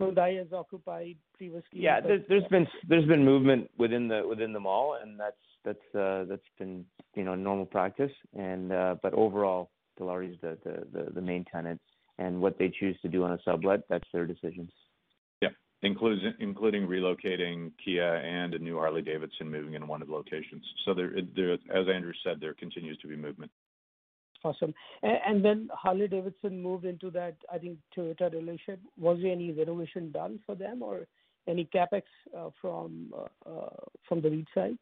Hyundai 0.00 0.38
has 0.38 0.52
occupied 0.52 1.16
previously. 1.36 1.68
Yeah, 1.72 2.00
there's, 2.00 2.22
there's 2.28 2.48
been 2.50 2.66
there's 2.88 3.06
been 3.06 3.24
movement 3.24 3.70
within 3.78 4.08
the 4.08 4.22
within 4.26 4.52
the 4.52 4.60
mall, 4.60 4.98
and 5.00 5.18
that's 5.18 5.36
that's 5.64 5.94
uh, 5.94 6.24
that's 6.28 6.42
been 6.58 6.84
you 7.14 7.24
know 7.24 7.34
normal 7.34 7.66
practice. 7.66 8.10
And 8.36 8.72
uh, 8.72 8.96
but 9.02 9.14
overall, 9.14 9.70
Dilawri 10.00 10.32
is 10.32 10.40
the, 10.40 10.58
the 10.64 10.86
the 10.92 11.10
the 11.12 11.20
main 11.20 11.44
tenant, 11.44 11.80
and 12.18 12.40
what 12.40 12.58
they 12.58 12.72
choose 12.80 12.98
to 13.02 13.08
do 13.08 13.24
on 13.24 13.32
a 13.32 13.38
sublet, 13.44 13.82
that's 13.88 14.08
their 14.12 14.26
decisions. 14.26 14.70
Yeah, 15.40 15.50
includes 15.82 16.22
including 16.40 16.86
relocating 16.86 17.72
Kia 17.84 18.16
and 18.16 18.54
a 18.54 18.58
new 18.58 18.78
Harley 18.78 19.02
Davidson 19.02 19.50
moving 19.50 19.74
in 19.74 19.86
one 19.86 20.02
of 20.02 20.08
the 20.08 20.14
locations. 20.14 20.64
So 20.84 20.94
there, 20.94 21.12
there, 21.36 21.52
as 21.52 21.86
Andrew 21.92 22.12
said, 22.24 22.38
there 22.40 22.54
continues 22.54 22.98
to 22.98 23.08
be 23.08 23.16
movement. 23.16 23.50
Awesome. 24.44 24.74
And 25.02 25.44
then 25.44 25.68
Harley-Davidson 25.72 26.60
moved 26.60 26.84
into 26.84 27.10
that, 27.10 27.36
I 27.52 27.58
think, 27.58 27.78
Toyota 27.96 28.32
dealership. 28.34 28.78
Was 28.98 29.18
there 29.22 29.32
any 29.32 29.52
renovation 29.52 30.10
done 30.10 30.40
for 30.44 30.54
them 30.56 30.82
or 30.82 31.06
any 31.48 31.68
CapEx 31.74 32.02
uh, 32.36 32.50
from 32.60 33.12
uh, 33.16 33.50
uh, 33.50 33.76
from 34.08 34.20
the 34.20 34.30
REIT 34.30 34.46
side? 34.54 34.78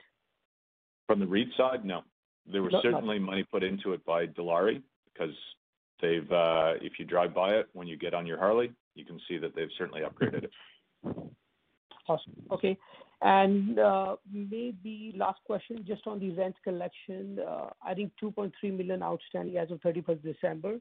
From 1.07 1.21
the 1.21 1.27
REIT 1.27 1.49
side, 1.57 1.85
no. 1.85 2.03
There 2.51 2.63
was 2.63 2.75
certainly 2.83 3.19
money 3.19 3.45
put 3.45 3.63
into 3.63 3.93
it 3.93 4.05
by 4.05 4.27
Dilawri 4.27 4.83
because 5.13 5.35
they've, 6.01 6.27
if 6.81 6.99
you 6.99 7.05
drive 7.05 7.35
by 7.35 7.51
it 7.55 7.69
when 7.75 7.87
you 7.87 7.97
get 7.97 8.15
on 8.15 8.27
your 8.27 8.39
Harley, 8.39 8.73
you 8.95 9.05
can 9.05 9.21
see 9.29 9.37
that 9.39 9.55
they've 9.55 9.69
certainly 9.77 10.01
upgraded 10.01 10.45
it. 10.45 10.51
Awesome. 12.09 12.33
Okay. 12.51 12.79
And 13.23 13.79
uh, 13.79 14.17
maybe 14.33 15.15
last 15.17 15.41
question, 15.45 15.85
just 15.87 16.07
on 16.07 16.19
the 16.21 16.31
rent 16.31 16.57
collection. 16.65 17.39
Uh, 17.47 17.69
I 17.85 17.95
think 17.95 18.13
2.3 18.23 18.53
million 18.77 19.03
outstanding 19.03 19.59
as 19.59 19.71
of 19.71 19.81
31st 19.81 20.23
December. 20.23 20.77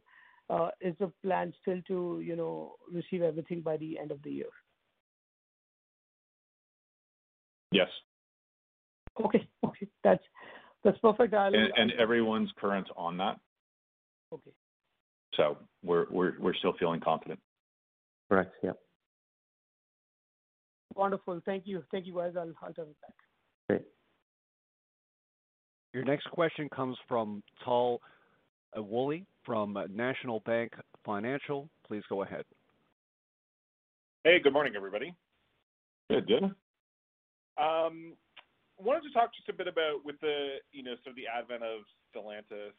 Uh, 0.49 0.69
is 0.81 0.95
the 0.99 1.11
plan 1.23 1.53
still 1.61 1.79
to, 1.87 2.21
you 2.25 2.35
know, 2.35 2.73
receive 2.91 3.21
everything 3.21 3.61
by 3.61 3.77
the 3.77 3.99
end 3.99 4.09
of 4.11 4.21
the 4.23 4.31
year? 4.31 4.49
Yes. 7.71 7.89
Okay. 9.23 9.47
Okay. 9.63 9.87
That's 10.03 10.23
that's 10.83 10.97
perfect. 10.99 11.33
And, 11.33 11.55
and 11.55 11.91
everyone's 11.99 12.49
current 12.59 12.87
on 12.95 13.17
that. 13.17 13.37
Okay. 14.33 14.51
So 15.35 15.57
we're 15.83 16.07
we're 16.09 16.33
we're 16.39 16.55
still 16.55 16.73
feeling 16.79 16.99
confident. 16.99 17.39
Correct. 18.29 18.53
Yeah. 18.63 18.71
Wonderful. 20.99 21.39
Thank 21.45 21.63
you. 21.65 21.81
Thank 21.93 22.07
you, 22.07 22.13
guys. 22.13 22.33
I'll, 22.35 22.51
I'll 22.61 22.73
turn 22.73 22.87
it 22.89 23.01
back. 23.01 23.13
Great. 23.69 23.81
Your 25.93 26.03
next 26.03 26.29
question 26.29 26.67
comes 26.75 26.97
from 27.07 27.41
Tal 27.63 28.01
Woolley 28.75 29.25
from 29.45 29.77
National 29.95 30.41
Bank 30.41 30.73
Financial. 31.05 31.69
Please 31.87 32.03
go 32.09 32.23
ahead. 32.23 32.43
Hey, 34.25 34.39
good 34.43 34.51
morning, 34.51 34.73
everybody. 34.75 35.15
Good, 36.09 36.27
good. 36.27 36.43
Um, 36.43 38.17
wanted 38.77 39.03
to 39.03 39.13
talk 39.13 39.33
just 39.33 39.47
a 39.47 39.53
bit 39.53 39.69
about 39.69 40.03
with 40.03 40.19
the, 40.19 40.57
you 40.73 40.83
know, 40.83 40.95
sort 41.05 41.11
of 41.11 41.15
the 41.15 41.27
advent 41.33 41.63
of 41.63 41.83
Stellantis. 42.11 42.75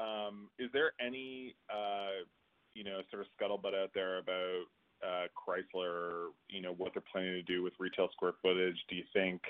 Um, 0.00 0.48
is 0.58 0.70
there 0.72 0.92
any, 1.06 1.54
uh, 1.68 2.24
you 2.72 2.82
know, 2.82 3.00
sort 3.10 3.20
of 3.20 3.28
scuttlebutt 3.36 3.74
out 3.74 3.90
there 3.94 4.16
about 4.16 4.62
Chrysler, 5.04 6.28
you 6.48 6.60
know, 6.60 6.74
what 6.74 6.92
they're 6.94 7.02
planning 7.10 7.32
to 7.32 7.42
do 7.42 7.62
with 7.62 7.72
retail 7.78 8.08
square 8.12 8.32
footage? 8.42 8.76
Do 8.88 8.96
you 8.96 9.04
think 9.12 9.40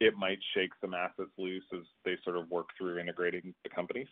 it 0.00 0.14
might 0.16 0.38
shake 0.54 0.70
some 0.80 0.94
assets 0.94 1.30
loose 1.38 1.64
as 1.74 1.82
they 2.04 2.16
sort 2.24 2.36
of 2.36 2.50
work 2.50 2.68
through 2.76 2.98
integrating 2.98 3.54
the 3.64 3.70
companies? 3.70 4.08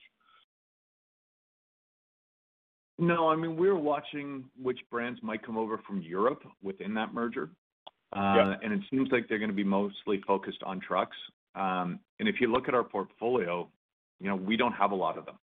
No, 2.98 3.28
I 3.28 3.36
mean, 3.36 3.56
we're 3.56 3.76
watching 3.76 4.44
which 4.60 4.78
brands 4.90 5.20
might 5.22 5.44
come 5.44 5.58
over 5.58 5.80
from 5.86 6.00
Europe 6.00 6.42
within 6.62 6.94
that 6.94 7.12
merger. 7.12 7.50
Uh, 8.14 8.54
and 8.62 8.72
it 8.72 8.80
seems 8.90 9.08
like 9.10 9.28
they're 9.28 9.40
gonna 9.40 9.52
be 9.52 9.64
mostly 9.64 10.22
focused 10.24 10.62
on 10.62 10.78
trucks. 10.78 11.16
Um, 11.56 11.98
and 12.20 12.28
if 12.28 12.40
you 12.40 12.50
look 12.50 12.68
at 12.68 12.74
our 12.74 12.84
portfolio, 12.84 13.68
you 14.20 14.28
know, 14.28 14.36
we 14.36 14.56
don't 14.56 14.72
have 14.72 14.92
a 14.92 14.94
lot 14.94 15.18
of 15.18 15.26
them. 15.26 15.36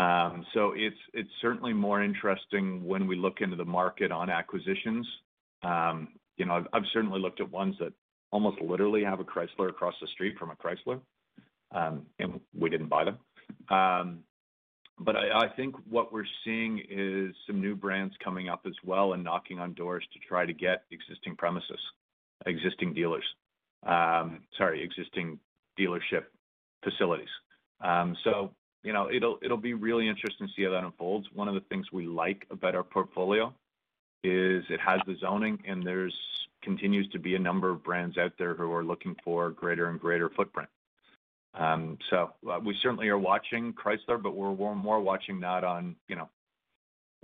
Um, 0.00 0.46
so 0.54 0.72
it's 0.74 0.96
it's 1.12 1.30
certainly 1.42 1.74
more 1.74 2.02
interesting 2.02 2.82
when 2.84 3.06
we 3.06 3.16
look 3.16 3.42
into 3.42 3.56
the 3.56 3.66
market 3.66 4.10
on 4.10 4.30
acquisitions. 4.30 5.06
Um, 5.62 6.08
you 6.38 6.46
know, 6.46 6.64
I've, 6.72 6.84
certainly 6.94 7.20
looked 7.20 7.42
at 7.42 7.50
ones 7.50 7.76
that 7.80 7.92
almost 8.30 8.62
literally 8.62 9.04
have 9.04 9.20
a 9.20 9.24
Chrysler 9.24 9.68
across 9.68 9.92
the 10.00 10.06
street 10.06 10.38
from 10.38 10.50
a 10.50 10.54
Chrysler, 10.54 11.00
um, 11.72 12.06
and 12.18 12.40
we 12.58 12.70
didn't 12.70 12.88
buy 12.88 13.04
them. 13.04 14.24
But 15.02 15.16
I, 15.16 15.48
think 15.56 15.74
what 15.88 16.12
we're 16.12 16.24
seeing 16.44 16.82
is 16.90 17.34
some 17.46 17.60
new 17.60 17.74
brands 17.74 18.14
coming 18.22 18.50
up 18.50 18.62
as 18.66 18.74
well 18.84 19.14
and 19.14 19.24
knocking 19.24 19.58
on 19.58 19.72
doors 19.74 20.04
to 20.12 20.18
try 20.26 20.44
to 20.44 20.52
get 20.52 20.84
existing 20.90 21.36
premises, 21.36 21.80
existing 22.46 22.92
dealers, 22.92 23.24
sorry, 23.82 24.82
existing 24.82 25.38
dealership 25.78 26.24
facilities. 26.84 27.28
You 28.82 28.92
know, 28.92 29.10
it'll 29.10 29.38
it'll 29.42 29.56
be 29.56 29.74
really 29.74 30.08
interesting 30.08 30.46
to 30.46 30.52
see 30.54 30.64
how 30.64 30.70
that 30.70 30.84
unfolds. 30.84 31.28
One 31.34 31.48
of 31.48 31.54
the 31.54 31.60
things 31.68 31.92
we 31.92 32.06
like 32.06 32.46
about 32.50 32.74
our 32.74 32.82
portfolio 32.82 33.52
is 34.24 34.64
it 34.68 34.80
has 34.80 35.00
the 35.06 35.16
zoning, 35.20 35.62
and 35.66 35.82
there's 35.82 36.16
continues 36.62 37.08
to 37.08 37.18
be 37.18 37.34
a 37.34 37.38
number 37.38 37.70
of 37.70 37.82
brands 37.82 38.18
out 38.18 38.32
there 38.38 38.54
who 38.54 38.72
are 38.72 38.84
looking 38.84 39.16
for 39.24 39.50
greater 39.50 39.88
and 39.88 39.98
greater 39.98 40.28
footprint. 40.28 40.68
Um, 41.54 41.98
so 42.10 42.32
uh, 42.48 42.60
we 42.62 42.76
certainly 42.82 43.08
are 43.08 43.18
watching 43.18 43.72
Chrysler, 43.72 44.22
but 44.22 44.36
we're, 44.36 44.52
we're 44.52 44.74
more 44.74 45.00
watching 45.00 45.40
that 45.40 45.64
on, 45.64 45.96
you 46.08 46.16
know, 46.16 46.28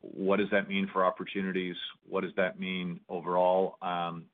what 0.01 0.39
does 0.39 0.51
that 0.51 0.69
mean 0.69 0.89
for 0.93 1.05
opportunities? 1.05 1.77
What 2.09 2.23
does 2.23 2.35
that 2.37 2.59
mean 2.59 3.01
overall? 3.09 3.77
Um, 3.83 4.25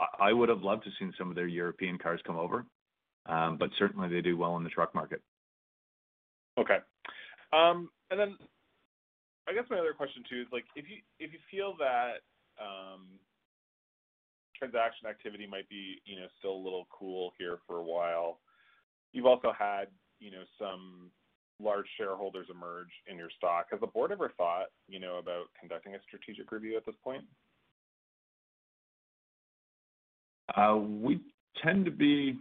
I, 0.00 0.28
I 0.28 0.32
would 0.32 0.48
have 0.48 0.62
loved 0.62 0.84
to 0.84 0.90
seen 0.98 1.14
some 1.16 1.30
of 1.30 1.36
their 1.36 1.46
European 1.46 1.98
cars 1.98 2.20
come 2.26 2.36
over, 2.36 2.64
um, 3.26 3.56
but 3.56 3.70
certainly 3.78 4.08
they 4.08 4.20
do 4.20 4.36
well 4.36 4.56
in 4.56 4.64
the 4.64 4.70
truck 4.70 4.94
market. 4.94 5.22
Okay. 6.58 6.78
Um, 7.52 7.90
and 8.10 8.18
then 8.18 8.36
I 9.48 9.52
guess 9.52 9.64
my 9.70 9.78
other 9.78 9.92
question 9.92 10.22
too 10.28 10.42
is 10.42 10.46
like 10.52 10.64
if 10.76 10.86
you 10.88 10.98
if 11.18 11.32
you 11.32 11.38
feel 11.50 11.74
that 11.78 12.22
um, 12.60 13.06
transaction 14.56 15.08
activity 15.08 15.46
might 15.46 15.68
be 15.68 16.00
you 16.04 16.16
know 16.16 16.26
still 16.38 16.52
a 16.52 16.64
little 16.64 16.86
cool 16.90 17.32
here 17.38 17.58
for 17.66 17.78
a 17.78 17.82
while, 17.82 18.40
you've 19.12 19.26
also 19.26 19.52
had 19.56 19.86
you 20.20 20.30
know 20.30 20.44
some 20.58 21.10
large 21.60 21.86
shareholders 21.96 22.46
emerge 22.50 22.90
in 23.10 23.16
your 23.16 23.30
stock. 23.36 23.66
Has 23.70 23.80
the 23.80 23.86
board 23.86 24.12
ever 24.12 24.32
thought 24.36 24.66
you 24.88 25.00
know 25.00 25.18
about 25.18 25.46
conducting 25.58 25.94
a 25.94 25.98
strategic 26.06 26.52
review 26.52 26.76
at 26.76 26.86
this 26.86 26.96
point? 27.02 27.24
Uh, 30.56 30.76
we 30.76 31.20
tend 31.62 31.84
to 31.84 31.90
be 31.90 32.38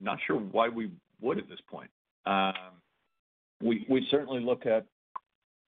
not 0.00 0.18
sure 0.26 0.36
why 0.36 0.68
we 0.68 0.90
would 1.20 1.38
at 1.38 1.48
this 1.48 1.60
point. 1.70 1.90
Um, 2.26 2.80
we 3.64 4.06
certainly 4.10 4.40
look 4.40 4.66
at 4.66 4.86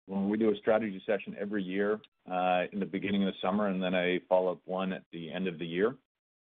when 0.07 0.28
we 0.28 0.38
do 0.38 0.53
a 0.53 0.57
strategy 0.57 1.03
session 1.05 1.36
every 1.38 1.62
year 1.62 2.01
uh, 2.30 2.64
in 2.72 2.80
the 2.80 2.86
beginning 2.86 3.24
of 3.24 3.32
the 3.32 3.38
summer, 3.47 3.66
and 3.68 3.82
then 3.82 3.94
a 3.94 4.20
follow-up 4.28 4.61
one 4.64 4.92
at 4.92 5.03
the 5.12 5.32
end 5.32 5.49
of 5.49 5.59
the 5.59 5.66
year. 5.66 5.94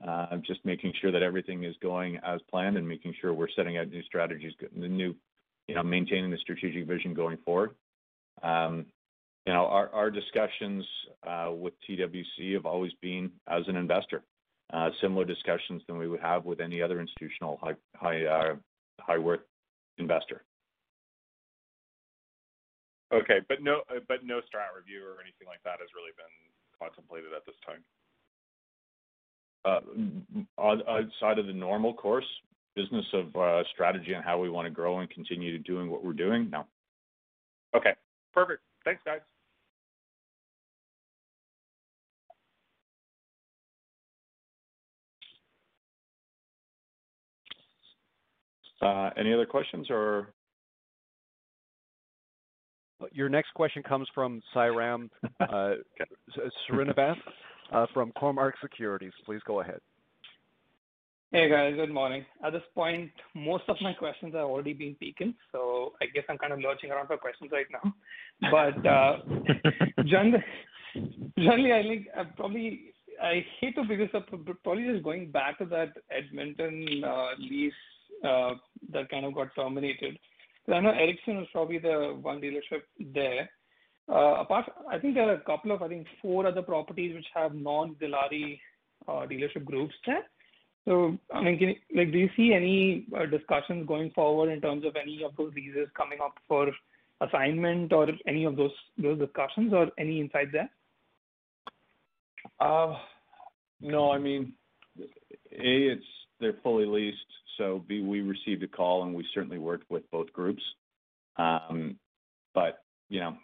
Uh, 0.06 0.36
just 0.46 0.64
making 0.64 0.92
sure 1.00 1.10
that 1.10 1.24
everything 1.24 1.64
is 1.64 1.74
going 1.82 2.18
as 2.18 2.40
planned 2.48 2.76
and 2.76 2.86
making 2.86 3.12
sure 3.20 3.34
we're 3.34 3.48
setting 3.56 3.78
out 3.78 3.88
new 3.88 4.02
strategies, 4.04 4.52
the 4.78 4.86
new, 4.86 5.12
you 5.66 5.74
know, 5.74 5.82
maintaining 5.82 6.30
the 6.30 6.38
strategic 6.38 6.86
vision 6.86 7.14
going 7.14 7.36
forward. 7.44 7.74
Um, 8.44 8.86
you 9.44 9.52
know, 9.52 9.66
our, 9.66 10.10
discussions 10.10 10.84
uh, 11.26 11.50
with 11.50 11.72
TWC 11.88 12.52
have 12.52 12.66
always 12.66 12.92
been 13.00 13.32
as 13.48 13.62
an 13.66 13.74
investor, 13.74 14.22
similar 15.00 15.24
discussions 15.24 15.82
than 15.88 15.98
we 15.98 16.06
would 16.06 16.20
have 16.20 16.44
with 16.44 16.60
any 16.60 16.80
other 16.80 17.00
institutional 17.00 17.58
high 17.60 17.74
high 17.96 18.52
high 19.00 19.18
worth 19.18 19.40
investor. 19.96 20.44
Okay, 23.12 23.40
but 23.48 23.62
no, 23.62 23.80
uh, 23.90 24.00
but 24.06 24.24
no 24.24 24.38
strat 24.40 24.76
review 24.76 25.00
or 25.02 25.20
anything 25.22 25.46
like 25.46 25.62
that 25.64 25.80
has 25.80 25.88
really 25.96 26.12
been 26.16 26.36
contemplated 26.78 27.32
at 27.34 27.46
this 27.46 27.56
time. 27.64 27.82
Uh, 29.64 29.80
outside 30.60 31.38
of 31.38 31.46
the 31.46 31.52
normal 31.52 31.94
course 31.94 32.26
business 32.76 33.06
of 33.12 33.34
uh, 33.34 33.62
strategy 33.72 34.12
and 34.12 34.24
how 34.24 34.38
we 34.38 34.48
want 34.50 34.66
to 34.66 34.70
grow 34.70 35.00
and 35.00 35.10
continue 35.10 35.58
doing 35.58 35.90
what 35.90 36.04
we're 36.04 36.12
doing, 36.12 36.48
no. 36.50 36.64
Okay, 37.74 37.92
perfect. 38.32 38.62
Thanks, 38.84 39.02
guys. 39.04 39.20
Uh, 48.80 49.10
any 49.16 49.34
other 49.34 49.46
questions 49.46 49.88
or 49.90 50.28
your 53.12 53.28
next 53.28 53.54
question 53.54 53.82
comes 53.82 54.08
from 54.14 54.42
Sairam 54.54 55.08
uh, 55.40 55.74
Srinivas 56.70 57.16
uh, 57.72 57.86
from 57.92 58.12
Cormark 58.12 58.52
Securities. 58.60 59.12
Please 59.24 59.40
go 59.46 59.60
ahead. 59.60 59.80
Hey, 61.30 61.50
guys. 61.50 61.74
Good 61.76 61.92
morning. 61.92 62.24
At 62.42 62.54
this 62.54 62.62
point, 62.74 63.10
most 63.34 63.64
of 63.68 63.76
my 63.82 63.92
questions 63.92 64.34
have 64.34 64.44
already 64.44 64.72
been 64.72 64.96
taken, 65.00 65.34
so 65.52 65.92
I 66.00 66.06
guess 66.06 66.24
I'm 66.30 66.38
kind 66.38 66.54
of 66.54 66.60
lurching 66.60 66.90
around 66.90 67.08
for 67.08 67.18
questions 67.18 67.50
right 67.52 67.66
now. 67.70 67.92
But 68.50 68.82
generally, 70.06 71.72
I 71.72 71.82
think 71.82 72.06
I 72.16 72.24
probably 72.34 72.94
I 73.22 73.44
hate 73.60 73.74
to 73.74 73.84
bring 73.84 73.98
this 73.98 74.08
up, 74.14 74.26
but 74.30 74.62
probably 74.62 74.86
just 74.90 75.04
going 75.04 75.30
back 75.30 75.58
to 75.58 75.66
that 75.66 75.92
Edmonton 76.10 76.86
lease 77.38 77.74
that 78.22 79.10
kind 79.10 79.26
of 79.26 79.34
got 79.34 79.54
terminated. 79.54 80.18
I 80.72 80.80
know 80.80 80.92
Ericksen 80.92 81.38
was 81.38 81.46
probably 81.52 81.78
the 81.78 82.16
one 82.20 82.40
dealership 82.40 82.82
there. 83.14 83.48
Uh, 84.08 84.44
I 84.90 84.98
think 85.00 85.14
there 85.14 85.28
are 85.28 85.34
a 85.34 85.40
couple 85.40 85.72
of, 85.72 85.82
I 85.82 85.88
think 85.88 86.06
four 86.22 86.46
other 86.46 86.62
properties 86.62 87.14
which 87.14 87.26
have 87.34 87.54
non-Dilawri 87.54 88.58
uh, 89.06 89.26
dealership 89.26 89.64
groups 89.64 89.94
there. 90.06 90.24
So 90.86 91.18
I 91.34 91.42
mean, 91.42 91.76
like, 91.94 92.12
do 92.12 92.18
you 92.18 92.30
see 92.34 92.54
any 92.54 93.06
uh, 93.14 93.26
discussions 93.26 93.86
going 93.86 94.10
forward 94.12 94.50
in 94.50 94.60
terms 94.62 94.86
of 94.86 94.96
any 94.96 95.22
of 95.22 95.36
those 95.36 95.52
leases 95.54 95.88
coming 95.94 96.18
up 96.24 96.32
for 96.46 96.70
assignment 97.20 97.92
or 97.92 98.08
any 98.26 98.44
of 98.44 98.56
those 98.56 98.72
discussions 98.96 99.72
or 99.74 99.88
any 99.98 100.20
insight 100.20 100.52
there? 100.52 100.70
No. 103.80 104.10
I 104.12 104.18
mean, 104.18 104.54
A, 104.98 105.06
it's 105.52 106.04
they're 106.40 106.56
fully 106.62 106.86
leased, 106.86 107.18
so 107.58 107.84
we 107.88 108.20
received 108.20 108.62
a 108.62 108.68
call, 108.68 109.02
and 109.02 109.14
we 109.14 109.26
certainly 109.34 109.58
worked 109.58 109.90
with 109.90 110.10
both 110.10 110.32
groups. 110.32 110.62
Um, 111.36 111.96
but, 112.54 112.82
you 113.08 113.20
know, 113.20 113.36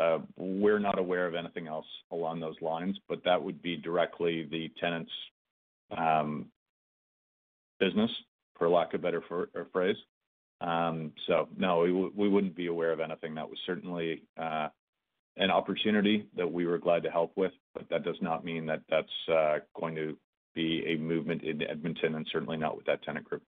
uh, 0.00 0.18
we're 0.36 0.78
not 0.78 0.98
aware 0.98 1.26
of 1.26 1.34
anything 1.34 1.66
else 1.66 1.86
along 2.12 2.40
those 2.40 2.56
lines, 2.62 2.96
but 3.08 3.24
that 3.24 3.42
would 3.42 3.60
be 3.60 3.76
directly 3.76 4.46
the 4.50 4.70
tenant's 4.80 5.10
um, 5.96 6.46
business, 7.80 8.10
for 8.58 8.68
lack 8.68 8.94
of 8.94 9.00
a 9.00 9.02
better 9.02 9.22
uh, 9.32 9.64
phrase. 9.72 9.96
Um, 10.60 11.12
so 11.26 11.48
no, 11.56 12.10
we 12.14 12.28
wouldn't 12.28 12.54
be 12.54 12.68
aware 12.68 12.92
of 12.92 13.00
anything. 13.00 13.34
That 13.34 13.48
was 13.48 13.58
certainly 13.66 14.22
uh, 14.40 14.68
an 15.36 15.50
opportunity 15.50 16.26
that 16.36 16.50
we 16.50 16.66
were 16.66 16.78
glad 16.78 17.02
to 17.02 17.10
help 17.10 17.32
with, 17.36 17.52
but 17.74 17.88
that 17.90 18.04
does 18.04 18.18
not 18.20 18.44
mean 18.44 18.66
that 18.66 18.82
that's 18.88 19.64
going 19.78 19.96
to 19.96 20.16
be 20.54 20.84
a 20.86 20.96
movement 20.96 21.42
in 21.42 21.62
Edmonton 21.62 22.14
and 22.14 22.26
certainly 22.30 22.56
not 22.56 22.76
with 22.76 22.86
that 22.86 23.02
tenant 23.02 23.24
group. 23.24 23.42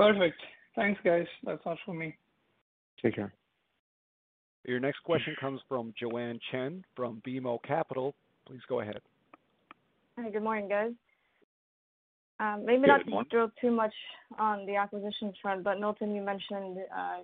Perfect. 0.00 0.40
Thanks, 0.76 0.98
guys. 1.04 1.26
That's 1.44 1.60
all 1.66 1.76
for 1.84 1.92
me. 1.92 2.16
Take 3.02 3.16
care. 3.16 3.34
Your 4.64 4.80
next 4.80 5.00
question 5.00 5.36
comes 5.38 5.60
from 5.68 5.92
Joanne 6.00 6.40
Chen 6.50 6.82
from 6.96 7.20
BMO 7.26 7.62
Capital. 7.62 8.14
Please 8.46 8.62
go 8.66 8.80
ahead. 8.80 9.00
Hi. 10.18 10.30
Good 10.30 10.42
morning, 10.42 10.70
guys. 10.70 10.92
Um, 12.38 12.64
maybe 12.64 12.86
Good 12.86 12.88
morning. 12.88 13.06
not 13.10 13.22
to 13.24 13.28
drill 13.28 13.50
too 13.60 13.70
much 13.70 13.92
on 14.38 14.64
the 14.64 14.76
acquisitions 14.76 15.34
front, 15.42 15.64
but 15.64 15.78
Milton, 15.78 16.14
you 16.14 16.22
mentioned, 16.22 16.78
uh, 16.96 17.18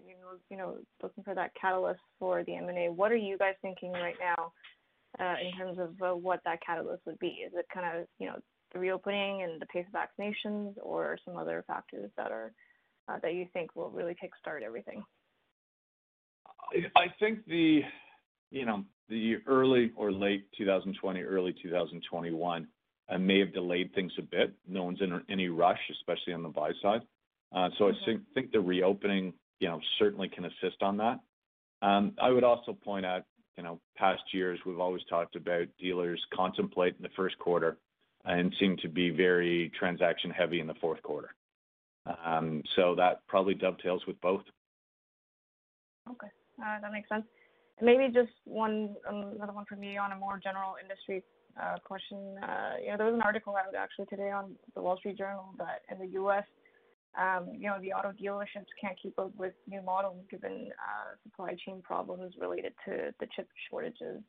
you 0.50 0.58
know, 0.58 0.76
looking 1.02 1.24
for 1.24 1.34
that 1.34 1.52
catalyst 1.58 2.00
for 2.18 2.44
the 2.44 2.56
M&A. 2.56 2.92
What 2.92 3.10
are 3.10 3.16
you 3.16 3.38
guys 3.38 3.54
thinking 3.62 3.92
right 3.92 4.16
now, 4.20 4.52
uh, 5.18 5.36
in 5.42 5.56
terms 5.56 5.78
of 5.78 5.94
uh, 6.02 6.14
what 6.14 6.40
that 6.44 6.58
catalyst 6.60 7.06
would 7.06 7.18
be? 7.20 7.38
Is 7.46 7.52
it 7.54 7.64
kind 7.72 8.00
of, 8.00 8.06
you 8.18 8.26
know, 8.26 8.36
the 8.74 8.78
reopening 8.78 9.44
and 9.44 9.62
the 9.62 9.66
pace 9.66 9.86
of 9.86 9.98
vaccinations 9.98 10.74
or 10.82 11.16
some 11.24 11.38
other 11.38 11.64
factors 11.66 12.10
that 12.18 12.30
Uh, 13.08 13.26
you 13.28 13.46
think 13.52 13.74
will 13.76 13.90
really 13.90 14.14
kickstart 14.14 14.62
everything? 14.62 15.04
I 16.96 17.06
think 17.20 17.46
the 17.46 17.82
you 18.50 18.66
know 18.66 18.84
the 19.08 19.36
early 19.46 19.92
or 19.96 20.10
late 20.10 20.46
2020, 20.58 21.22
early 21.22 21.54
2021 21.62 22.66
uh, 23.08 23.18
may 23.18 23.38
have 23.38 23.54
delayed 23.54 23.94
things 23.94 24.12
a 24.18 24.22
bit. 24.22 24.52
No 24.66 24.84
one's 24.84 25.00
in 25.00 25.20
any 25.28 25.48
rush, 25.48 25.78
especially 25.92 26.32
on 26.32 26.42
the 26.42 26.48
buy 26.48 26.72
side. 26.82 27.02
Uh 27.54 27.68
so 27.78 27.88
I 27.88 27.92
mm-hmm. 27.92 28.22
think 28.34 28.50
the 28.52 28.60
reopening 28.60 29.32
you 29.60 29.68
know 29.68 29.80
certainly 29.98 30.28
can 30.28 30.44
assist 30.44 30.82
on 30.82 30.96
that. 30.98 31.20
Um, 31.82 32.12
I 32.20 32.30
would 32.30 32.44
also 32.44 32.72
point 32.72 33.06
out 33.06 33.24
you 33.56 33.62
know 33.62 33.80
past 33.96 34.22
years 34.32 34.58
we've 34.66 34.80
always 34.80 35.02
talked 35.08 35.36
about 35.36 35.68
dealers 35.78 36.20
contemplate 36.34 36.96
in 36.96 37.02
the 37.02 37.14
first 37.16 37.38
quarter 37.38 37.78
and 38.24 38.52
seem 38.58 38.76
to 38.78 38.88
be 38.88 39.10
very 39.10 39.70
transaction 39.78 40.30
heavy 40.30 40.60
in 40.60 40.66
the 40.66 40.74
fourth 40.74 41.00
quarter. 41.02 41.30
Um, 42.24 42.62
that 42.96 43.26
probably 43.26 43.54
dovetails 43.54 44.06
with 44.06 44.20
both. 44.20 44.42
Okay. 46.10 46.28
That 46.58 46.92
makes 46.92 47.08
sense. 47.08 47.24
Maybe 47.82 48.06
just 48.12 48.32
one, 48.44 48.96
um, 49.08 49.32
another 49.36 49.52
one 49.52 49.66
from 49.66 49.80
me 49.80 49.98
on 49.98 50.12
a 50.12 50.16
more 50.16 50.40
general 50.42 50.76
industry 50.80 51.22
uh, 51.60 51.76
question. 51.84 52.36
Uh, 52.42 52.74
you 52.82 52.90
know, 52.90 52.96
there 52.96 53.06
was 53.06 53.14
an 53.14 53.22
article 53.22 53.54
out 53.56 53.74
actually 53.74 54.06
today 54.06 54.30
on 54.30 54.56
The 54.74 54.80
Wall 54.80 54.96
Street 54.96 55.18
Journal 55.18 55.54
that 55.58 55.82
in 55.90 55.98
the 55.98 56.12
U.S., 56.14 56.44
um, 57.20 57.48
you 57.52 57.66
know, 57.66 57.78
the 57.80 57.92
auto 57.92 58.12
dealerships 58.12 58.68
can't 58.80 58.96
keep 59.02 59.18
up 59.18 59.32
with 59.36 59.54
new 59.66 59.80
models 59.82 60.22
given 60.30 60.68
uh, 60.72 61.16
supply 61.22 61.56
chain 61.66 61.80
problems 61.82 62.34
related 62.38 62.72
to 62.86 63.14
the 63.20 63.26
chip 63.34 63.48
shortages. 63.70 64.22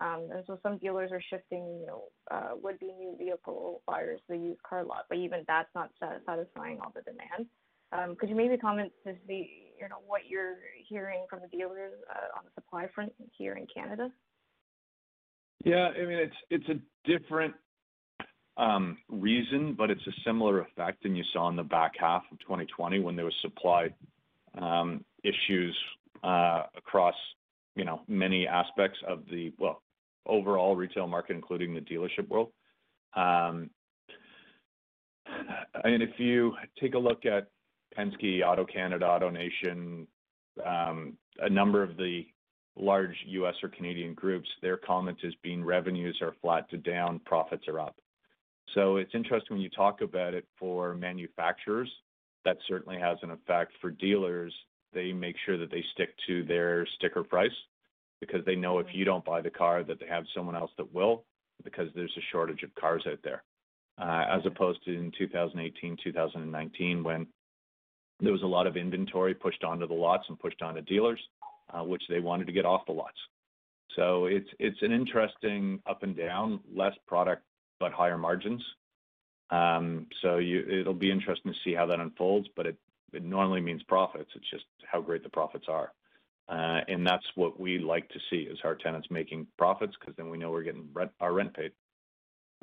Um, 0.00 0.28
and 0.32 0.44
so 0.46 0.58
some 0.62 0.78
dealers 0.78 1.10
are 1.12 1.22
shifting, 1.28 1.78
you 1.80 1.86
know, 1.86 2.04
uh, 2.30 2.50
would-be 2.62 2.86
new 2.86 3.16
vehicle 3.18 3.82
buyers 3.86 4.20
to 4.26 4.36
the 4.36 4.42
used 4.42 4.62
car 4.62 4.82
lot, 4.82 5.04
but 5.08 5.18
even 5.18 5.44
that's 5.46 5.68
not 5.74 5.90
satisfying 6.26 6.78
all 6.80 6.92
the 6.94 7.02
demand. 7.02 7.46
Um, 7.92 8.16
could 8.16 8.28
you 8.28 8.36
maybe 8.36 8.56
comment 8.56 8.92
to 9.04 9.14
see, 9.26 9.72
you 9.78 9.88
know, 9.88 9.96
what 10.06 10.22
you're 10.28 10.56
hearing 10.88 11.26
from 11.28 11.40
the 11.40 11.48
dealers 11.48 11.92
uh, 12.08 12.38
on 12.38 12.44
the 12.44 12.50
supply 12.54 12.88
front 12.94 13.12
here 13.36 13.54
in 13.54 13.66
Canada? 13.74 14.10
Yeah. 15.64 15.88
I 15.88 16.06
mean, 16.06 16.30
it's 16.50 16.68
a 16.68 17.08
different 17.08 17.54
um, 18.56 18.96
reason, 19.08 19.74
but 19.76 19.90
it's 19.90 20.06
a 20.06 20.12
similar 20.24 20.60
effect 20.60 21.02
than 21.02 21.14
you 21.14 21.24
saw 21.32 21.48
in 21.50 21.56
the 21.56 21.62
back 21.62 21.92
half 21.98 22.22
of 22.32 22.38
2020 22.40 23.00
when 23.00 23.16
there 23.16 23.24
was 23.24 23.34
supply 23.42 23.90
issues 25.22 25.76
uh, 26.24 26.62
across, 26.76 27.14
you 27.76 27.84
know, 27.84 28.00
many 28.08 28.46
aspects 28.46 28.98
of 29.06 29.24
the, 29.30 29.52
well, 29.58 29.82
overall 30.26 30.76
retail 30.76 31.06
market, 31.06 31.34
including 31.34 31.74
the 31.74 31.80
dealership 31.80 32.28
world. 32.28 32.52
I 33.14 33.52
mean, 35.84 36.02
if 36.02 36.18
you 36.18 36.54
take 36.80 36.94
a 36.94 36.98
look 36.98 37.24
at 37.26 37.48
Penske, 37.96 38.40
AutoCanada, 38.40 39.02
AutoNation, 39.02 40.06
um 40.66 41.16
a 41.40 41.48
number 41.48 41.82
of 41.82 41.96
the 41.96 42.26
large 42.76 43.14
U.S. 43.26 43.54
or 43.62 43.68
Canadian 43.68 44.14
groups, 44.14 44.48
their 44.62 44.76
comment 44.76 45.18
is 45.22 45.34
being 45.42 45.64
revenues 45.64 46.18
are 46.22 46.34
flat 46.40 46.68
to 46.70 46.76
down, 46.76 47.20
profits 47.24 47.66
are 47.68 47.80
up. 47.80 47.96
So 48.74 48.96
it's 48.96 49.14
interesting 49.14 49.56
when 49.56 49.62
you 49.62 49.70
talk 49.70 50.00
about 50.00 50.34
it 50.34 50.46
for 50.58 50.94
manufacturers, 50.94 51.90
that 52.44 52.56
certainly 52.68 52.98
has 52.98 53.18
an 53.22 53.30
effect. 53.30 53.72
For 53.80 53.90
dealers, 53.90 54.54
they 54.92 55.12
make 55.12 55.36
sure 55.44 55.58
that 55.58 55.70
they 55.70 55.84
stick 55.92 56.10
to 56.26 56.44
their 56.44 56.86
sticker 56.96 57.24
price 57.24 57.50
because 58.20 58.44
they 58.44 58.56
know 58.56 58.78
if 58.78 58.86
you 58.92 59.04
don't 59.04 59.24
buy 59.24 59.40
the 59.40 59.50
car, 59.50 59.82
that 59.82 59.98
they 60.00 60.06
have 60.06 60.24
someone 60.34 60.56
else 60.56 60.70
that 60.76 60.92
will 60.94 61.24
because 61.64 61.88
there's 61.94 62.14
a 62.16 62.26
shortage 62.32 62.62
of 62.62 62.74
cars 62.74 63.04
out 63.10 63.18
there. 63.22 63.42
Uh, 64.00 64.24
as 64.30 64.40
opposed 64.46 64.82
to 64.84 64.96
in 64.96 65.12
2018, 65.18 65.96
2019, 66.02 67.04
when 67.04 67.26
there 68.20 68.32
was 68.32 68.42
a 68.42 68.46
lot 68.46 68.66
of 68.66 68.76
inventory 68.76 69.34
pushed 69.34 69.62
onto 69.62 69.86
the 69.86 69.94
lots 69.94 70.24
and 70.28 70.38
pushed 70.38 70.62
onto 70.62 70.80
dealers, 70.82 71.20
uh, 71.72 71.82
which 71.82 72.02
they 72.08 72.20
wanted 72.20 72.46
to 72.46 72.52
get 72.52 72.64
off 72.64 72.86
the 72.86 72.92
lots. 72.92 73.16
So 73.96 74.26
it's 74.26 74.48
it's 74.58 74.80
an 74.82 74.92
interesting 74.92 75.80
up 75.86 76.02
and 76.02 76.16
down, 76.16 76.60
less 76.74 76.94
product, 77.06 77.42
but 77.78 77.92
higher 77.92 78.16
margins. 78.16 78.62
Um, 79.50 80.06
so 80.22 80.38
it'll 80.38 80.94
be 80.94 81.10
interesting 81.10 81.52
to 81.52 81.58
see 81.64 81.74
how 81.74 81.86
that 81.86 81.98
unfolds, 81.98 82.48
but 82.56 82.66
it 82.66 82.76
normally 83.12 83.60
means 83.60 83.82
profits. 83.82 84.30
It's 84.34 84.48
just 84.50 84.64
how 84.84 85.00
great 85.00 85.24
the 85.24 85.28
profits 85.28 85.66
are. 85.68 85.92
Uh, 86.50 86.80
that's 87.04 87.26
what 87.36 87.58
we 87.58 87.78
like 87.78 88.08
to 88.08 88.18
see, 88.28 88.42
is 88.42 88.58
our 88.64 88.74
tenants 88.74 89.08
making 89.10 89.46
profits 89.56 89.94
because 89.98 90.14
then 90.16 90.28
we 90.28 90.36
know 90.36 90.50
we're 90.50 90.62
getting 90.62 90.88
our 91.20 91.32
rent 91.32 91.54
paid. 91.54 91.70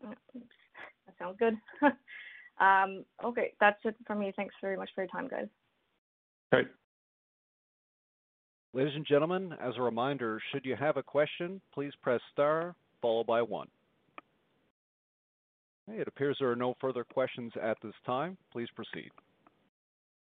Oh, 0.05 0.13
that 0.35 1.15
sounds 1.17 1.37
good. 1.39 1.55
Um, 2.59 3.05
okay. 3.23 3.53
That's 3.59 3.79
it 3.85 3.95
for 4.05 4.15
me. 4.15 4.33
Thanks 4.35 4.55
very 4.61 4.77
much 4.77 4.89
for 4.95 5.03
your 5.03 5.09
time, 5.09 5.27
guys. 5.27 5.47
Great. 6.51 6.67
Ladies 8.73 8.93
and 8.95 9.05
gentlemen, 9.05 9.53
as 9.61 9.73
a 9.77 9.81
reminder, 9.81 10.41
should 10.51 10.65
you 10.65 10.75
have 10.75 10.97
a 10.97 11.03
question, 11.03 11.61
please 11.73 11.93
press 12.01 12.21
star 12.31 12.75
followed 13.01 13.27
by 13.27 13.41
one. 13.41 13.67
Okay, 15.89 16.01
it 16.01 16.07
appears 16.07 16.37
there 16.39 16.51
are 16.51 16.55
no 16.55 16.75
further 16.81 17.03
questions 17.03 17.51
at 17.61 17.77
this 17.81 17.93
time. 18.05 18.37
Please 18.51 18.67
proceed. 18.75 19.09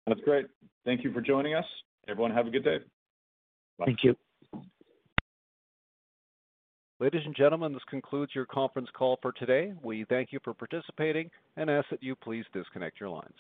That's 0.06 0.20
great. 0.22 0.48
Thank 0.86 1.04
you 1.04 1.14
for 1.14 1.22
joining 1.22 1.54
us. 1.54 1.66
Everyone, 2.08 2.32
have 2.32 2.48
a 2.48 2.50
good 2.50 2.64
day. 2.64 2.78
Bye. 3.78 3.86
Thank 3.86 4.04
you. 4.04 4.16
Ladies 7.00 7.22
and 7.26 7.36
gentlemen, 7.36 7.74
this 7.74 7.84
concludes 7.88 8.34
your 8.34 8.48
conference 8.48 8.90
call 8.92 9.20
for 9.22 9.32
today. 9.32 9.74
We 9.84 10.06
thank 10.06 10.34
you 10.34 10.40
for 10.44 10.54
participating 10.56 11.30
and 11.56 11.70
ask 11.70 11.88
that 11.92 12.02
you 12.02 12.16
please 12.16 12.44
disconnect 12.54 13.00
your 13.00 13.10
lines. 13.10 13.36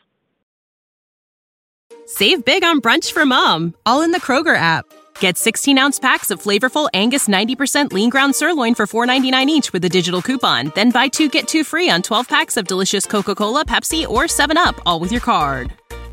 Save 2.05 2.45
big 2.45 2.63
on 2.63 2.81
brunch 2.81 3.11
for 3.11 3.25
mom, 3.25 3.73
all 3.85 4.01
in 4.01 4.11
the 4.11 4.21
Kroger 4.21 4.55
app. 4.55 4.85
Get 5.19 5.37
16 5.37 5.77
ounce 5.77 5.99
packs 5.99 6.29
of 6.29 6.41
flavorful 6.41 6.87
Angus 6.93 7.27
90% 7.27 7.91
lean 7.91 8.11
ground 8.11 8.35
sirloin 8.35 8.75
for 8.75 8.85
$4.99 8.85 9.47
each 9.47 9.73
with 9.73 9.83
a 9.85 9.89
digital 9.89 10.21
coupon. 10.21 10.71
Then 10.75 10.91
buy 10.91 11.07
two 11.07 11.27
get 11.27 11.47
two 11.47 11.63
free 11.63 11.89
on 11.89 12.01
12 12.03 12.27
packs 12.27 12.57
of 12.57 12.67
delicious 12.67 13.05
Coca 13.05 13.33
Cola, 13.33 13.65
Pepsi, 13.65 14.07
or 14.07 14.23
7UP, 14.23 14.79
all 14.85 14.99
with 14.99 15.11
your 15.11 15.21
card. 15.21 15.73